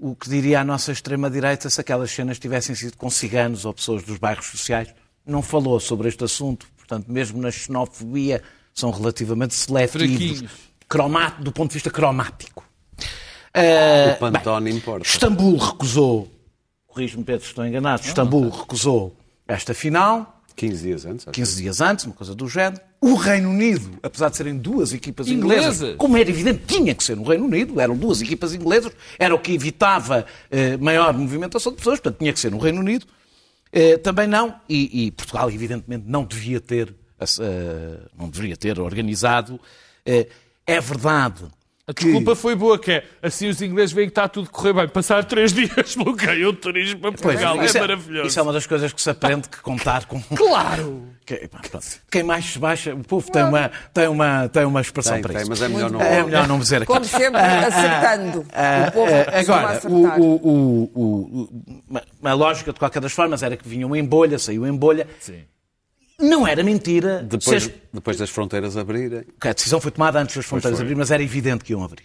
o 0.00 0.14
que 0.14 0.30
diria 0.30 0.60
a 0.60 0.64
nossa 0.64 0.92
extrema-direita 0.92 1.68
se 1.68 1.80
aquelas 1.80 2.10
cenas 2.12 2.38
tivessem 2.38 2.74
sido 2.74 2.96
com 2.96 3.10
ciganos 3.10 3.64
ou 3.64 3.74
pessoas 3.74 4.02
dos 4.04 4.16
bairros 4.18 4.46
sociais. 4.46 4.88
Não 5.26 5.42
falou 5.42 5.80
sobre 5.80 6.08
este 6.08 6.22
assunto, 6.22 6.68
portanto, 6.86 7.10
mesmo 7.10 7.40
na 7.40 7.50
xenofobia, 7.50 8.42
são 8.74 8.90
relativamente 8.90 9.54
seletivos 9.54 10.16
Fraquinhos. 10.16 10.52
croma- 10.88 11.34
do 11.40 11.50
ponto 11.52 11.70
de 11.70 11.74
vista 11.74 11.90
cromático. 11.90 12.64
Eh, 13.54 14.14
O 14.16 14.20
Pantone 14.20 14.70
importa. 14.70 15.06
Istambul 15.06 15.56
recusou, 15.56 16.30
corrijo-me 16.86 17.24
Pedro 17.24 17.42
se 17.42 17.48
estou 17.48 17.64
enganado, 17.66 18.02
Istambul 18.04 18.50
recusou 18.50 19.16
esta 19.48 19.72
final 19.72 20.42
15 20.54 20.82
dias 20.82 21.06
antes. 21.06 21.26
acho. 21.26 21.32
15 21.34 21.62
dias 21.62 21.80
antes, 21.80 22.04
uma 22.04 22.14
coisa 22.14 22.34
do 22.34 22.48
género. 22.48 22.80
O 23.00 23.14
Reino 23.14 23.50
Unido, 23.50 23.98
apesar 24.02 24.30
de 24.30 24.36
serem 24.36 24.56
duas 24.56 24.92
equipas 24.92 25.28
Inglesas. 25.28 25.76
inglesas, 25.76 25.96
como 25.96 26.16
era 26.16 26.28
evidente, 26.28 26.64
tinha 26.66 26.94
que 26.94 27.04
ser 27.04 27.16
no 27.16 27.22
Reino 27.24 27.44
Unido, 27.44 27.78
eram 27.80 27.96
duas 27.96 28.20
equipas 28.22 28.54
inglesas, 28.54 28.92
era 29.18 29.34
o 29.34 29.38
que 29.38 29.52
evitava 29.52 30.26
eh, 30.50 30.76
maior 30.78 31.12
movimentação 31.16 31.72
de 31.72 31.78
pessoas, 31.78 32.00
portanto 32.00 32.18
tinha 32.18 32.32
que 32.32 32.40
ser 32.40 32.50
no 32.50 32.58
Reino 32.58 32.80
Unido. 32.80 33.06
Eh, 33.72 33.98
também 33.98 34.26
não, 34.26 34.60
e, 34.68 35.06
e 35.06 35.10
Portugal 35.10 35.50
evidentemente 35.50 36.04
não 36.06 36.24
devia 36.24 36.60
ter, 36.60 36.94
eh, 37.20 38.00
não 38.16 38.28
deveria 38.28 38.56
ter 38.56 38.78
organizado. 38.80 39.60
Eh, 40.04 40.28
é 40.66 40.80
verdade 40.80 41.44
A 41.88 41.94
que... 41.94 42.02
desculpa 42.04 42.34
foi 42.34 42.56
boa, 42.56 42.76
que 42.80 42.90
é 42.90 43.04
assim 43.22 43.48
os 43.48 43.62
ingleses 43.62 43.92
veem 43.92 44.08
que 44.08 44.10
está 44.10 44.26
tudo 44.26 44.48
a 44.48 44.52
correr 44.52 44.72
bem. 44.72 44.88
Passar 44.88 45.24
três 45.24 45.52
dias 45.54 45.94
bloqueiam 45.94 46.50
o 46.50 46.52
turismo 46.52 46.98
para 47.00 47.12
Pois, 47.12 47.22
Portugal. 47.22 47.64
isso 47.64 47.76
é 47.76 47.80
maravilhoso. 47.80 48.26
Isso 48.28 48.38
é 48.40 48.42
uma 48.42 48.52
das 48.52 48.66
coisas 48.66 48.92
que 48.92 49.00
se 49.00 49.08
aprende 49.08 49.48
que 49.48 49.60
contar 49.60 50.04
com. 50.06 50.20
Claro! 50.34 51.06
Que-. 51.24 51.48
Quem 52.10 52.22
mais 52.24 52.44
se 52.44 52.58
baixa, 52.58 52.92
o 52.94 53.04
povo 53.04 53.30
tem 53.30 53.44
uma, 53.44 53.70
tem 53.94 54.08
uma, 54.08 54.48
tem 54.48 54.64
uma 54.64 54.80
expressão 54.80 55.14
Tem, 55.14 55.22
para 55.22 55.32
tem, 55.34 55.42
isso. 55.42 55.50
mas 55.50 55.62
é 55.62 55.68
melhor 55.68 55.90
não. 55.92 56.00
É 56.02 56.22
melhor 56.24 56.48
não 56.48 56.58
dizer 56.58 56.76
aqui. 56.78 56.86
Como 56.86 57.04
sempre, 57.04 57.40
acertando. 57.40 58.38
o 58.40 58.92
povo 58.92 59.12
Ah, 59.12 59.38
agora, 59.40 59.68
acertar. 59.76 60.20
o, 60.20 60.24
o, 60.24 60.90
o, 60.94 61.00
o- 61.42 61.82
uma- 61.88 62.02
uma 62.20 62.34
lógica 62.34 62.72
de 62.72 62.78
qualquer 62.80 63.00
das 63.00 63.12
formas 63.12 63.42
era 63.44 63.56
que 63.56 63.68
vinham 63.68 63.94
em 63.94 64.04
bolha, 64.04 64.38
saiu 64.40 64.66
em 64.66 64.74
bolha. 64.74 65.06
Sim. 65.20 65.42
Não 66.20 66.46
era 66.46 66.62
mentira. 66.64 67.22
Depois, 67.22 67.64
as- 67.66 67.70
depois 67.92 68.16
das 68.16 68.30
fronteiras 68.30 68.76
abrirem. 68.76 69.24
A 69.40 69.52
decisão 69.52 69.80
foi 69.80 69.90
tomada 69.90 70.18
antes 70.20 70.34
das 70.36 70.46
fronteiras 70.46 70.78
foi. 70.78 70.86
abrir, 70.86 70.94
mas 70.96 71.10
era 71.10 71.22
evidente 71.22 71.62
que 71.64 71.72
iam 71.72 71.82
abrir. 71.84 72.04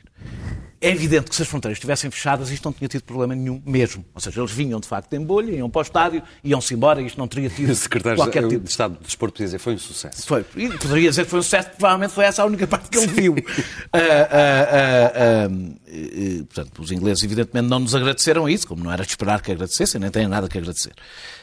É 0.84 0.90
evidente 0.90 1.30
que 1.30 1.36
se 1.36 1.44
as 1.44 1.48
fronteiras 1.48 1.78
estivessem 1.78 2.10
fechadas, 2.10 2.50
isto 2.50 2.66
não 2.66 2.74
tinha 2.74 2.88
tido 2.88 3.04
problema 3.04 3.36
nenhum 3.36 3.62
mesmo. 3.64 4.04
Ou 4.16 4.20
seja, 4.20 4.42
eles 4.42 4.52
vinham 4.52 4.80
de 4.80 4.88
facto 4.88 5.14
em 5.14 5.24
bolha, 5.24 5.52
iam 5.52 5.70
para 5.70 5.78
o 5.78 5.82
estádio, 5.84 6.24
iam-se 6.44 6.74
embora 6.74 7.00
isto 7.04 7.20
não 7.20 7.28
teria 7.28 7.50
tido 7.52 7.70
O 7.70 7.76
secretário 7.76 8.18
qualquer 8.18 8.48
tipo 8.48 8.64
de 8.64 8.70
Estado 8.70 8.98
de 8.98 9.04
Desporto 9.06 9.34
podia 9.36 9.46
dizer 9.46 9.60
foi 9.60 9.76
um 9.76 9.78
sucesso. 9.78 10.26
Foi. 10.26 10.44
E 10.56 10.70
poderia 10.80 11.10
dizer 11.12 11.24
que 11.26 11.30
foi 11.30 11.40
um 11.40 11.44
sucesso, 11.44 11.70
provavelmente 11.70 12.14
foi 12.14 12.26
essa 12.26 12.42
a 12.42 12.46
única 12.48 12.66
parte 12.66 12.90
que 12.90 12.98
ele 12.98 13.08
viu. 13.08 13.36
Ah, 13.94 15.48
e, 15.88 16.40
e, 16.40 16.44
portanto, 16.44 16.82
os 16.82 16.92
ingleses, 16.92 17.24
evidentemente, 17.24 17.68
não 17.70 17.80
nos 17.80 17.94
agradeceram 17.94 18.48
isso, 18.50 18.68
como 18.68 18.84
não 18.84 18.92
era 18.92 19.04
de 19.04 19.10
esperar 19.10 19.42
que 19.42 19.52
agradecessem, 19.52 20.00
nem 20.02 20.10
têm 20.10 20.28
nada 20.28 20.48
que 20.50 20.58
agradecer. 20.58 20.94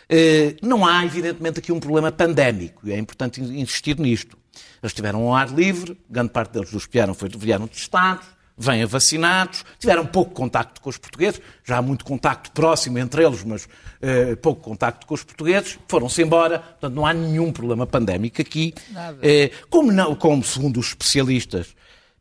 Eh, 0.09 0.57
não 0.63 0.87
há, 0.87 1.05
evidentemente, 1.05 1.59
aqui 1.59 1.71
um 1.73 1.81
problema 1.81 2.11
pandémico, 2.11 2.89
e 2.89 2.93
é 2.93 2.99
importante 2.99 3.41
in- 3.41 3.61
insistir 3.61 3.99
nisto. 3.99 4.37
Eles 4.83 4.91
estiveram 4.93 5.21
ao 5.27 5.35
ar 5.35 5.49
livre, 5.53 5.99
grande 6.09 6.31
parte 6.31 6.53
deles 6.53 6.71
dos 6.71 6.87
que 6.87 6.93
vieram 6.95 7.13
foi, 7.15 7.29
vieram 7.29 7.67
testados, 7.67 8.27
vêm 8.57 8.85
vacinados, 8.87 9.65
tiveram 9.79 10.05
pouco 10.07 10.33
contacto 10.33 10.81
com 10.81 10.89
os 10.91 10.97
portugueses, 10.99 11.41
já 11.65 11.77
há 11.79 11.83
muito 11.83 12.05
contacto 12.05 12.51
próximo 12.53 12.99
entre 12.99 13.25
eles, 13.25 13.45
mas 13.45 13.69
eh, 14.03 14.35
pouco 14.37 14.61
contacto 14.63 15.07
com 15.07 15.15
os 15.15 15.23
portugueses, 15.23 15.79
foram-se 15.87 16.23
embora, 16.23 16.59
portanto 16.59 16.95
não 16.95 17.07
há 17.07 17.13
nenhum 17.13 17.53
problema 17.53 17.87
pandémico 17.87 18.41
aqui. 18.41 18.75
Eh, 19.23 19.51
como, 19.71 19.93
não, 19.93 20.15
como, 20.17 20.43
segundo 20.43 20.81
os 20.81 20.89
especialistas, 20.89 21.69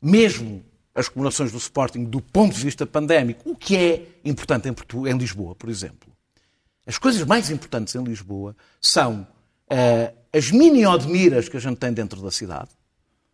mesmo 0.02 0.64
as 0.94 1.08
comemorações 1.10 1.52
do 1.52 1.58
Sporting 1.58 2.04
do 2.06 2.20
ponto 2.22 2.54
de 2.56 2.62
vista 2.62 2.86
pandémico, 2.86 3.50
o 3.50 3.56
que 3.56 3.76
é 3.76 4.04
importante 4.26 4.68
em, 4.68 4.74
Portu- 4.74 5.08
em 5.08 5.18
Lisboa, 5.18 5.56
por 5.56 5.70
exemplo, 5.70 6.07
as 6.88 6.98
coisas 6.98 7.24
mais 7.26 7.50
importantes 7.52 7.94
em 7.96 8.04
Lisboa 8.04 8.56
são 8.82 9.28
eh, 9.70 10.14
as 10.34 10.50
mini-odmiras 10.52 11.50
que 11.50 11.58
a 11.58 11.60
gente 11.60 11.78
tem 11.78 11.92
dentro 11.94 12.22
da 12.22 12.32
cidade, 12.32 12.70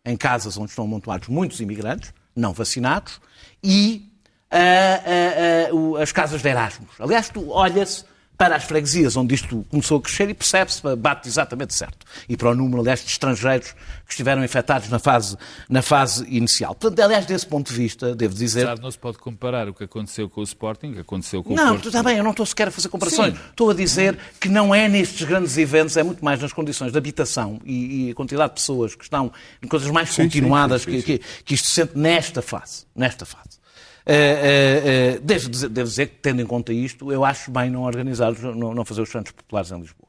em 0.04 0.16
casas 0.16 0.56
onde 0.58 0.70
estão 0.70 0.84
amontoados 0.84 1.28
muitos 1.28 1.60
imigrantes, 1.60 2.12
não 2.34 2.52
vacinados, 2.52 3.20
e 3.62 4.10
ah, 4.50 5.72
o- 5.72 5.96
as 5.96 6.12
casas 6.12 6.42
de 6.42 6.48
Erasmus. 6.48 6.90
Aliás, 7.00 7.30
olha-se 7.48 8.04
para 8.36 8.56
as 8.56 8.64
freguesias 8.64 9.16
onde 9.16 9.34
isto 9.34 9.64
começou 9.70 9.98
a 9.98 10.02
crescer 10.02 10.28
e 10.28 10.34
percebe-se, 10.34 10.82
bate 10.96 11.28
exatamente 11.28 11.72
certo. 11.72 12.04
E 12.28 12.36
para 12.36 12.50
o 12.50 12.54
número, 12.54 12.80
aliás, 12.80 13.00
de 13.00 13.06
estrangeiros 13.10 13.72
que 14.06 14.10
estiveram 14.12 14.42
infectados 14.44 14.88
na 14.88 14.98
fase, 14.98 15.36
na 15.68 15.80
fase 15.82 16.24
inicial. 16.28 16.74
Portanto, 16.74 16.98
aliás, 17.00 17.26
desse 17.26 17.46
ponto 17.46 17.70
de 17.72 17.78
vista, 17.78 18.14
devo 18.14 18.34
dizer... 18.34 18.60
Apesar 18.62 18.74
de 18.76 18.82
não 18.82 18.90
se 18.90 18.98
pode 18.98 19.18
comparar 19.18 19.68
o 19.68 19.74
que 19.74 19.84
aconteceu 19.84 20.28
com 20.28 20.40
o 20.40 20.44
Sporting, 20.44 20.88
o 20.88 20.94
que 20.94 21.00
aconteceu 21.00 21.42
com 21.44 21.52
o 21.52 21.56
Não, 21.56 21.74
Porto. 21.74 21.88
está 21.88 22.02
bem, 22.02 22.16
eu 22.18 22.24
não 22.24 22.32
estou 22.32 22.44
sequer 22.44 22.68
a 22.68 22.70
fazer 22.72 22.88
comparações. 22.88 23.34
Sim. 23.34 23.40
Estou 23.50 23.70
a 23.70 23.74
dizer 23.74 24.18
que 24.40 24.48
não 24.48 24.74
é 24.74 24.88
nestes 24.88 25.26
grandes 25.26 25.56
eventos, 25.56 25.96
é 25.96 26.02
muito 26.02 26.24
mais 26.24 26.40
nas 26.40 26.52
condições 26.52 26.90
de 26.90 26.98
habitação 26.98 27.60
e, 27.64 28.08
e 28.08 28.10
a 28.10 28.14
quantidade 28.14 28.50
de 28.50 28.54
pessoas 28.60 28.94
que 28.96 29.04
estão 29.04 29.32
em 29.62 29.68
coisas 29.68 29.88
mais 29.90 30.14
continuadas 30.14 30.82
sim, 30.82 30.90
sim, 30.90 31.02
que, 31.02 31.18
que- 31.18 31.24
que 31.44 31.54
isto 31.54 31.68
se 31.68 31.74
sente 31.74 31.96
nesta 31.96 32.42
fase. 32.42 32.84
Nesta 32.96 33.24
fase. 33.24 33.62
Eh, 34.06 34.12
eh, 34.14 34.82
eh, 35.16 35.18
devo, 35.22 35.48
dizer, 35.48 35.68
devo 35.70 35.88
dizer 35.88 36.06
que, 36.08 36.16
tendo 36.20 36.42
em 36.42 36.46
conta 36.46 36.72
isto, 36.72 37.10
eu 37.10 37.24
acho 37.24 37.50
bem 37.50 37.70
não 37.70 37.82
organizar, 37.84 38.32
os- 38.32 38.40
não, 38.42 38.74
não 38.74 38.84
fazer 38.84 39.00
os 39.02 39.10
Santos 39.10 39.32
Populares 39.32 39.70
em 39.70 39.80
Lisboa. 39.80 40.04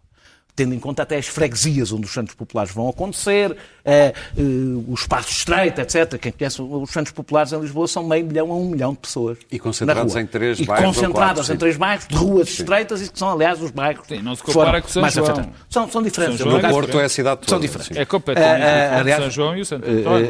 Tendo 0.54 0.74
em 0.74 0.80
conta 0.80 1.04
até 1.04 1.18
as 1.18 1.28
freguesias 1.28 1.92
onde 1.92 2.06
os 2.06 2.14
Santos 2.14 2.34
Populares 2.34 2.72
vão 2.74 2.88
acontecer, 2.88 3.58
eh, 3.84 4.14
eh, 4.38 4.42
o 4.88 4.94
espaço 4.94 5.30
estreito, 5.30 5.82
etc. 5.82 6.18
Quem 6.18 6.32
conhece 6.32 6.62
os 6.62 6.90
Santos 6.92 7.12
Populares 7.12 7.52
em 7.52 7.60
Lisboa 7.60 7.88
são 7.90 8.06
meio 8.08 8.26
milhão 8.26 8.50
a 8.52 8.56
um 8.56 8.70
milhão 8.70 8.94
de 8.94 9.00
pessoas. 9.00 9.38
E 9.52 9.60
concentrados 9.60 10.16
em 10.16 10.26
três 10.26 10.58
e 10.60 10.66
bairros 10.66 10.88
ou 10.88 10.94
concentradas 10.94 11.38
quatro, 11.48 11.54
em 11.54 11.56
sim. 11.56 11.58
trei 11.60 11.74
bairros 11.74 12.08
de 12.08 12.16
ruas 12.16 12.48
estreitas 12.50 13.02
e 13.02 13.10
que 13.12 13.20
são, 13.20 13.32
aliás, 13.32 13.62
os 13.62 13.72
bairros 13.72 14.08
Sim, 14.08 14.22
não 14.22 14.34
se 14.36 14.44
compara 14.44 14.68
foram 14.70 14.82
com 14.82 14.88
São 14.88 15.02
mais 15.02 15.14
João. 15.14 15.28
afetados. 15.30 15.56
São, 15.70 15.90
são 15.92 16.02
diferentes. 16.02 16.38
São 16.38 16.48
João 16.50 16.62
No 16.62 16.68
é 16.68 16.72
Porto 16.72 17.00
é 17.02 17.04
a 17.06 17.10
cidade 17.10 17.42
toda. 17.42 17.50
São 17.50 17.60
diferentes. 17.60 17.94
sim. 17.96 18.02
É 18.02 18.06
completamente 18.06 18.62
Ah, 18.64 18.92
ah, 18.96 19.00
aliás, 19.00 19.24
São 19.24 19.32
João 19.32 19.58
e 19.58 19.62
o 19.62 19.66
Santo 19.66 19.90
António. 19.90 20.28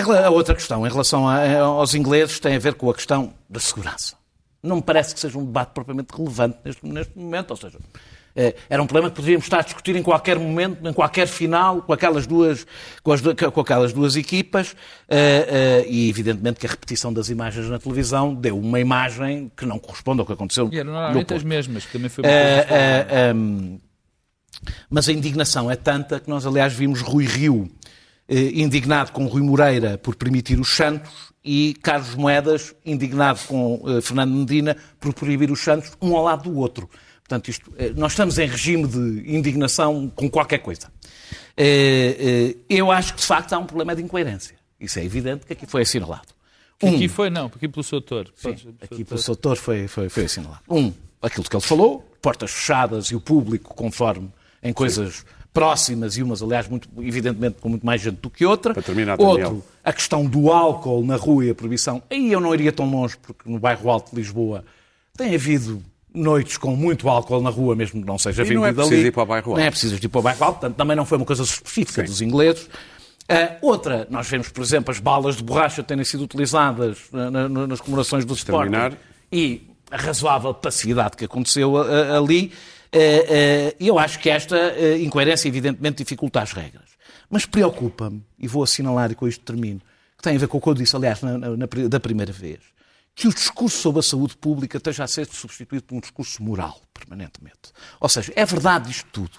A 0.00 0.30
outra 0.30 0.54
questão, 0.54 0.86
em 0.86 0.90
relação 0.90 1.28
a- 1.28 1.58
aos 1.58 1.94
ingleses, 1.94 2.38
tem 2.40 2.56
a 2.56 2.58
ver 2.58 2.74
com 2.74 2.88
a 2.90 2.94
questão 2.94 3.32
da 3.48 3.60
segurança. 3.60 4.16
Não 4.62 4.76
me 4.76 4.82
parece 4.82 5.12
que 5.14 5.20
seja 5.20 5.38
um 5.38 5.44
debate 5.44 5.72
propriamente 5.74 6.14
relevante 6.16 6.58
neste, 6.64 6.86
neste 6.86 7.18
momento, 7.18 7.50
ou 7.50 7.56
seja, 7.56 7.78
eh, 8.36 8.54
era 8.70 8.80
um 8.80 8.86
problema 8.86 9.10
que 9.10 9.16
poderíamos 9.16 9.44
estar 9.44 9.58
a 9.58 9.62
discutir 9.62 9.96
em 9.96 10.02
qualquer 10.02 10.38
momento, 10.38 10.88
em 10.88 10.92
qualquer 10.92 11.26
final, 11.26 11.82
com 11.82 11.92
aquelas 11.92 12.26
duas, 12.28 12.64
com 13.02 13.12
as 13.12 13.20
com 13.20 13.60
aquelas 13.60 13.92
duas 13.92 14.14
equipas, 14.14 14.76
eh, 15.08 15.82
eh, 15.84 15.86
e 15.88 16.08
evidentemente 16.08 16.60
que 16.60 16.66
a 16.66 16.70
repetição 16.70 17.12
das 17.12 17.28
imagens 17.28 17.68
na 17.68 17.78
televisão 17.80 18.32
deu 18.34 18.56
uma 18.56 18.78
imagem 18.78 19.50
que 19.56 19.66
não 19.66 19.78
corresponde 19.80 20.20
ao 20.20 20.26
que 20.26 20.32
aconteceu 20.32 20.70
E 20.72 20.78
eram 20.78 20.92
no 20.92 20.96
normalmente 20.98 21.34
as 21.34 21.42
mesmas, 21.42 21.84
que 21.84 21.92
também 21.92 22.08
foi 22.08 22.22
uma 22.22 22.30
ehm, 23.10 23.78
mas 24.88 25.08
a 25.08 25.12
indignação 25.12 25.68
é 25.70 25.74
tanta 25.74 26.20
que 26.20 26.30
nós, 26.30 26.46
aliás, 26.46 26.72
vimos 26.72 27.00
Rui 27.00 27.26
Rio 27.26 27.68
indignado 28.34 29.12
com 29.12 29.26
Rui 29.26 29.42
Moreira 29.42 29.98
por 29.98 30.14
permitir 30.14 30.58
os 30.60 30.74
Santos 30.74 31.10
e 31.44 31.74
Carlos 31.82 32.14
Moedas 32.14 32.74
indignado 32.84 33.40
com 33.46 33.82
eh, 33.86 34.00
Fernando 34.00 34.32
Medina 34.32 34.76
por 35.00 35.12
proibir 35.12 35.50
os 35.50 35.60
Santos, 35.60 35.92
um 36.00 36.16
ao 36.16 36.24
lado 36.24 36.48
do 36.50 36.56
outro. 36.58 36.88
Portanto, 37.20 37.48
isto, 37.48 37.72
eh, 37.76 37.92
nós 37.96 38.12
estamos 38.12 38.38
em 38.38 38.46
regime 38.46 38.86
de 38.86 39.34
indignação 39.34 40.10
com 40.14 40.30
qualquer 40.30 40.58
coisa. 40.58 40.90
Eh, 41.56 42.16
eh, 42.18 42.56
eu 42.68 42.90
acho 42.90 43.14
que, 43.14 43.20
de 43.20 43.26
facto, 43.26 43.52
há 43.52 43.58
um 43.58 43.66
problema 43.66 43.94
de 43.94 44.02
incoerência. 44.02 44.56
Isso 44.80 44.98
é 44.98 45.04
evidente 45.04 45.46
que 45.46 45.52
aqui 45.52 45.66
foi 45.66 45.82
assinalado. 45.82 46.28
Que 46.78 46.86
Aqui 46.86 47.08
foi, 47.08 47.30
não, 47.30 47.46
aqui 47.46 47.68
pelo 47.68 47.82
seu 47.84 47.98
autor. 47.98 48.32
Podes- 48.42 48.66
Aqui 48.80 49.04
pelo 49.04 49.20
seu 49.20 49.32
autor 49.32 49.56
foi, 49.56 49.86
foi, 49.86 50.08
foi 50.08 50.24
assinalado. 50.24 50.62
Um, 50.68 50.92
aquilo 51.20 51.44
que 51.48 51.54
ele 51.54 51.62
falou, 51.62 52.00
portas 52.20 52.50
fechadas 52.50 53.06
e 53.06 53.14
o 53.16 53.20
público 53.20 53.74
conforme 53.74 54.30
em 54.62 54.72
coisas 54.72 55.24
próximas 55.52 56.16
e 56.16 56.22
umas, 56.22 56.42
aliás, 56.42 56.66
muito, 56.68 56.88
evidentemente 57.00 57.56
com 57.60 57.68
muito 57.68 57.84
mais 57.84 58.00
gente 58.00 58.16
do 58.16 58.30
que 58.30 58.44
outra. 58.46 58.72
Para 58.72 58.82
terminar, 58.82 59.20
Outro, 59.20 59.42
Daniel. 59.44 59.64
a 59.84 59.92
questão 59.92 60.24
do 60.24 60.50
álcool 60.50 61.04
na 61.04 61.16
rua 61.16 61.44
e 61.44 61.50
a 61.50 61.54
proibição. 61.54 62.02
Aí 62.10 62.32
eu 62.32 62.40
não 62.40 62.54
iria 62.54 62.72
tão 62.72 62.88
longe, 62.90 63.16
porque 63.20 63.48
no 63.50 63.58
bairro 63.58 63.90
Alto 63.90 64.10
de 64.10 64.16
Lisboa 64.16 64.64
tem 65.16 65.34
havido 65.34 65.82
noites 66.14 66.56
com 66.56 66.74
muito 66.74 67.08
álcool 67.08 67.40
na 67.42 67.50
rua, 67.50 67.74
mesmo 67.74 68.00
que 68.00 68.06
não 68.06 68.18
seja 68.18 68.42
E 68.42 68.54
não 68.54 68.62
vendido 68.62 68.66
é 68.66 68.72
preciso 68.72 68.94
ali. 69.00 69.08
ir 69.08 69.12
para 69.12 69.22
o 69.22 69.26
bairro 69.26 69.50
Alto. 69.50 69.60
Não 69.60 69.66
é 69.66 69.70
preciso 69.70 69.94
ir 69.96 70.08
para 70.08 70.18
o 70.18 70.22
bairro 70.22 70.44
Alto, 70.44 70.60
portanto, 70.60 70.76
também 70.76 70.96
não 70.96 71.04
foi 71.04 71.18
uma 71.18 71.26
coisa 71.26 71.42
específica 71.42 72.02
dos 72.02 72.20
ingleses. 72.22 72.68
Ah, 73.28 73.56
outra, 73.62 74.06
nós 74.10 74.26
vemos, 74.28 74.48
por 74.48 74.62
exemplo, 74.62 74.90
as 74.90 74.98
balas 74.98 75.36
de 75.36 75.42
borracha 75.42 75.82
terem 75.82 76.04
sido 76.04 76.24
utilizadas 76.24 76.98
na- 77.12 77.30
na- 77.30 77.66
nas 77.66 77.80
comemorações 77.80 78.24
do 78.24 78.34
Sporting 78.34 78.96
e 79.30 79.68
a 79.90 79.96
razoável 79.96 80.52
passividade 80.52 81.16
que 81.16 81.24
aconteceu 81.24 81.76
a- 81.76 81.86
a- 81.86 82.18
ali. 82.18 82.52
Eh, 82.92 83.26
eh, 83.28 83.76
eu 83.80 83.98
acho 83.98 84.18
que 84.18 84.28
esta 84.30 84.56
eh, 84.56 84.98
incoerência, 85.02 85.48
evidentemente, 85.48 85.98
dificulta 86.02 86.40
as 86.42 86.52
regras. 86.52 86.90
Mas 87.30 87.46
preocupa-me, 87.46 88.22
e 88.38 88.46
vou 88.46 88.62
assinalar 88.62 89.10
e 89.10 89.14
com 89.14 89.26
isto 89.26 89.42
termino, 89.44 89.80
que 90.16 90.22
tem 90.22 90.36
a 90.36 90.38
ver 90.38 90.46
com 90.48 90.58
o 90.58 90.60
que 90.60 90.68
eu 90.68 90.74
disse, 90.74 90.94
aliás, 90.94 91.20
na, 91.22 91.38
na- 91.38 91.56
na 91.56 91.66
da 91.88 91.98
primeira 91.98 92.32
vez, 92.32 92.60
que 93.14 93.26
o 93.28 93.32
discurso 93.34 93.78
sobre 93.78 94.00
a 94.00 94.02
saúde 94.02 94.36
pública 94.36 94.76
esteja 94.78 95.04
a 95.04 95.08
ser 95.08 95.26
substituído 95.26 95.84
por 95.84 95.94
um 95.96 96.00
discurso 96.00 96.42
moral, 96.42 96.80
permanentemente. 96.94 97.72
Ou 98.00 98.08
seja, 98.08 98.32
é 98.36 98.44
verdade 98.44 98.90
isto 98.90 99.06
tudo, 99.12 99.38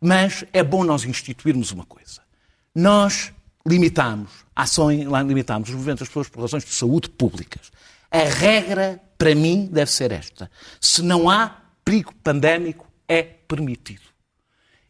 mas 0.00 0.44
é 0.52 0.62
bom 0.62 0.84
nós 0.84 1.04
instituirmos 1.04 1.70
uma 1.72 1.84
coisa. 1.84 2.20
Nós 2.74 3.32
limitamos 3.66 4.30
ações, 4.56 5.06
limitamos 5.26 5.68
os 5.68 5.74
movimentos 5.74 6.00
das 6.00 6.08
pessoas 6.08 6.28
por 6.28 6.40
razões 6.40 6.64
de 6.64 6.72
saúde 6.74 7.08
públicas. 7.10 7.70
A 8.10 8.18
regra, 8.24 9.00
para 9.16 9.34
mim, 9.34 9.68
deve 9.70 9.90
ser 9.90 10.10
esta. 10.12 10.50
Se 10.80 11.00
não 11.02 11.30
há 11.30 11.56
perigo 11.84 12.12
pandémico, 12.24 12.86
é 13.12 13.22
permitido. 13.22 14.02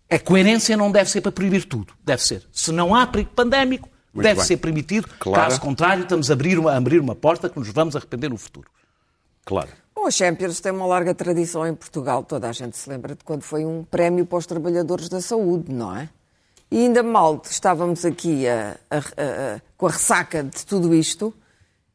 A 0.09 0.18
coerência 0.18 0.77
não 0.77 0.93
deve 0.93 1.11
ser 1.11 1.20
para 1.20 1.33
proibir 1.33 1.64
tudo. 1.64 1.95
Deve 2.05 2.23
ser. 2.23 2.47
Se 2.53 2.70
não 2.70 2.95
há 2.95 3.07
perigo 3.07 3.31
pandémico, 3.31 3.89
Muito 4.12 4.25
deve 4.25 4.41
bem. 4.41 4.47
ser 4.47 4.57
permitido. 4.59 5.09
Clara. 5.18 5.45
Caso 5.45 5.61
contrário, 5.61 6.03
estamos 6.03 6.31
a 6.31 6.35
abrir, 6.35 6.59
uma, 6.59 6.73
a 6.73 6.77
abrir 6.77 7.01
uma 7.01 7.14
porta 7.14 7.49
que 7.49 7.59
nos 7.59 7.68
vamos 7.70 7.97
arrepender 7.97 8.29
no 8.29 8.37
futuro. 8.37 8.70
Claro. 9.45 9.70
Bom, 9.95 10.07
a 10.07 10.11
Champions 10.11 10.61
tem 10.61 10.70
uma 10.70 10.87
larga 10.87 11.14
tradição 11.14 11.66
em 11.66 11.75
Portugal. 11.75 12.23
Toda 12.23 12.49
a 12.49 12.53
gente 12.53 12.77
se 12.77 12.89
lembra 12.89 13.14
de 13.14 13.25
quando 13.25 13.43
foi 13.43 13.64
um 13.64 13.85
prémio 13.85 14.25
para 14.27 14.39
os 14.39 14.47
trabalhadores 14.47 15.09
da 15.09 15.20
saúde, 15.20 15.73
não 15.73 15.97
é? 15.97 16.09
E 16.70 16.79
ainda 16.79 17.03
mal 17.03 17.43
estávamos 17.45 18.05
aqui 18.05 18.47
a, 18.49 18.77
a, 18.91 18.99
a, 18.99 19.61
com 19.77 19.87
a 19.87 19.91
ressaca 19.91 20.45
de 20.45 20.64
tudo 20.64 20.95
isto 20.95 21.35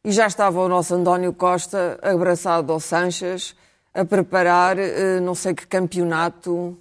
e 0.04 0.12
já 0.12 0.28
estava 0.28 0.60
o 0.60 0.68
nosso 0.68 0.94
António 0.94 1.34
Costa 1.34 2.00
abraçado 2.02 2.72
ao 2.72 2.80
Sanches 2.80 3.56
a 3.98 4.06
preparar 4.06 4.78
eh, 4.78 5.20
não 5.20 5.34
sei 5.36 5.54
que 5.54 5.66
campeonato 5.68 6.78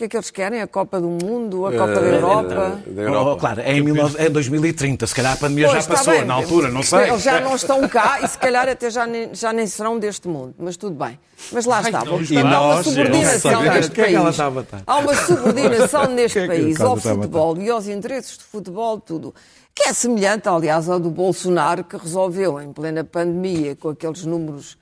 que 0.00 0.04
é 0.04 0.08
que 0.08 0.16
eles 0.16 0.30
querem? 0.30 0.62
A 0.62 0.66
Copa 0.66 0.98
do 0.98 1.08
Mundo? 1.08 1.66
A 1.66 1.72
Copa 1.72 2.00
da 2.00 2.00
Europa? 2.00 2.80
Da 2.86 3.02
Europa. 3.02 3.32
Oh, 3.32 3.36
claro, 3.36 3.60
é 3.60 3.76
em, 3.76 3.84
19 3.84 4.16
é 4.18 4.26
em 4.26 4.30
2030, 4.30 5.06
se 5.06 5.14
calhar 5.14 5.34
a 5.34 5.36
pandemia 5.36 5.66
Pois, 5.66 5.72
já 5.74 5.78
está 5.80 5.94
passou, 5.94 6.14
bem. 6.14 6.24
na 6.24 6.34
altura, 6.34 6.70
não 6.70 6.82
sei. 6.82 7.10
Eles 7.10 7.22
já 7.22 7.40
não 7.40 7.54
estão 7.54 7.86
cá 7.86 8.20
e 8.22 8.28
se 8.28 8.38
calhar 8.38 8.66
até 8.66 8.88
já 8.90 9.06
nem, 9.06 9.34
já 9.34 9.52
nem 9.52 9.66
serão 9.66 9.98
deste 9.98 10.26
mundo, 10.26 10.54
mas 10.58 10.78
tudo 10.78 10.96
bem. 10.96 11.20
Mas 11.52 11.66
lá 11.66 11.82
está. 11.82 11.98
não 11.98 12.18
Portanto, 12.18 12.32
está. 12.32 12.56
há 12.56 12.62
uma 12.62 12.82
subordinação 12.82 13.62
neste 13.68 14.00
O 14.00 14.00
é 14.00 14.06
país. 14.06 14.40
Há 14.86 14.96
uma 14.98 15.14
subordinação 15.14 16.06
neste 16.06 16.38
é 16.38 16.46
país 16.46 16.80
ao 16.80 16.96
futebol 16.96 17.58
e 17.58 17.68
aos 17.68 17.86
interesses 17.86 18.38
de 18.38 18.44
futebol, 18.44 18.98
tudo. 18.98 19.34
Que 19.74 19.90
é 19.90 19.92
semelhante, 19.92 20.48
aliás, 20.48 20.88
ao 20.88 20.98
do 20.98 21.10
Bolsonaro, 21.10 21.84
que 21.84 21.96
resolveu, 21.98 22.58
em 22.60 22.72
plena 22.72 23.04
pandemia, 23.04 23.76
com 23.76 23.90
aqueles 23.90 24.24
números 24.24 24.78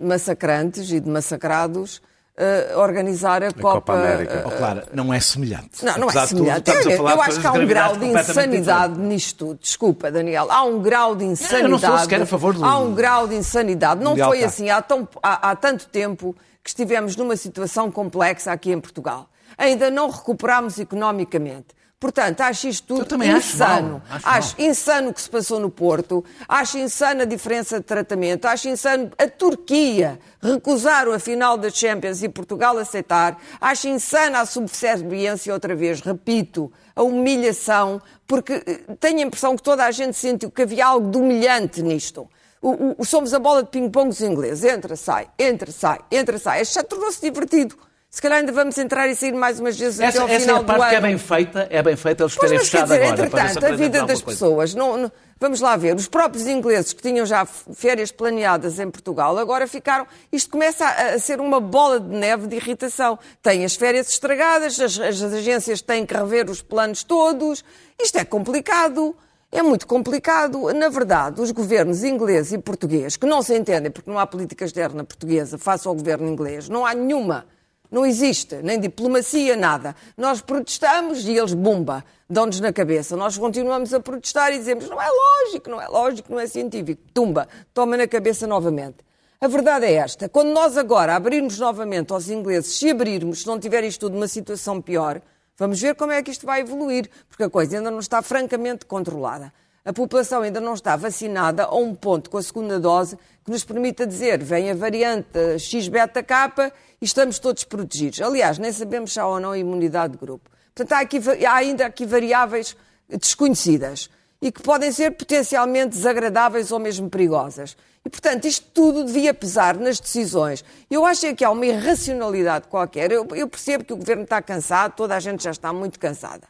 massacrantes 0.00 0.90
e 0.90 1.00
de 1.00 1.08
massacrados, 1.08 2.00
eh, 2.36 2.72
organizar 2.76 3.42
a, 3.42 3.52
Copa 3.52 3.92
América. 3.92 4.44
Oh, 4.46 4.50
claro, 4.50 4.82
não 4.92 5.12
é 5.12 5.20
semelhante. 5.20 5.84
não, 5.84 5.98
não 5.98 6.04
Apesar 6.08 6.24
é 6.24 6.26
tudo, 6.28 6.38
semelhante. 6.38 6.70
estamos 6.70 6.86
a 6.86 6.90
Eu, 6.90 7.08
eu 7.08 7.22
acho 7.22 7.40
que 7.40 7.46
há 7.46 7.52
um 7.52 7.66
grau 7.66 7.96
de 7.96 8.06
insanidade 8.06 8.98
nisto 8.98 9.36
tudo. 9.46 9.58
Desculpa, 9.60 10.10
Daniel. 10.10 10.50
Há 10.50 10.62
um 10.64 10.80
grau 10.80 11.14
de 11.14 11.24
insanidade. 11.24 11.64
eu 11.64 11.68
não 11.70 11.78
sou 11.78 11.98
sequer 11.98 12.22
a 12.22 12.26
favor 12.26 12.54
do- 12.54 12.64
Há 12.64 12.78
um 12.78 12.94
grau 12.94 13.28
de 13.28 13.34
insanidade. 13.34 14.02
Não 14.02 14.16
foi 14.16 14.40
tá. 14.40 14.46
assim 14.46 14.70
há, 14.70 14.80
tão- 14.80 15.06
há- 15.22 15.50
há 15.50 15.56
tanto 15.56 15.86
tempo 15.88 16.34
que 16.64 16.70
estivemos 16.70 17.16
numa 17.16 17.36
situação 17.36 17.90
complexa 17.90 18.50
aqui 18.52 18.72
em 18.72 18.80
Portugal. 18.80 19.28
Ainda 19.58 19.90
não 19.90 20.08
recuperámos 20.08 20.78
economicamente. 20.78 21.66
Portanto, 22.02 22.40
acho 22.40 22.66
isto 22.66 22.84
tudo 22.88 23.02
Eu 23.02 23.06
também 23.06 23.30
acho 23.32 23.54
insano. 23.54 24.02
mal, 24.08 24.18
acho 24.18 24.28
acho 24.28 24.60
insano 24.60 25.10
o 25.10 25.14
que 25.14 25.22
se 25.22 25.30
passou 25.30 25.60
no 25.60 25.70
Porto, 25.70 26.24
acho 26.48 26.76
insano 26.76 27.22
a 27.22 27.24
diferença 27.24 27.78
de 27.78 27.84
tratamento, 27.86 28.46
acho 28.46 28.68
insano 28.68 29.08
a 29.16 29.28
Turquia 29.28 30.18
recusar 30.42 31.06
a 31.06 31.18
final 31.20 31.56
da 31.56 31.70
Champions 31.70 32.20
e 32.20 32.28
Portugal 32.28 32.76
aceitar, 32.76 33.38
acho 33.60 33.86
insana 33.86 34.40
a 34.40 34.46
subserviência 34.46 35.54
outra 35.54 35.76
vez, 35.76 36.00
repito, 36.00 36.72
a 36.96 37.04
humilhação, 37.04 38.02
porque 38.26 38.54
eh, 38.66 38.80
tenho 38.98 39.18
a 39.20 39.22
impressão 39.22 39.54
que 39.54 39.62
toda 39.62 39.84
a 39.84 39.90
gente 39.92 40.16
sentiu 40.16 40.50
que 40.50 40.62
havia 40.62 40.84
algo 40.86 41.08
de 41.08 41.18
humilhante 41.18 41.82
nisto. 41.82 42.28
O, 42.60 42.96
o- 43.00 43.04
somos 43.04 43.32
a 43.32 43.38
bola 43.38 43.62
de 43.62 43.70
ping-pong 43.70 44.08
dos 44.08 44.20
ingleses. 44.20 44.64
Entra, 44.64 44.96
sai, 44.96 45.28
entra, 45.38 45.70
sai, 45.70 45.98
entra, 46.10 46.38
sai. 46.38 46.60
Este 46.62 46.74
já 46.74 46.82
tornou-se 46.82 47.20
divertido. 47.20 47.76
Se 48.14 48.20
calhar 48.20 48.40
ainda 48.40 48.52
vamos 48.52 48.76
entrar 48.76 49.08
e 49.08 49.16
sair 49.16 49.32
mais 49.32 49.58
umas 49.58 49.74
vezes 49.78 49.98
Essa, 49.98 50.18
até 50.18 50.18
ao 50.18 50.28
essa 50.28 50.36
é 50.36 50.40
final 50.40 50.60
a 50.60 50.64
parte 50.64 50.82
do 50.84 50.88
que 50.90 50.94
é 50.96 51.00
bem 51.00 51.16
feita, 51.16 51.66
é 51.70 51.82
bem 51.82 51.96
feita 51.96 52.22
eles 52.24 52.36
terem 52.36 52.58
fechado 52.58 52.82
dizer, 52.82 53.02
agora. 53.04 53.26
entretanto, 53.26 53.64
a 53.64 53.72
vida 53.74 54.04
das 54.04 54.20
coisa. 54.20 54.38
pessoas, 54.38 54.74
não, 54.74 54.98
não- 54.98 55.12
vamos 55.40 55.62
lá 55.62 55.76
ver, 55.78 55.96
os 55.96 56.08
próprios 56.08 56.46
ingleses 56.46 56.92
que 56.92 57.00
tinham 57.00 57.24
já 57.24 57.46
férias 57.46 58.12
planeadas 58.12 58.78
em 58.78 58.90
Portugal, 58.90 59.38
agora 59.38 59.66
ficaram, 59.66 60.06
isto 60.30 60.50
começa 60.50 60.84
a, 60.84 61.14
a 61.14 61.18
ser 61.18 61.40
uma 61.40 61.58
bola 61.58 61.98
de 61.98 62.14
neve 62.14 62.46
de 62.48 62.56
irritação. 62.56 63.18
Tem 63.42 63.64
as 63.64 63.76
férias 63.76 64.10
estragadas, 64.10 64.78
as, 64.78 65.00
as 65.00 65.22
agências 65.22 65.80
têm 65.80 66.04
que 66.04 66.12
rever 66.12 66.50
os 66.50 66.60
planos 66.60 67.02
todos, 67.02 67.64
isto 67.98 68.18
é 68.18 68.26
complicado. 68.26 69.16
É 69.50 69.62
muito 69.62 69.86
complicado. 69.86 70.70
Na 70.74 70.90
verdade, 70.90 71.40
os 71.40 71.50
governos 71.50 72.04
inglês 72.04 72.52
e 72.52 72.58
português, 72.58 73.16
que 73.16 73.24
não 73.24 73.40
se 73.40 73.56
entendem 73.56 73.90
porque 73.90 74.10
não 74.10 74.18
há 74.18 74.26
política 74.26 74.66
externa 74.66 75.02
portuguesa 75.02 75.56
face 75.56 75.88
ao 75.88 75.94
governo 75.94 76.28
inglês, 76.28 76.68
não 76.68 76.84
há 76.84 76.92
nenhuma. 76.94 77.46
Não 77.92 78.06
existe, 78.06 78.56
nem 78.62 78.80
diplomacia, 78.80 79.54
nada. 79.54 79.94
Nós 80.16 80.40
protestamos 80.40 81.28
e 81.28 81.36
eles, 81.36 81.52
bumba, 81.52 82.02
dão-nos 82.28 82.58
na 82.58 82.72
cabeça. 82.72 83.14
Nós 83.18 83.36
continuamos 83.36 83.92
a 83.92 84.00
protestar 84.00 84.50
e 84.54 84.58
dizemos 84.58 84.88
não 84.88 84.98
é 84.98 85.06
lógico, 85.06 85.68
não 85.68 85.78
é 85.78 85.86
lógico, 85.86 86.32
não 86.32 86.40
é 86.40 86.46
científico. 86.46 87.02
Tumba, 87.12 87.46
toma 87.74 87.94
na 87.98 88.08
cabeça 88.08 88.46
novamente. 88.46 88.96
A 89.38 89.46
verdade 89.46 89.84
é 89.84 89.92
esta. 89.92 90.26
Quando 90.26 90.52
nós 90.52 90.78
agora 90.78 91.14
abrirmos 91.14 91.58
novamente 91.58 92.14
aos 92.14 92.30
ingleses, 92.30 92.78
se 92.78 92.88
abrirmos, 92.88 93.42
se 93.42 93.46
não 93.46 93.60
tiver 93.60 93.84
isto 93.84 94.00
tudo 94.00 94.16
uma 94.16 94.28
situação 94.28 94.80
pior, 94.80 95.20
vamos 95.58 95.78
ver 95.78 95.94
como 95.94 96.12
é 96.12 96.22
que 96.22 96.30
isto 96.30 96.46
vai 96.46 96.62
evoluir, 96.62 97.10
porque 97.28 97.42
a 97.42 97.50
coisa 97.50 97.76
ainda 97.76 97.90
não 97.90 97.98
está 97.98 98.22
francamente 98.22 98.86
controlada. 98.86 99.52
A 99.84 99.92
população 99.92 100.42
ainda 100.42 100.60
não 100.60 100.74
está 100.74 100.94
vacinada 100.94 101.64
a 101.64 101.74
um 101.74 101.92
ponto 101.92 102.30
com 102.30 102.38
a 102.38 102.42
segunda 102.42 102.78
dose 102.78 103.16
que 103.44 103.50
nos 103.50 103.64
permita 103.64 104.06
dizer 104.06 104.42
vem 104.42 104.70
a 104.70 104.74
variante 104.74 105.58
X-beta-K 105.58 106.72
e 107.00 107.04
estamos 107.04 107.40
todos 107.40 107.64
protegidos. 107.64 108.20
Aliás, 108.20 108.58
nem 108.58 108.70
sabemos 108.70 109.12
se 109.12 109.18
há 109.18 109.26
ou 109.26 109.40
não 109.40 109.56
imunidade 109.56 110.12
de 110.12 110.18
grupo. 110.18 110.48
Portanto, 110.72 110.92
há, 110.92 111.00
aqui, 111.00 111.18
há 111.44 111.54
ainda 111.54 111.86
aqui 111.86 112.06
variáveis 112.06 112.76
desconhecidas 113.08 114.08
e 114.40 114.52
que 114.52 114.62
podem 114.62 114.92
ser 114.92 115.10
potencialmente 115.12 115.96
desagradáveis 115.96 116.70
ou 116.70 116.78
mesmo 116.78 117.10
perigosas. 117.10 117.76
E, 118.04 118.10
portanto, 118.10 118.46
isto 118.46 118.66
tudo 118.72 119.04
devia 119.04 119.34
pesar 119.34 119.76
nas 119.76 119.98
decisões. 119.98 120.64
Eu 120.88 121.04
acho 121.04 121.26
é 121.26 121.34
que 121.34 121.44
há 121.44 121.50
uma 121.50 121.66
irracionalidade 121.66 122.68
qualquer. 122.68 123.10
Eu, 123.10 123.26
eu 123.34 123.48
percebo 123.48 123.84
que 123.84 123.92
o 123.92 123.96
governo 123.96 124.22
está 124.22 124.40
cansado, 124.40 124.94
toda 124.94 125.16
a 125.16 125.20
gente 125.20 125.42
já 125.42 125.50
está 125.50 125.72
muito 125.72 125.98
cansada. 125.98 126.46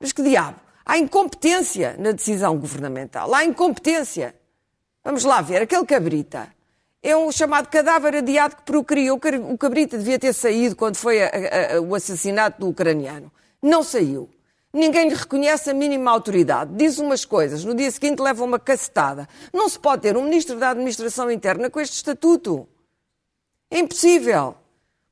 Mas 0.00 0.12
que 0.12 0.22
diabo? 0.22 0.58
Há 0.84 0.98
incompetência 0.98 1.96
na 1.98 2.12
decisão 2.12 2.58
governamental. 2.58 3.34
Há 3.34 3.44
incompetência. 3.44 4.34
Vamos 5.04 5.24
lá 5.24 5.40
ver, 5.40 5.62
aquele 5.62 5.84
cabrita 5.84 6.48
é 7.02 7.16
um 7.16 7.32
chamado 7.32 7.68
cadáver 7.68 8.14
adiado 8.14 8.56
que 8.56 8.62
procriou. 8.62 9.20
O 9.50 9.58
cabrita 9.58 9.98
devia 9.98 10.18
ter 10.18 10.32
saído 10.32 10.76
quando 10.76 10.96
foi 10.96 11.20
a, 11.20 11.26
a, 11.26 11.76
a, 11.76 11.80
o 11.80 11.94
assassinato 11.94 12.60
do 12.60 12.68
ucraniano. 12.68 13.30
Não 13.60 13.82
saiu. 13.82 14.30
Ninguém 14.72 15.08
lhe 15.08 15.14
reconhece 15.14 15.68
a 15.68 15.74
mínima 15.74 16.10
autoridade. 16.10 16.72
Diz 16.74 16.98
umas 16.98 17.24
coisas, 17.24 17.64
no 17.64 17.74
dia 17.74 17.90
seguinte 17.90 18.20
leva 18.20 18.44
uma 18.44 18.58
cacetada. 18.58 19.28
Não 19.52 19.68
se 19.68 19.78
pode 19.78 20.02
ter 20.02 20.16
um 20.16 20.22
ministro 20.22 20.58
da 20.58 20.70
Administração 20.70 21.30
Interna 21.30 21.68
com 21.68 21.80
este 21.80 21.96
estatuto. 21.96 22.66
É 23.70 23.80
impossível. 23.80 24.54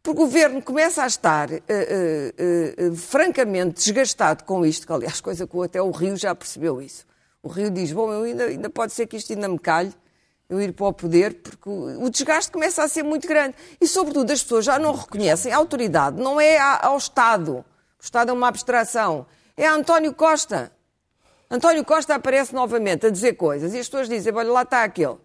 Porque 0.02 0.18
o 0.18 0.24
governo 0.24 0.62
começa 0.62 1.02
a 1.02 1.06
estar 1.06 1.50
uh, 1.50 1.54
uh, 1.54 2.88
uh, 2.88 2.96
francamente 2.96 3.84
desgastado 3.84 4.44
com 4.44 4.64
isto, 4.64 4.86
que 4.86 4.92
aliás, 4.92 5.20
coisa 5.20 5.46
que 5.46 5.62
até 5.62 5.82
o 5.82 5.90
Rio 5.90 6.16
já 6.16 6.34
percebeu 6.34 6.80
isso. 6.80 7.04
O 7.42 7.48
Rio 7.48 7.70
diz: 7.70 7.92
Bom, 7.92 8.10
eu 8.12 8.22
ainda, 8.22 8.44
ainda 8.44 8.70
pode 8.70 8.92
ser 8.92 9.06
que 9.06 9.16
isto 9.16 9.32
ainda 9.32 9.46
me 9.46 9.58
calhe, 9.58 9.92
eu 10.48 10.60
ir 10.60 10.72
para 10.72 10.86
o 10.86 10.92
poder, 10.92 11.42
porque 11.42 11.68
o, 11.68 12.04
o 12.04 12.10
desgaste 12.10 12.50
começa 12.50 12.82
a 12.82 12.88
ser 12.88 13.02
muito 13.02 13.28
grande. 13.28 13.54
E, 13.78 13.86
sobretudo, 13.86 14.30
as 14.30 14.42
pessoas 14.42 14.64
já 14.64 14.78
não 14.78 14.94
reconhecem 14.94 15.52
a 15.52 15.56
autoridade, 15.58 16.20
não 16.20 16.40
é 16.40 16.58
ao 16.58 16.96
Estado. 16.96 17.58
O 17.58 18.02
Estado 18.02 18.30
é 18.30 18.32
uma 18.32 18.48
abstração. 18.48 19.26
É 19.54 19.66
a 19.66 19.74
António 19.74 20.14
Costa. 20.14 20.72
António 21.50 21.84
Costa 21.84 22.14
aparece 22.14 22.54
novamente 22.54 23.06
a 23.06 23.10
dizer 23.10 23.34
coisas 23.34 23.74
e 23.74 23.78
as 23.78 23.86
pessoas 23.86 24.08
dizem: 24.08 24.32
Olha, 24.32 24.50
lá 24.50 24.62
está 24.62 24.82
aquele. 24.82 25.18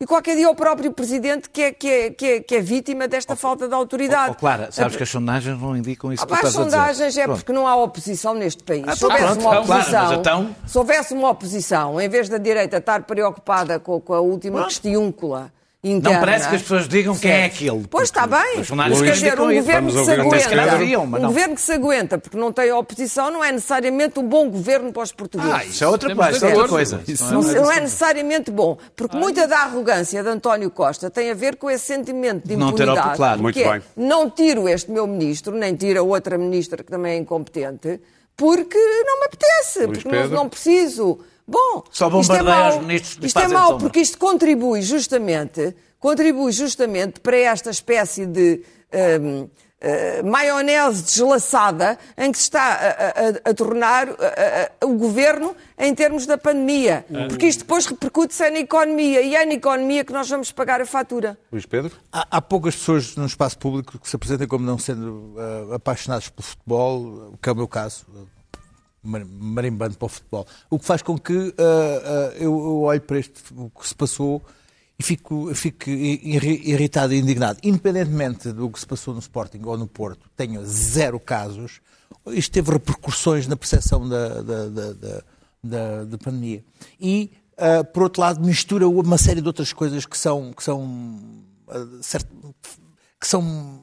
E 0.00 0.06
qualquer 0.06 0.34
dia 0.36 0.50
o 0.50 0.56
próprio 0.56 0.92
Presidente 0.92 1.48
que 1.48 1.62
é, 1.62 1.72
que 1.72 1.88
é, 1.88 2.10
que 2.10 2.26
é, 2.26 2.40
que 2.40 2.54
é 2.56 2.60
vítima 2.60 3.06
desta 3.06 3.34
oh, 3.34 3.36
falta 3.36 3.68
de 3.68 3.74
autoridade. 3.74 4.30
Oh, 4.30 4.32
oh, 4.32 4.34
Clara, 4.34 4.72
sabes 4.72 4.94
a... 4.94 4.96
que 4.96 5.02
as 5.04 5.08
sondagens 5.08 5.60
não 5.60 5.76
indicam 5.76 6.12
isso 6.12 6.24
ah, 6.24 6.26
que 6.26 6.40
tu 6.40 6.46
As 6.46 6.52
sondagens 6.52 7.16
é 7.16 7.26
porque 7.26 7.52
não 7.52 7.66
há 7.66 7.76
oposição 7.76 8.34
neste 8.34 8.64
país. 8.64 8.84
Ah, 8.86 8.96
se 8.96 9.04
houvesse 9.04 9.24
pronto, 9.24 9.40
uma 9.40 9.60
oposição, 9.60 9.90
claro, 9.90 10.20
então... 10.20 10.56
se 10.66 10.78
houvesse 10.78 11.14
uma 11.14 11.30
oposição, 11.30 12.00
em 12.00 12.08
vez 12.08 12.28
da 12.28 12.38
direita 12.38 12.78
estar 12.78 13.04
preocupada 13.04 13.78
com, 13.78 14.00
com 14.00 14.14
a 14.14 14.20
última 14.20 14.58
pronto. 14.58 14.68
questiúncula 14.68 15.52
interna... 15.84 16.18
Não 16.18 16.24
parece 16.24 16.48
que 16.48 16.54
as 16.56 16.62
pessoas 16.62 16.88
digam 16.88 17.16
quem 17.16 17.30
é 17.30 17.44
aquele. 17.44 17.86
Pois 17.88 18.08
está 18.08 18.26
bem. 18.26 18.60
As 18.60 18.70
Mas 18.70 19.02
quer 19.02 19.12
dizer, 19.12 19.40
um 19.40 19.54
governo 19.54 19.92
que 19.92 20.04
se 20.04 20.10
aguenta, 20.10 21.18
um 21.18 21.26
governo 21.26 21.54
que 21.54 21.60
se 21.60 21.72
aguenta 21.72 22.18
porque 22.18 22.36
não 22.36 22.52
tem 22.52 22.72
oposição 22.72 23.30
não 23.30 23.44
é 23.44 23.52
necessariamente 23.52 24.18
um 24.18 24.28
bom 24.28 24.48
governo 24.48 24.92
para 24.92 25.02
os 25.02 25.12
portugueses. 25.12 25.52
Ah, 25.52 25.64
isso 25.64 25.84
é 25.84 25.88
outra, 25.88 26.14
coisa, 26.14 26.36
isso 26.36 26.46
é 26.46 26.54
outra 26.54 26.68
coisa. 26.68 27.02
Isso 27.06 27.24
não, 27.32 27.42
não, 27.42 27.70
é 27.70 27.80
necessariamente 27.80 28.50
bom, 28.50 28.78
porque 28.96 29.16
muita 29.16 29.46
da 29.46 29.58
arrogância 29.60 30.22
de 30.22 30.28
António 30.28 30.70
Costa 30.70 31.10
tem 31.10 31.30
a 31.30 31.34
ver 31.34 31.56
com 31.56 31.70
esse 31.70 31.84
sentimento 31.84 32.46
de 32.46 32.54
impunidade. 32.54 32.96
Não 32.96 33.10
ter 33.10 33.16
claro. 33.16 33.42
Muito 33.42 33.54
que 33.54 33.64
bem. 33.64 33.74
É, 33.74 33.82
não 33.96 34.30
tiro 34.30 34.68
este 34.68 34.90
meu 34.90 35.06
ministro, 35.06 35.54
nem 35.54 35.74
tiro 35.74 36.00
a 36.00 36.02
outra 36.02 36.38
ministra 36.38 36.82
que 36.82 36.90
também 36.90 37.12
é 37.12 37.16
incompetente, 37.16 38.00
porque 38.36 38.78
não 38.78 39.20
me 39.20 39.26
apetece, 39.26 39.86
Luís 39.86 40.02
porque 40.02 40.26
não 40.28 40.48
preciso. 40.48 41.20
Bom, 41.46 41.84
Só 41.90 42.06
é 42.06 42.10
bombardeia 42.10 42.68
os 42.68 42.74
mau, 42.74 42.82
ministros 42.82 43.16
que 43.18 43.26
isto 43.26 43.38
é 43.38 43.48
mau 43.48 43.70
sombra. 43.72 43.78
porque 43.84 44.00
isto 44.00 44.16
contribui 44.18 44.80
justamente, 44.82 45.74
contribui 46.00 46.52
justamente 46.52 47.20
para 47.20 47.36
esta 47.36 47.70
espécie 47.70 48.24
de 48.24 48.62
hum, 49.20 49.42
uh, 49.82 50.26
maionese 50.26 51.02
deslaçada 51.02 51.98
em 52.16 52.32
que 52.32 52.38
se 52.38 52.44
está 52.44 52.62
a, 52.62 53.48
a- 53.48 53.50
a 53.50 53.54
tornar 53.54 54.08
uh, 54.08 54.12
uh, 54.14 54.88
o 54.90 54.94
governo 54.96 55.54
em 55.78 55.94
termos 55.94 56.24
da 56.24 56.38
pandemia. 56.38 57.04
Porque 57.28 57.46
isto 57.46 57.58
depois 57.60 57.84
repercute-se 57.84 58.48
na 58.48 58.60
economia 58.60 59.20
e 59.20 59.34
é 59.36 59.44
na 59.44 59.52
economia 59.54 60.02
que 60.04 60.12
nós 60.14 60.28
vamos 60.30 60.50
pagar 60.50 60.80
a 60.80 60.86
fatura. 60.86 61.36
Luís 61.52 61.66
Pedro? 61.66 61.92
Há, 62.10 62.26
há 62.30 62.40
poucas 62.40 62.74
pessoas 62.76 63.16
no 63.16 63.26
espaço 63.26 63.58
público 63.58 63.98
que 63.98 64.08
se 64.08 64.16
apresentem 64.16 64.46
como 64.48 64.64
não 64.64 64.78
sendo 64.78 65.34
ah, 65.70 65.74
apaixonados 65.76 66.30
pelo 66.30 66.42
futebol, 66.46 67.32
o 67.34 67.38
que 67.42 67.48
é 67.48 67.52
o 67.52 67.56
meu 67.56 67.68
caso, 67.68 68.06
ah, 68.16 68.20
marimbando 69.04 69.96
para 69.96 70.06
o 70.06 70.08
futebol. 70.08 70.46
O 70.70 70.78
que 70.78 70.84
faz 70.84 71.02
com 71.02 71.18
que 71.18 71.54
ah, 71.58 72.32
ah, 72.32 72.34
eu, 72.36 72.52
eu 72.52 72.80
olhe 72.82 73.00
para 73.00 73.18
este, 73.18 73.40
o 73.56 73.70
que 73.70 73.86
se 73.86 73.94
passou 73.94 74.42
e 74.98 75.02
fico, 75.02 75.52
fico 75.54 75.90
irri- 75.90 76.62
irritado 76.70 77.12
e 77.12 77.18
indignado. 77.18 77.58
Independentemente 77.62 78.52
do 78.52 78.70
que 78.70 78.78
se 78.80 78.86
passou 78.86 79.12
no 79.14 79.20
Sporting 79.20 79.60
ou 79.64 79.76
no 79.76 79.86
Porto, 79.86 80.30
tenho 80.36 80.64
zero 80.64 81.18
casos. 81.20 81.80
Isto 82.28 82.52
teve 82.52 82.70
repercussões 82.72 83.46
na 83.46 83.56
percepção 83.56 84.08
da, 84.08 84.40
da, 84.40 84.68
da, 84.68 84.92
da, 84.92 86.04
da- 86.04 86.18
pandemia. 86.18 86.64
E, 87.00 87.32
ah, 87.58 87.82
por 87.84 88.04
outro 88.04 88.20
lado, 88.22 88.40
mistura 88.44 88.88
uma 88.88 89.18
série 89.18 89.40
de 89.40 89.46
outras 89.46 89.72
coisas 89.72 90.06
que 90.06 90.16
são, 90.16 90.52
que 90.52 90.62
são, 90.62 90.88
ah, 91.68 91.86
cert- 92.02 92.28
que 93.20 93.26
são 93.28 93.80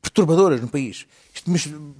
perturbadoras 0.00 0.60
no 0.60 0.68
país. 0.68 1.06
Isto 1.34 1.94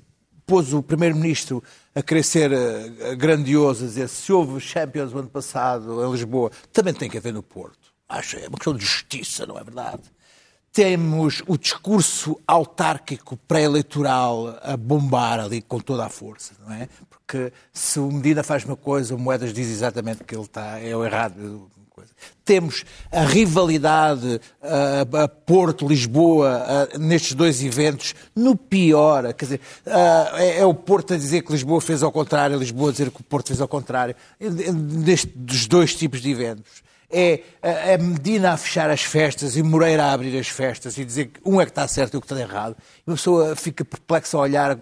pôs 0.46 0.72
o 0.72 0.82
Primeiro-Ministro 0.82 1.62
a 1.96 2.02
querer 2.02 2.22
ser 2.22 2.52
eh, 2.52 3.14
grandioso, 3.16 3.84
a 3.84 3.86
dizer 3.86 4.06
se 4.10 4.30
houve 4.30 4.60
Champions 4.60 5.14
o 5.14 5.18
ano 5.18 5.30
passado 5.30 6.04
em 6.04 6.12
Lisboa, 6.12 6.50
também 6.70 6.92
tem 6.92 7.08
que 7.08 7.16
haver 7.16 7.32
no 7.32 7.42
Porto. 7.42 7.90
Acho 8.06 8.36
é 8.36 8.46
uma 8.48 8.58
questão 8.58 8.74
de 8.74 8.84
justiça, 8.84 9.46
não 9.46 9.58
é 9.58 9.64
verdade? 9.64 10.02
Temos 10.70 11.42
o 11.46 11.56
discurso 11.56 12.38
autárquico 12.46 13.38
pré-eleitoral 13.48 14.58
a 14.62 14.76
bombar 14.76 15.40
ali 15.40 15.62
com 15.62 15.80
toda 15.80 16.04
a 16.04 16.10
força, 16.10 16.52
não 16.60 16.74
é? 16.74 16.86
Porque 17.08 17.50
se 17.72 17.98
o 17.98 18.12
Medina 18.12 18.42
faz 18.42 18.62
uma 18.66 18.76
coisa, 18.76 19.14
o 19.14 19.18
Moedas 19.18 19.54
diz 19.54 19.68
exatamente 19.68 20.22
que 20.22 20.34
ele 20.34 20.44
está, 20.44 20.78
é 20.78 20.94
o 20.94 21.02
errado. 21.02 21.70
Coisa. 21.96 22.12
Temos 22.44 22.84
a 23.10 23.22
rivalidade 23.22 24.38
a, 24.62 25.22
a 25.22 25.28
Porto-Lisboa 25.28 26.90
nestes 26.98 27.32
dois 27.32 27.64
eventos, 27.64 28.14
no 28.34 28.54
pior, 28.54 29.32
quer 29.32 29.44
dizer, 29.46 29.60
a, 29.86 30.42
é, 30.42 30.58
é 30.58 30.66
o 30.66 30.74
Porto 30.74 31.14
a 31.14 31.16
dizer 31.16 31.40
que 31.40 31.52
Lisboa 31.52 31.80
fez 31.80 32.02
ao 32.02 32.12
contrário, 32.12 32.58
Lisboa 32.58 32.90
a 32.90 32.92
dizer 32.92 33.10
que 33.10 33.22
o 33.22 33.24
Porto 33.24 33.46
fez 33.46 33.62
ao 33.62 33.68
contrário, 33.68 34.14
deste, 34.38 35.28
dos 35.28 35.66
dois 35.66 35.94
tipos 35.94 36.20
de 36.20 36.32
eventos. 36.32 36.84
É 37.10 37.40
a 37.62 37.96
Medina 37.96 38.52
a 38.52 38.56
fechar 38.58 38.90
as 38.90 39.02
festas 39.02 39.56
e 39.56 39.62
Moreira 39.62 40.04
a 40.04 40.12
abrir 40.12 40.38
as 40.38 40.48
festas 40.48 40.98
e 40.98 41.04
dizer 41.04 41.28
que 41.28 41.40
um 41.46 41.58
é 41.58 41.64
que 41.64 41.70
está 41.70 41.88
certo 41.88 42.14
e 42.14 42.16
o 42.18 42.20
que 42.20 42.26
está 42.26 42.38
errado. 42.38 42.76
E 43.06 43.10
uma 43.10 43.16
pessoa 43.16 43.56
fica 43.56 43.84
perplexa 43.86 44.36
a 44.36 44.40
olhar, 44.40 44.78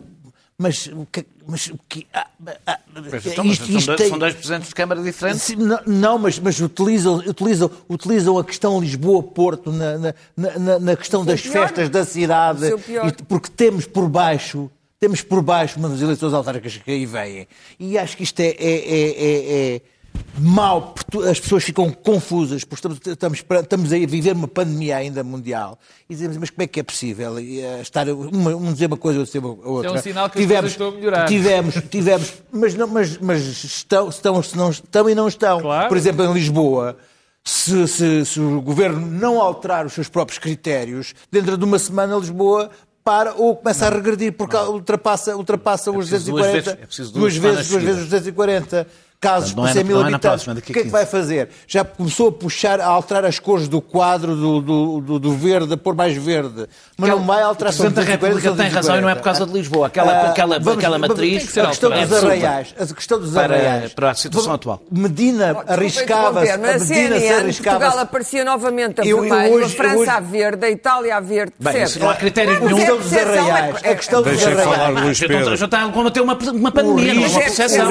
mas 0.57 0.87
o 0.87 1.07
que. 1.11 1.27
Mas, 1.47 1.67
o 1.69 1.79
que 1.89 2.07
ah, 2.15 2.27
ah, 2.67 2.79
Mas, 2.95 3.27
então, 3.27 3.45
mas 3.45 3.55
isto- 3.55 3.67
são, 3.67 3.95
isto 3.95 4.09
são 4.09 4.19
dois 4.19 4.35
presidentes 4.35 4.69
de 4.69 4.75
Câmara 4.75 5.03
diferentes. 5.03 5.43
Sim, 5.43 5.57
não, 5.57 5.79
não, 5.87 6.19
mas, 6.19 6.39
mas 6.39 6.59
utilizam, 6.61 7.17
utilizam, 7.17 7.71
utilizam 7.89 8.39
a 8.39 8.45
questão 8.45 8.81
Lisboa-Porto 8.81 9.71
na, 9.73 9.99
na, 9.99 10.15
na, 10.59 10.79
na 10.79 10.97
questão 10.97 11.25
das 11.25 11.41
pior. 11.43 11.53
festas 11.53 11.89
da 11.91 12.05
cidade, 12.05 12.65
O 12.65 12.67
seu 12.69 12.79
pior. 12.79 13.09
e- 13.09 13.23
porque 13.25 13.51
temos 13.51 13.85
por 13.85 14.09
baixo, 14.09 14.71
temos 14.99 15.21
por 15.23 15.43
baixo 15.43 15.79
uma 15.79 15.89
das 15.91 16.01
eleições 16.01 16.33
autárquicas 16.33 16.77
que 16.79 16.91
aí 16.91 17.05
vêm. 17.05 17.47
E 17.79 17.99
acho 17.99 18.17
que 18.17 18.23
isto 18.23 18.41
é, 18.41 18.47
é, 18.47 18.55
é, 18.59 19.75
é- 19.77 19.81
é 20.15 20.95
tu- 21.11 21.23
as 21.23 21.39
pessoas 21.39 21.63
ficam 21.65 21.91
confusas, 21.91 22.65
porque 22.65 22.77
estamos, 22.97 22.99
estamos, 23.07 23.45
estamos 23.63 23.93
a 23.93 23.97
viver 24.07 24.33
uma 24.35 24.49
pandemia 24.49 24.97
ainda 24.97 25.23
mundial, 25.23 25.79
e 26.09 26.15
dizemos, 26.15 26.37
mas 26.37 26.51
como 26.51 26.63
é 26.63 26.67
que 26.67 26.81
é 26.81 26.83
possível 26.83 27.39
eh, 27.39 27.81
estar 27.81 28.09
uma, 28.09 28.51
um 28.55 28.73
dizer 28.73 28.87
uma 28.87 28.97
coisa, 28.97 29.21
outro 29.21 29.33
dizer 29.41 29.47
outra? 29.65 29.91
É 29.91 29.95
um 29.95 30.03
sinal 30.03 30.29
que 30.29 30.39
as 30.39 30.47
coisas 30.47 30.71
estão 30.73 30.89
a 30.89 30.91
melhorar. 30.93 31.27
Tivemos, 31.27 31.75
tivemos, 31.91 32.33
mas, 32.53 32.75
não, 32.75 32.87
mas, 32.89 33.19
mas 33.19 33.41
estão, 33.65 34.09
estão, 34.09 34.43
se 34.43 34.57
não, 34.57 34.71
estão 34.71 35.09
e 35.09 35.15
não 35.15 35.29
estão. 35.29 35.61
Claro. 35.61 35.89
Por 35.89 35.97
exemplo, 35.97 36.25
em 36.25 36.33
Lisboa, 36.33 36.97
se, 37.45 37.87
se- 37.87 38.25
se 38.25 38.41
o 38.41 38.61
governo 38.61 39.07
não 39.07 39.41
alterar 39.41 39.87
os 39.87 39.93
seus 39.93 40.09
próprios 40.09 40.39
critérios, 40.39 41.15
dentro 41.31 41.57
de 41.57 41.65
uma 41.65 41.79
semana 41.79 42.17
Lisboa 42.17 42.71
para 43.05 43.35
ou 43.35 43.55
começa 43.55 43.87
a 43.87 43.91
regredir 43.91 44.33
porque 44.33 44.57
ultrapassa, 44.57 45.37
ultrapassa 45.37 45.91
os 45.91 46.09
preciso 46.09 46.31
duas 46.31 46.47
240. 46.47 46.53
vezes- 46.71 46.83
é 46.83 46.87
preciso 46.87 47.13
duas 47.13 47.35
duas 47.39 47.55
vezes, 47.57 47.71
duas 47.71 47.83
vezes 47.83 48.03
os 48.03 48.09
240 48.09 48.87
casos 49.21 49.53
Portanto, 49.53 49.57
não 49.57 49.63
por 49.65 49.71
é 49.71 49.73
100 49.73 49.83
na- 49.83 49.87
mil 49.89 49.97
não 49.97 50.01
é 50.07 50.11
na 50.11 50.17
habitantes. 50.17 50.45
próxima, 50.45 50.53
O 50.59 50.63
que 50.63 50.73
é 50.73 50.75
que 50.75 50.81
15. 50.81 50.91
vai 50.93 51.07
fazer? 51.07 51.49
Já 51.67 51.85
começou 51.85 52.29
a 52.29 52.33
puxar, 52.33 52.81
a 52.81 52.87
alterar 52.87 53.25
as 53.25 53.39
cores 53.39 53.69
do 53.69 53.81
quadro 53.81 54.37
do, 54.37 54.61
do, 54.61 55.01
do, 55.01 55.19
do 55.19 55.33
verde, 55.35 55.73
a 55.73 55.77
pôr 55.77 55.95
mais 55.95 56.15
verde. 56.17 56.67
Mas 56.99 57.09
não 57.11 57.21
vai 57.25 57.43
alterar 57.43 57.73
O 57.73 57.77
Presidente 57.77 57.95
da 57.95 58.03
República 58.03 58.53
tem 58.53 58.69
razão 58.69 58.97
e 58.99 59.01
não 59.01 59.09
é 59.09 59.15
por 59.15 59.23
causa 59.23 59.47
de 59.47 59.53
Lisboa. 59.53 59.87
Aquela, 59.87 60.13
Ah, 60.13 60.31
aquela, 60.31 60.59
vamos- 60.59 60.79
aquela 60.79 60.99
vamos- 60.99 61.09
matriz 61.09 61.45
que 61.47 61.53
ser 61.53 61.61
a 61.61 61.67
questão 61.69 61.93
é 61.93 62.07
dos 62.07 62.23
arraiais. 62.25 62.75
A 62.79 62.87
questão 62.95 63.19
dos 63.21 63.33
Para- 63.33 63.55
arraiais. 63.55 63.93
para 63.95 64.11
a 64.11 64.15
situação 64.15 64.43
Vamos- 64.53 64.61
atual. 64.61 64.83
Medina 64.91 65.57
arriscava-se. 65.67 66.51
A 66.51 66.57
Medina 66.59 66.79
se 66.79 66.87
CNN, 66.87 67.35
arriscava 67.35 67.79
Portugal 67.81 68.03
aparecia 68.05 68.45
novamente 68.45 69.01
a 69.01 69.05
vermelho, 69.05 69.65
a 69.65 69.69
França 69.69 69.97
hoje- 69.99 70.11
a 70.11 70.21
verde, 70.21 70.67
a 70.67 70.71
Itália 70.71 71.17
a 71.17 71.21
verde. 71.21 71.53
Bem, 71.59 71.83
isso 71.83 71.99
não 71.99 72.11
há 72.11 72.15
critério 72.15 72.61
nenhum. 72.61 72.77
A 72.77 72.81
é 72.81 72.85
questão 72.85 72.99
dos 72.99 73.13
arraiais. 73.13 73.77
é- 73.83 73.91
A 73.91 73.95
questão 73.97 74.23
dos 74.23 74.47
arraiais. 74.47 75.59
Já 75.59 75.65
está- 75.67 75.85
a 75.85 75.89
combater 75.89 76.21
uma, 76.21 76.35
uma 76.35 76.71
pandemia, 76.73 77.15
não 77.15 77.23
risco- 77.23 77.39
uma 77.39 77.41
é 77.41 77.45
percepção. 77.45 77.87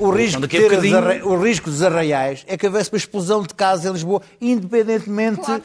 o 0.00 0.10
risco, 0.10 0.40
de 0.40 0.48
ter 0.48 0.77
bocadinho- 0.80 0.98
arra- 0.98 1.24
o 1.26 1.42
risco 1.42 1.70
dos 1.70 1.82
arraiais 1.82 2.44
é 2.46 2.56
que 2.56 2.66
houvesse 2.66 2.90
uma 2.92 2.98
explosão 2.98 3.42
de 3.42 3.54
casos 3.54 3.84
em 3.86 3.92
Lisboa, 3.92 4.22
independentemente. 4.40 5.40
Claro. 5.40 5.62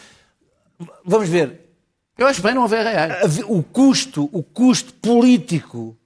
Vamos 1.06 1.30
ver. 1.30 1.60
Eu 2.18 2.28
acho 2.28 2.42
bem 2.42 2.54
não 2.54 2.64
haver 2.64 2.86
haver- 2.86 3.46
O 3.48 3.64
custo, 3.64 4.30
o 4.32 4.44
custo 4.44 4.94
político 4.96 5.98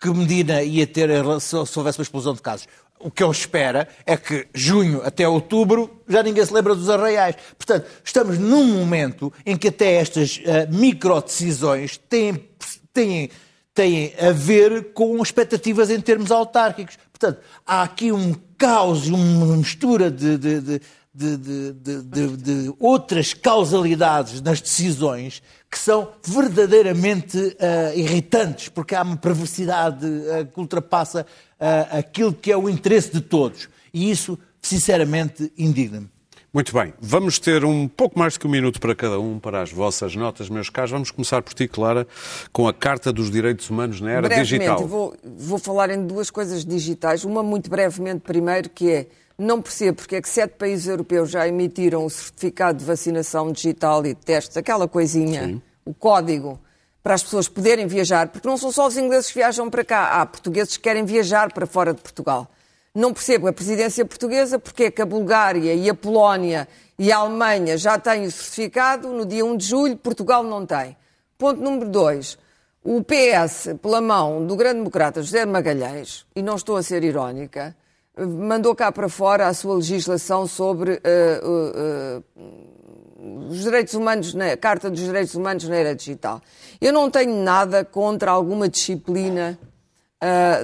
que 0.00 0.10
Medina 0.10 0.62
ia 0.62 0.86
ter 0.86 1.08
em 1.10 1.14
relação- 1.22 1.64
se 1.64 1.78
houvesse 1.78 1.98
uma 1.98 2.02
explosão 2.02 2.34
de 2.34 2.42
casos. 2.42 2.66
O 3.00 3.10
que 3.10 3.22
ele 3.22 3.32
espera 3.32 3.86
é 4.06 4.16
que 4.16 4.46
junho 4.54 5.02
até 5.04 5.28
outubro 5.28 6.02
já 6.08 6.22
ninguém 6.22 6.44
se 6.44 6.52
lembra 6.52 6.74
dos 6.74 6.88
arraiais. 6.88 7.36
Portanto, 7.56 7.86
estamos 8.02 8.38
num 8.38 8.64
momento 8.78 9.32
em 9.44 9.56
que 9.56 9.68
até 9.68 9.94
estas 9.96 10.40
ah, 10.46 10.66
microdecisões 10.72 11.96
têm, 12.08 12.48
têm, 12.92 13.30
têm 13.74 14.14
a 14.18 14.30
ver 14.32 14.92
com 14.94 15.22
expectativas 15.22 15.90
em 15.90 16.00
termos 16.00 16.30
autárquicos. 16.30 16.98
Portanto, 17.18 17.40
há 17.64 17.82
aqui 17.84 18.10
um 18.10 18.34
caos 18.58 19.06
e 19.06 19.12
uma 19.12 19.56
mistura 19.56 20.10
de, 20.10 20.36
de- 20.36 20.60
de- 20.60 20.80
de, 21.16 21.36
de- 21.36 22.02
de- 22.02 22.36
de- 22.36 22.74
outras 22.80 23.32
causalidades 23.32 24.40
nas 24.42 24.60
decisões 24.60 25.40
que 25.70 25.78
são 25.78 26.08
verdadeiramente 26.24 27.56
ah, 27.60 27.94
irritantes, 27.94 28.68
porque 28.68 28.96
há 28.96 29.02
uma 29.02 29.16
perversidade 29.16 30.04
ah, 30.04 30.44
que 30.44 30.58
ultrapassa 30.58 31.24
ah, 31.60 31.98
aquilo 31.98 32.32
que 32.32 32.50
é 32.50 32.56
o 32.56 32.68
interesse 32.68 33.12
de 33.12 33.20
todos. 33.20 33.68
E 33.92 34.10
isso, 34.10 34.36
sinceramente, 34.60 35.52
indigna-me. 35.56 36.08
Muito 36.54 36.72
bem, 36.72 36.94
vamos 37.00 37.40
ter 37.40 37.64
um 37.64 37.88
pouco 37.88 38.16
mais 38.16 38.34
do 38.34 38.38
que 38.38 38.46
um 38.46 38.50
minuto 38.50 38.78
para 38.80 38.94
cada 38.94 39.18
um 39.18 39.40
para 39.40 39.60
as 39.60 39.72
vossas 39.72 40.14
notas, 40.14 40.48
meus 40.48 40.70
caros. 40.70 40.92
Vamos 40.92 41.10
começar 41.10 41.42
por 41.42 41.52
ti, 41.52 41.66
Clara, 41.66 42.06
com 42.52 42.68
a 42.68 42.72
Carta 42.72 43.12
dos 43.12 43.28
Direitos 43.28 43.68
Humanos 43.68 44.00
na 44.00 44.12
Era 44.12 44.28
brevemente, 44.28 44.50
Digital. 44.50 44.86
Vou, 44.86 45.16
vou 45.24 45.58
falar 45.58 45.90
em 45.90 46.06
duas 46.06 46.30
coisas 46.30 46.64
digitais. 46.64 47.24
Uma 47.24 47.42
muito 47.42 47.68
brevemente, 47.68 48.20
primeiro, 48.20 48.70
que 48.70 48.88
é, 48.88 49.06
não 49.36 49.60
percebo 49.60 49.96
porque 49.96 50.14
é 50.14 50.22
que 50.22 50.28
sete 50.28 50.52
países 50.52 50.86
europeus 50.86 51.28
já 51.28 51.48
emitiram 51.48 52.06
o 52.06 52.08
certificado 52.08 52.78
de 52.78 52.84
vacinação 52.84 53.50
digital 53.50 54.06
e 54.06 54.14
de 54.14 54.20
testes, 54.20 54.56
aquela 54.56 54.86
coisinha, 54.86 55.60
o 55.84 55.92
código, 55.92 56.60
para 57.02 57.14
as 57.14 57.22
pessoas 57.24 57.48
poderem 57.48 57.88
viajar, 57.88 58.28
porque 58.28 58.46
não 58.46 58.56
são 58.56 58.70
só 58.70 58.86
os 58.86 58.96
ingleses 58.96 59.26
que 59.26 59.40
viajam 59.40 59.68
para 59.68 59.84
cá, 59.84 60.20
há 60.20 60.24
portugueses 60.24 60.76
que 60.76 60.84
querem 60.84 61.04
viajar 61.04 61.52
para 61.52 61.66
fora 61.66 61.92
de 61.92 62.00
Portugal. 62.00 62.48
Não 62.94 63.12
percebo 63.12 63.48
a 63.48 63.52
presidência 63.52 64.04
portuguesa 64.04 64.56
porque 64.56 64.84
é 64.84 64.90
que 64.90 65.02
a 65.02 65.06
Bulgária 65.06 65.74
e 65.74 65.90
a 65.90 65.94
Polónia 65.94 66.68
e 66.96 67.10
a 67.10 67.16
Alemanha 67.16 67.76
já 67.76 67.98
têm 67.98 68.24
o 68.24 68.30
certificado, 68.30 69.08
no 69.08 69.26
dia 69.26 69.44
1 69.44 69.56
de 69.56 69.66
julho 69.66 69.96
Portugal 69.96 70.44
não 70.44 70.64
tem. 70.64 70.96
Ponto 71.36 71.60
número 71.60 71.90
dois. 71.90 72.38
O 72.84 73.02
PS, 73.02 73.74
pela 73.82 74.00
mão 74.00 74.46
do 74.46 74.54
grande 74.54 74.76
democrata 74.76 75.22
José 75.22 75.44
Magalhães, 75.44 76.24
e 76.36 76.42
não 76.42 76.54
estou 76.54 76.76
a 76.76 76.82
ser 76.84 77.02
irónica, 77.02 77.74
mandou 78.16 78.76
cá 78.76 78.92
para 78.92 79.08
fora 79.08 79.48
a 79.48 79.54
sua 79.54 79.74
legislação 79.74 80.46
sobre 80.46 80.92
eh, 80.92 81.00
eh, 81.02 81.42
eh, 81.86 82.22
os 83.48 83.62
direitos 83.62 83.94
humanos, 83.94 84.34
na 84.34 84.56
Carta 84.56 84.88
dos 84.88 85.00
Direitos 85.00 85.34
Humanos 85.34 85.66
na 85.68 85.74
era 85.74 85.94
digital. 85.96 86.40
Eu 86.80 86.92
não 86.92 87.10
tenho 87.10 87.34
nada 87.42 87.84
contra 87.84 88.30
alguma 88.30 88.68
disciplina 88.68 89.58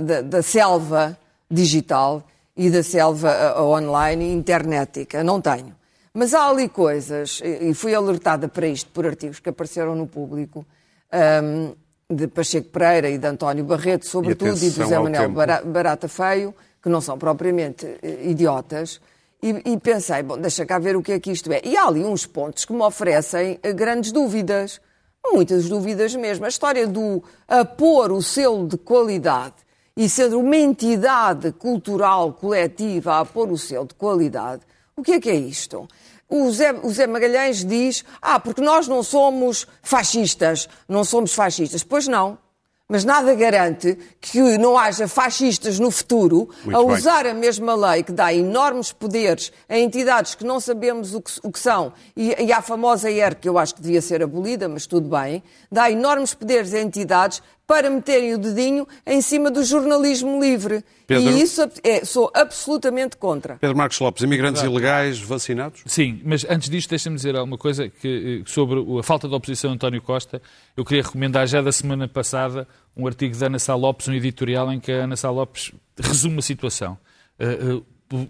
da, 0.02 0.20
da 0.22 0.42
selva 0.42 1.18
digital 1.50 2.26
e 2.56 2.70
da 2.70 2.82
selva 2.82 3.60
online 3.60 4.26
e 4.26 4.32
internetica. 4.32 5.24
Não 5.24 5.40
tenho. 5.40 5.74
Mas 6.12 6.34
há 6.34 6.48
ali 6.48 6.68
coisas, 6.68 7.40
e 7.42 7.70
e 7.70 7.74
fui 7.74 7.94
alertada 7.94 8.48
para 8.48 8.66
isto 8.66 8.90
por 8.90 9.06
artigos 9.06 9.38
que 9.38 9.48
apareceram 9.48 9.94
no 9.94 10.06
público, 10.06 10.66
ahm, 11.12 11.72
de 12.10 12.26
Pacheco 12.26 12.68
Pereira 12.70 13.08
e 13.08 13.16
de 13.16 13.26
António 13.26 13.64
Barreto, 13.64 14.06
sobretudo, 14.06 14.48
e, 14.48 14.50
atenção 14.50 14.70
do 14.70 14.82
José 14.82 14.98
Manuel 14.98 15.30
Barata 15.64 16.08
Feio, 16.08 16.52
que 16.82 16.88
não 16.88 17.00
são 17.00 17.16
propriamente 17.16 17.86
eh, 18.02 18.28
idiotas, 18.28 19.00
e, 19.40 19.72
e 19.72 19.78
pensei, 19.78 20.22
bom, 20.22 20.36
deixa 20.36 20.66
cá 20.66 20.78
ver 20.78 20.96
o 20.96 21.02
que 21.02 21.12
é 21.12 21.20
que 21.20 21.30
isto 21.30 21.50
é. 21.52 21.60
E 21.64 21.76
há 21.76 21.86
ali 21.86 22.04
uns 22.04 22.26
pontos 22.26 22.64
que 22.64 22.72
me 22.72 22.82
oferecem 22.82 23.60
eh, 23.62 23.72
grandes 23.72 24.10
dúvidas, 24.10 24.80
muitas 25.32 25.68
dúvidas 25.68 26.14
mesmo. 26.16 26.44
A 26.44 26.48
história 26.48 26.86
do 26.86 27.22
a 27.46 27.64
pôr 27.64 28.10
o 28.10 28.20
selo 28.20 28.66
de 28.66 28.76
qualidade 28.76 29.54
e 30.00 30.08
ser 30.08 30.34
uma 30.34 30.56
entidade 30.56 31.52
cultural 31.52 32.32
coletiva 32.32 33.20
a 33.20 33.24
pôr 33.26 33.52
o 33.52 33.58
selo 33.58 33.86
de 33.86 33.92
qualidade, 33.92 34.62
o 34.96 35.02
que 35.02 35.12
é 35.12 35.20
que 35.20 35.28
é 35.28 35.34
isto? 35.34 35.86
O 36.26 36.50
Zé, 36.50 36.72
o 36.72 36.90
Zé 36.90 37.06
Magalhães 37.06 37.62
diz, 37.62 38.02
ah, 38.22 38.40
porque 38.40 38.62
nós 38.62 38.88
não 38.88 39.02
somos 39.02 39.66
fascistas, 39.82 40.70
não 40.88 41.04
somos 41.04 41.34
fascistas. 41.34 41.84
Pois 41.84 42.08
não. 42.08 42.38
Mas 42.88 43.04
nada 43.04 43.34
garante 43.34 43.96
que 44.20 44.56
não 44.56 44.76
haja 44.76 45.06
fascistas 45.06 45.78
no 45.78 45.90
futuro 45.90 46.48
Muito 46.64 46.76
a 46.76 46.82
bem. 46.82 46.96
usar 46.96 47.26
a 47.26 47.34
mesma 47.34 47.74
lei 47.74 48.02
que 48.02 48.10
dá 48.10 48.32
enormes 48.34 48.92
poderes 48.92 49.52
a 49.68 49.78
entidades 49.78 50.34
que 50.34 50.44
não 50.44 50.58
sabemos 50.58 51.14
o 51.14 51.20
que, 51.20 51.30
o 51.44 51.52
que 51.52 51.58
são, 51.58 51.92
e, 52.16 52.34
e 52.42 52.52
à 52.52 52.62
famosa 52.62 53.08
ER, 53.08 53.36
que 53.36 53.48
eu 53.48 53.58
acho 53.58 53.76
que 53.76 53.82
devia 53.82 54.00
ser 54.02 54.24
abolida, 54.24 54.68
mas 54.68 54.86
tudo 54.86 55.08
bem, 55.08 55.40
dá 55.70 55.88
enormes 55.88 56.34
poderes 56.34 56.74
a 56.74 56.80
entidades 56.80 57.40
para 57.70 57.88
meterem 57.88 58.34
o 58.34 58.38
dedinho 58.38 58.84
em 59.06 59.22
cima 59.22 59.48
do 59.48 59.62
jornalismo 59.62 60.40
livre. 60.40 60.82
Pedro? 61.06 61.30
E 61.30 61.40
isso 61.40 61.62
é, 61.84 62.04
sou 62.04 62.28
absolutamente 62.34 63.16
contra. 63.16 63.58
Pedro 63.60 63.76
Marcos 63.76 64.00
Lopes, 64.00 64.24
imigrantes 64.24 64.60
ilegais 64.64 65.20
vacinados? 65.20 65.80
Sim, 65.86 66.20
mas 66.24 66.44
antes 66.50 66.68
disto, 66.68 66.90
deixa-me 66.90 67.14
dizer 67.14 67.36
alguma 67.36 67.56
coisa 67.56 67.88
que, 67.88 68.42
eh, 68.44 68.50
sobre 68.50 68.80
a 68.98 69.02
falta 69.04 69.28
de 69.28 69.34
oposição 69.36 69.70
de 69.70 69.76
António 69.76 70.02
Costa. 70.02 70.42
Eu 70.76 70.84
queria 70.84 71.04
recomendar 71.04 71.46
já 71.46 71.62
da 71.62 71.70
semana 71.70 72.08
passada 72.08 72.66
um 72.96 73.06
artigo 73.06 73.36
da 73.36 73.46
Ana 73.46 73.60
Sá 73.60 73.76
Lopes, 73.76 74.08
um 74.08 74.14
editorial 74.14 74.72
em 74.72 74.80
que 74.80 74.90
a 74.90 75.04
Ana 75.04 75.14
Sá 75.14 75.30
Lopes 75.30 75.70
resume 75.96 76.40
a 76.40 76.42
situação. 76.42 76.98
Eh, 77.38 77.80
o- 78.12 78.26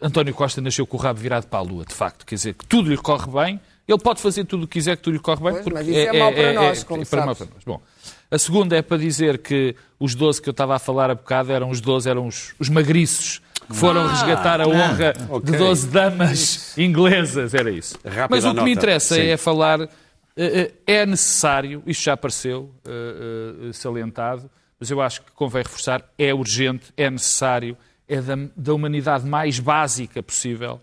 António 0.00 0.34
Costa 0.34 0.60
nasceu 0.60 0.86
com 0.86 0.96
o 0.96 1.00
rabo 1.00 1.18
virado 1.18 1.48
para 1.48 1.58
a 1.58 1.62
lua, 1.62 1.84
de 1.84 1.94
facto. 1.94 2.24
Quer 2.24 2.36
dizer, 2.36 2.54
que 2.54 2.64
tudo 2.66 2.88
lhe 2.90 2.96
corre 2.96 3.28
bem. 3.30 3.60
Ele 3.92 4.02
pode 4.02 4.20
fazer 4.20 4.44
tudo 4.44 4.64
o 4.64 4.66
que 4.66 4.74
quiser 4.74 4.96
que 4.96 5.02
tudo 5.02 5.14
lhe 5.14 5.20
corre 5.20 5.42
bem. 5.42 5.52
Pois, 5.52 5.64
porque 5.64 5.78
mas 5.78 5.88
isso 5.88 5.98
é 5.98 6.18
mau 6.18 6.32
para 6.32 6.52
nós, 6.52 6.84
como 6.84 7.06
para 7.06 7.26
mau 7.26 7.34
sabes. 7.34 7.52
para 7.52 7.54
nós. 7.54 7.64
Bom, 7.64 7.82
a 8.30 8.38
segunda 8.38 8.76
é 8.76 8.82
para 8.82 8.96
dizer 8.96 9.38
que 9.38 9.76
os 10.00 10.14
12 10.14 10.40
que 10.40 10.48
eu 10.48 10.52
estava 10.52 10.74
a 10.74 10.78
falar 10.78 11.10
há 11.10 11.14
bocado 11.14 11.52
eram 11.52 11.68
os 11.68 11.80
12, 11.80 12.08
eram 12.08 12.26
os, 12.26 12.54
os 12.58 12.68
magriços 12.68 13.42
que 13.68 13.76
foram 13.76 14.06
resgatar 14.08 14.60
a 14.60 14.66
honra 14.66 15.12
ok. 15.28 15.52
de 15.52 15.58
12 15.58 15.88
damas 15.88 16.76
inglesas, 16.78 17.54
era 17.54 17.70
isso. 17.70 17.98
Rápida 18.04 18.28
Mas 18.30 18.44
o 18.44 18.48
que 18.48 18.54
nota. 18.54 18.64
me 18.64 18.72
interessa 18.72 19.14
Sim. 19.14 19.20
é 19.20 19.36
falar, 19.36 19.82
eh, 19.82 19.88
eh, 20.36 20.72
é 20.86 21.06
necessário, 21.06 21.82
isto 21.86 22.04
já 22.04 22.14
apareceu 22.14 22.74
eh, 22.86 23.70
salientado, 23.72 24.50
mas 24.80 24.90
eu 24.90 25.00
acho 25.00 25.22
que 25.22 25.30
convém 25.32 25.62
reforçar, 25.62 26.02
é 26.18 26.34
urgente, 26.34 26.86
é 26.96 27.10
necessário, 27.10 27.76
é 28.08 28.20
da, 28.20 28.34
da 28.56 28.74
humanidade 28.74 29.26
mais 29.26 29.58
básica 29.58 30.22
possível 30.22 30.80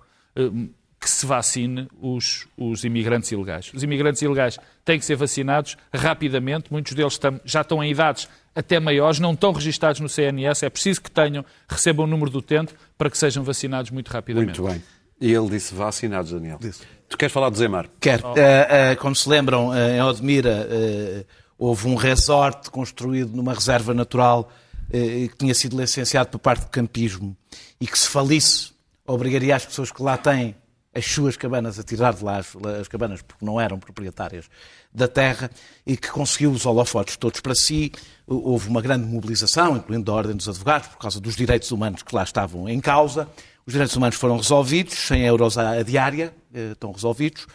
que 0.99 1.09
se 1.09 1.25
vacine 1.25 1.87
os, 2.01 2.45
os 2.57 2.83
imigrantes 2.83 3.31
ilegais. 3.31 3.71
Os 3.73 3.83
imigrantes 3.83 4.21
ilegais 4.21 4.57
têm 4.83 4.99
que 4.99 5.05
ser 5.05 5.15
vacinados 5.15 5.77
rapidamente, 5.93 6.71
muitos 6.71 6.93
deles 6.93 7.17
tam- 7.17 7.39
já 7.45 7.61
estão 7.61 7.81
em 7.83 7.91
idades 7.91 8.27
até 8.53 8.79
maiores, 8.79 9.19
não 9.19 9.31
estão 9.33 9.51
registados 9.53 10.01
no 10.01 10.09
CNS, 10.09 10.63
é 10.65 10.69
preciso 10.69 11.01
que 11.01 11.09
tenham, 11.09 11.45
recebam 11.69 12.05
o 12.05 12.07
número 12.07 12.29
do 12.29 12.39
utente 12.39 12.73
para 12.97 13.09
que 13.09 13.17
sejam 13.17 13.43
vacinados 13.43 13.91
muito 13.91 14.09
rapidamente. 14.09 14.59
Muito 14.59 14.73
bem. 14.73 14.83
E 15.21 15.31
ele 15.33 15.49
disse 15.49 15.73
vacinados, 15.73 16.31
Daniel. 16.31 16.59
Tu 17.07 17.17
queres 17.17 17.31
falar 17.33 17.49
do 17.49 17.57
Zemar? 17.57 17.87
Quero. 17.99 18.33
Eh, 18.37 18.67
eh, 18.91 18.95
como 18.95 19.15
se 19.15 19.27
lembram, 19.29 19.73
eh, 19.73 19.97
em 19.97 20.01
Odmira 20.01 20.67
eh, 20.69 21.25
houve 21.57 21.87
um 21.87 21.95
resort 21.95 22.69
construído 22.69 23.35
numa 23.35 23.53
reserva 23.53 23.93
natural 23.93 24.51
eh, 24.91 25.27
que 25.29 25.35
tinha 25.37 25.53
sido 25.53 25.79
licenciado 25.79 26.29
por 26.29 26.39
parte 26.39 26.61
do 26.61 26.67
campismo 26.69 27.35
e 27.79 27.87
que 27.87 27.97
se 27.97 28.07
falisse 28.09 28.71
obrigaria 29.07 29.55
as 29.55 29.65
pessoas 29.65 29.91
que 29.91 30.01
lá 30.03 30.17
têm 30.17 30.55
as 30.93 31.05
suas 31.05 31.37
cabanas 31.37 31.77
a 31.77 31.83
tirar 31.83 32.13
de 32.13 32.23
lá 32.23 32.37
as, 32.37 32.55
as 32.79 32.87
cabanas 32.87 33.21
porque 33.21 33.45
não 33.45 33.59
eram 33.61 33.79
proprietárias 33.79 34.49
da 34.93 35.07
terra 35.07 35.49
e 35.85 35.95
que 35.95 36.09
conseguiu 36.09 36.51
os 36.51 36.65
holofotes 36.65 37.15
todos 37.15 37.39
para 37.39 37.53
si. 37.53 37.91
Houve 38.25 38.69
uma 38.69 38.81
grande 38.81 39.05
mobilização, 39.05 39.77
incluindo 39.77 40.05
da 40.05 40.13
Ordem 40.13 40.35
dos 40.35 40.49
Advogados, 40.49 40.87
por 40.87 40.97
causa 40.97 41.19
dos 41.19 41.35
direitos 41.35 41.71
humanos 41.71 42.01
que 42.01 42.15
lá 42.15 42.23
estavam 42.23 42.67
em 42.67 42.79
causa. 42.79 43.27
Os 43.65 43.73
direitos 43.73 43.95
humanos 43.95 44.15
foram 44.15 44.37
resolvidos, 44.37 44.95
100 44.95 45.25
euros 45.27 45.57
a 45.57 45.71
a 45.71 45.83
diária, 45.83 46.33
eh, 46.53 46.71
estão 46.71 46.91
resolvidos. 46.91 47.45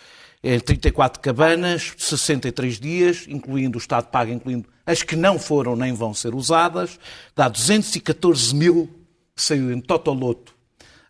Eh, 0.42 0.60
34 0.60 1.20
cabanas, 1.20 1.92
63 1.98 2.78
dias, 2.78 3.24
incluindo 3.28 3.78
o 3.78 3.80
Estado 3.80 4.06
paga, 4.06 4.30
incluindo 4.30 4.68
as 4.86 5.02
que 5.02 5.16
não 5.16 5.38
foram 5.38 5.74
nem 5.74 5.92
vão 5.92 6.14
ser 6.14 6.34
usadas. 6.34 7.00
Dá 7.34 7.48
214 7.48 8.54
mil, 8.54 8.88
que 9.34 9.42
saiu 9.42 9.72
em 9.72 9.80
Totoloto, 9.80 10.53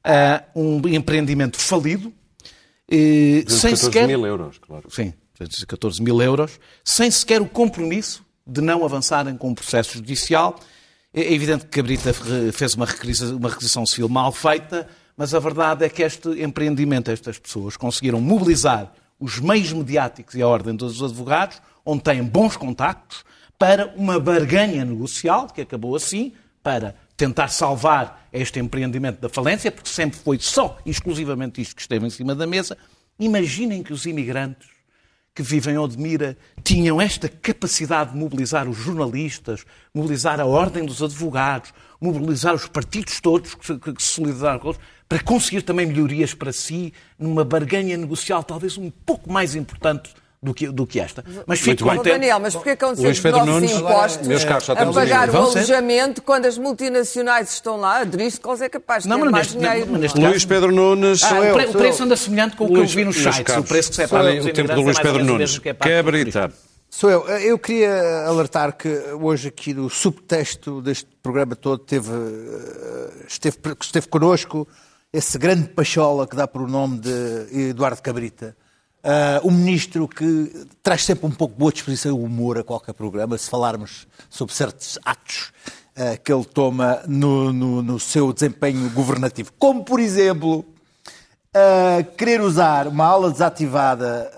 a 0.05 0.45
um 0.55 0.87
empreendimento 0.89 1.59
falido, 1.59 2.13
eh, 2.91 3.45
sem 3.49 3.71
14 3.71 3.77
sequer... 3.77 4.07
mil 4.07 4.27
euros, 4.27 4.59
claro. 4.59 4.91
Sim, 4.91 5.15
14 5.67 6.03
mil 6.03 6.21
euros, 6.21 6.61
sem 6.85 7.11
sequer 7.11 7.41
o 7.41 7.47
compromisso 7.47 8.25
de 8.47 8.61
não 8.61 8.85
avançarem 8.85 9.37
com 9.37 9.51
o 9.51 9.55
processo 9.55 9.95
judicial. 9.95 10.59
É 11.13 11.33
evidente 11.33 11.65
que 11.65 11.71
Cabrita 11.71 12.13
re- 12.13 12.53
fez 12.53 12.75
uma 12.75 12.85
requisição, 12.87 13.37
uma 13.37 13.49
requisição 13.49 13.87
civil 13.87 14.09
mal 14.09 14.31
feita, 14.33 14.87
mas 15.17 15.33
a 15.33 15.39
verdade 15.39 15.85
é 15.85 15.89
que 15.89 16.03
este 16.03 16.29
empreendimento, 16.43 17.11
estas 17.11 17.39
pessoas 17.39 17.77
conseguiram 17.77 18.21
mobilizar 18.21 18.93
os 19.19 19.39
meios 19.39 19.73
mediáticos 19.73 20.35
e 20.35 20.43
a 20.43 20.49
Ordem 20.49 20.75
dos 20.75 21.03
Advogados, 21.03 21.63
onde 21.87 22.03
têm 22.03 22.23
bons 22.23 22.57
contactos, 22.57 23.25
para 23.59 23.95
uma 23.97 24.19
barganha 24.19 24.85
negocial, 24.85 25.47
que 25.47 25.61
acabou 25.61 25.95
assim, 25.95 26.33
para 26.63 26.97
tentar 27.17 27.49
salvar 27.49 28.29
este 28.33 28.59
empreendimento 28.59 29.21
da 29.21 29.29
falência, 29.29 29.71
porque 29.71 29.89
sempre 29.89 30.19
foi 30.19 30.39
só, 30.41 30.79
exclusivamente 30.85 31.61
isto 31.61 31.77
que 31.77 31.83
esteve 31.83 32.07
em 32.07 32.11
cima 32.11 32.35
da 32.35 32.47
mesa. 32.47 32.77
Imaginem 33.19 33.83
que 33.83 33.93
os 33.93 34.07
imigrantes 34.07 34.69
que 35.35 35.43
vivem 35.43 35.75
em 35.75 35.79
Odmira 35.79 36.37
tinham 36.63 37.01
esta 37.01 37.29
capacidade 37.29 38.13
de 38.13 38.17
mobilizar 38.17 38.69
os 38.69 38.77
jornalistas, 38.77 39.65
mobilizar 39.93 40.41
a 40.41 40.47
ordem 40.47 40.87
dos 40.87 41.03
advogados, 41.03 41.73
mobilizar 42.01 42.55
os 42.55 42.69
partidos 42.69 43.21
todos 43.21 43.55
que 43.55 43.67
se, 43.67 43.81
solidarizaram 43.99 44.61
com 44.61 44.69
eles, 44.69 44.81
para 45.09 45.23
conseguir 45.23 45.63
também 45.63 45.87
melhorias 45.87 46.35
para 46.35 46.53
si, 46.53 46.93
numa 47.19 47.45
barganha 47.45 47.97
negocial 47.97 48.45
talvez 48.45 48.79
um 48.79 48.91
pouco 48.91 49.33
mais 49.33 49.57
importante 49.57 50.15
do 50.45 50.55
que, 50.55 50.69
do 50.69 50.87
que 50.87 51.01
esta. 51.01 51.25
Mas 51.47 51.61
Muito 51.65 51.79
fico 51.79 51.85
bem. 51.85 51.93
Ó, 51.95 51.97
contente. 51.97 52.13
Daniel, 52.13 52.39
mas 52.39 52.55
porquê 52.55 52.77
que 52.77 52.85
Luís 52.85 53.17
ser 53.17 53.23
Pedro 53.23 53.47
Nunes, 53.47 53.71
impostos 53.73 54.29
meus 54.29 54.45
caros, 54.45 54.65
já 54.67 54.73
a 54.75 54.93
pagar 54.93 55.29
a 55.29 55.33
o 55.33 55.37
alojamento 55.37 56.23
quando 56.23 56.47
as 56.47 56.59
multinacionais 56.59 57.53
estão 57.53 57.77
lá? 57.79 58.01
Aderir-se, 58.03 58.39
qual 58.41 58.57
é 58.63 58.69
capaz 58.69 59.03
de 59.05 59.09
Não, 59.09 59.17
ter 59.17 59.23
mas 59.25 59.33
mais 59.33 59.47
neste- 59.55 59.59
dinheiro? 59.59 59.89
mas 59.91 60.01
neste 60.03 60.21
Luís 60.21 60.45
Pedro 60.45 60.71
Nunes. 60.73 61.23
Ah, 61.23 61.29
sou 61.31 61.45
eu. 61.45 61.57
o 61.71 61.73
preço 61.73 62.03
anda 62.05 62.17
semelhante 62.17 62.57
com 62.57 62.65
o 62.67 62.69
que 62.69 62.79
eu 62.79 62.87
vi 62.87 63.05
nos 63.05 63.17
sites. 63.17 63.57
O 63.57 63.63
preço 63.65 63.89
que 63.91 63.97
se 63.97 64.03
é 64.03 64.05
aos 64.05 64.45
o 64.45 64.53
tempo 64.53 64.75
do 64.75 64.81
Luís 64.83 64.99
Pedro 64.99 65.25
Nunes. 65.25 65.61
é. 65.65 65.75
Cabrita. 65.75 66.53
Sou 66.91 67.11
eu. 67.11 67.27
Eu 67.29 67.59
queria 67.59 68.25
alertar 68.27 68.77
que 68.77 68.89
hoje 69.21 69.49
aqui 69.49 69.75
no 69.75 69.91
subtexto 69.91 70.81
deste 70.81 71.09
programa 71.23 71.57
todo 71.57 71.79
teve, 71.81 72.09
eh, 72.13 73.11
esteve, 73.27 73.57
esteve 73.81 74.07
connosco 74.07 74.67
esse 75.13 75.37
grande 75.39 75.69
pachola 75.69 76.27
que 76.27 76.37
dá 76.37 76.47
por 76.47 76.63
o 76.63 76.69
nome 76.69 76.99
de 77.01 77.69
Eduardo 77.71 78.01
Cabrita. 78.01 78.57
Ah, 79.07 79.41
um 79.45 79.51
ministro 79.51 80.09
que 80.09 80.67
traz 80.83 81.05
sempre 81.05 81.27
um 81.27 81.31
pouco 81.31 81.55
boa 81.55 81.71
disposição 81.71 82.11
e 82.19 82.25
humor 82.25 82.57
a 82.59 82.65
qualquer 82.65 82.95
programa, 82.95 83.37
se 83.37 83.51
falarmos 83.51 84.07
sobre 84.31 84.55
certos 84.55 84.99
atos 85.05 85.53
ah, 85.95 86.17
que 86.17 86.33
ele 86.33 86.45
toma 86.47 87.03
no, 87.07 87.53
no- 87.53 87.83
no 87.83 88.01
seu 88.01 88.33
desempenho 88.33 88.89
governativo. 88.91 89.53
Como, 89.59 89.85
por 89.85 90.01
exemplo, 90.01 90.65
a 91.53 92.03
querer 92.17 92.41
usar 92.41 92.89
uma 92.89 93.05
ala 93.05 93.31
desativada 93.31 94.33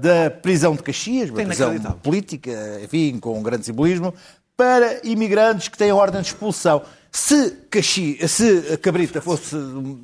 da 0.00 0.30
prisão 0.30 0.74
de 0.74 0.82
Caxias, 0.82 1.28
uma 1.28 1.36
prisão 1.44 1.68
política, 2.02 2.80
enfim, 2.82 3.18
com 3.20 3.38
um 3.38 3.42
grande 3.42 3.66
simbolismo, 3.66 4.12
para 4.56 5.06
imigrantes 5.06 5.68
que 5.68 5.78
têm 5.78 5.92
ordem 5.92 6.20
de 6.20 6.28
expulsão. 6.28 6.82
Se, 7.12 7.50
Caxi, 7.70 8.18
se 8.26 8.76
Cabrita 8.78 9.20
fosse 9.20 9.54
um 9.54 10.02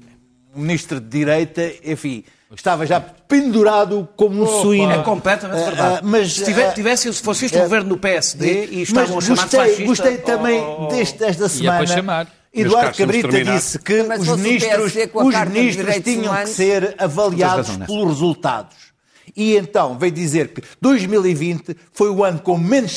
ministro 0.55 1.01
de 1.01 1.09
direita, 1.09 1.63
enfim, 1.85 2.23
estava 2.53 2.87
já 2.87 3.01
pendurado 3.01 4.09
como 4.17 4.43
um 4.43 4.63
suíno. 4.63 4.93
É 4.93 5.03
completamente 5.03 5.61
Ah, 5.61 5.65
verdade. 5.65 5.97
ah, 5.97 6.01
mas, 6.03 6.33
se, 6.35 6.45
tiver, 6.45 6.69
ah, 6.69 6.73
tivesse, 6.73 7.13
se 7.13 7.23
fosse 7.23 7.47
isto 7.47 7.57
o 7.57 7.61
ah, 7.61 7.65
governo 7.65 7.89
do 7.91 7.97
PSD 7.97 8.67
e 8.67 8.83
estavam 8.83 9.19
a 9.19 9.21
chamar 9.21 9.35
de 9.35 9.41
gostei, 9.43 9.61
fascista... 9.61 9.85
gostei 9.85 10.19
também 10.19 10.61
oh, 10.61 10.89
deste, 10.89 11.19
desta 11.19 11.49
para 11.49 11.87
semana. 11.87 12.29
Eduardo 12.53 12.97
Cabrita 12.97 13.45
disse 13.45 13.79
que 13.81 14.03
Mas 14.05 14.21
os 14.21 14.39
ministros, 14.39 14.95
os 15.13 15.35
ministros 15.49 15.95
tinham 16.05 16.23
que 16.23 16.29
Humanos. 16.29 16.51
ser 16.51 16.95
avaliados 16.99 17.77
pelos 17.79 18.09
resultados. 18.09 18.94
E 19.37 19.57
então 19.57 19.99
veio 19.99 20.13
dizer 20.13 20.49
que 20.49 20.63
2020 20.81 21.77
foi 21.93 22.09
o 22.09 22.23
ano 22.23 22.39
com 22.39 22.57
menos 22.57 22.97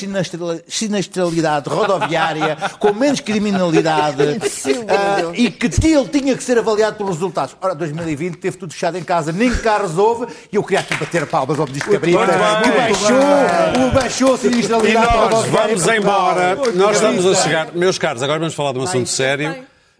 sinistralidade 0.68 1.68
rodoviária, 1.70 2.56
com 2.80 2.94
menos 2.94 3.20
criminalidade 3.20 4.18
Deus. 4.18 5.34
e 5.36 5.50
que 5.50 5.66
ele 5.88 6.08
tinha 6.10 6.38
que 6.38 6.44
ser 6.44 6.58
avaliado 6.60 6.96
pelos 6.98 7.16
resultados. 7.16 7.56
Ora, 7.60 7.74
2020 7.74 8.36
teve 8.38 8.56
tudo 8.58 8.72
fechado 8.74 8.98
em 8.98 9.04
casa, 9.04 9.32
nem 9.32 9.54
carros 9.56 9.98
houve, 9.98 10.28
e 10.52 10.56
eu 10.56 10.64
queria 10.64 10.80
aqui 10.82 10.96
bater 10.96 11.26
palmas 11.26 11.60
ao 11.60 11.66
Ministro 11.66 11.92
Cabrita, 11.92 12.20
que 12.64 12.72
baixou, 12.72 13.92
baixou 13.94 14.34
a 14.34 14.36
E 14.36 14.40
sinistralidade 14.40 15.06
nós 15.08 15.34
rodoviária. 15.34 15.76
vamos 15.76 15.88
embora. 15.88 16.56
Nós 16.76 16.96
estamos 16.98 17.26
a 17.26 17.36
chegar. 17.36 17.74
Meus 17.74 17.98
caros, 17.98 18.22
agora 18.22 18.40
vamos 18.40 18.54
falar 18.54 18.74
de 18.74 18.80
um 18.80 18.84
assunto 18.84 19.10
sério. 19.10 19.56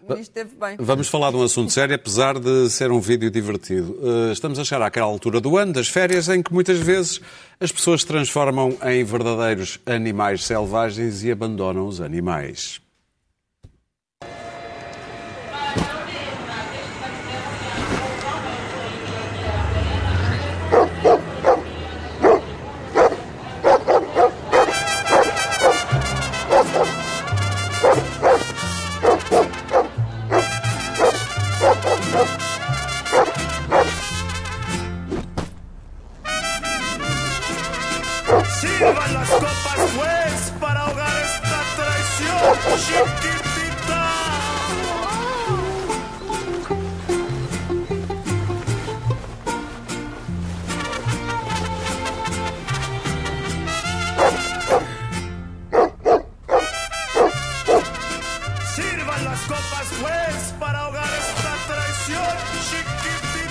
Bem. 0.08 0.16
O 0.16 0.18
ministro 0.18 0.42
esteve 0.42 0.56
bem. 0.58 0.76
Vamos 0.78 1.08
falar 1.08 1.30
de 1.30 1.36
um 1.36 1.42
assunto 1.42 1.72
sério, 1.72 1.94
apesar 1.94 2.38
de 2.38 2.68
ser 2.70 2.90
um 2.90 3.00
vídeo 3.00 3.30
divertido. 3.30 3.92
Uh, 4.00 4.32
Estamos 4.32 4.58
a 4.58 4.64
chegar 4.64 4.86
àquela 4.86 5.06
altura 5.06 5.40
do 5.40 5.56
ano, 5.56 5.72
das 5.72 5.88
férias, 5.88 6.28
em 6.28 6.42
que 6.42 6.52
muitas 6.52 6.78
vezes 6.78 7.20
as 7.60 7.70
pessoas 7.70 8.00
se 8.00 8.06
transformam 8.06 8.76
em 8.84 9.04
verdadeiros 9.04 9.78
animais 9.86 10.44
selvagens 10.44 11.22
e 11.22 11.30
abandonam 11.30 11.86
os 11.86 12.00
animais. 12.00 12.80
Copas, 59.46 59.88
pues, 60.00 60.54
para 60.58 60.80
ahogar 60.80 61.04
esta 61.04 61.74
traición 61.74 62.36
chiquitita. 62.70 63.47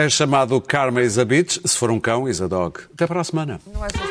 É 0.00 0.08
chamado 0.08 0.58
Karma 0.62 1.02
is 1.02 1.18
a 1.18 1.26
Bitch. 1.26 1.58
Se 1.62 1.76
for 1.76 1.90
um 1.90 2.00
cão, 2.00 2.26
is 2.26 2.40
a 2.40 2.48
dog. 2.48 2.80
Até 2.94 3.06
para 3.06 3.20
a 3.20 3.24
semana. 3.24 3.60
É 3.66 4.09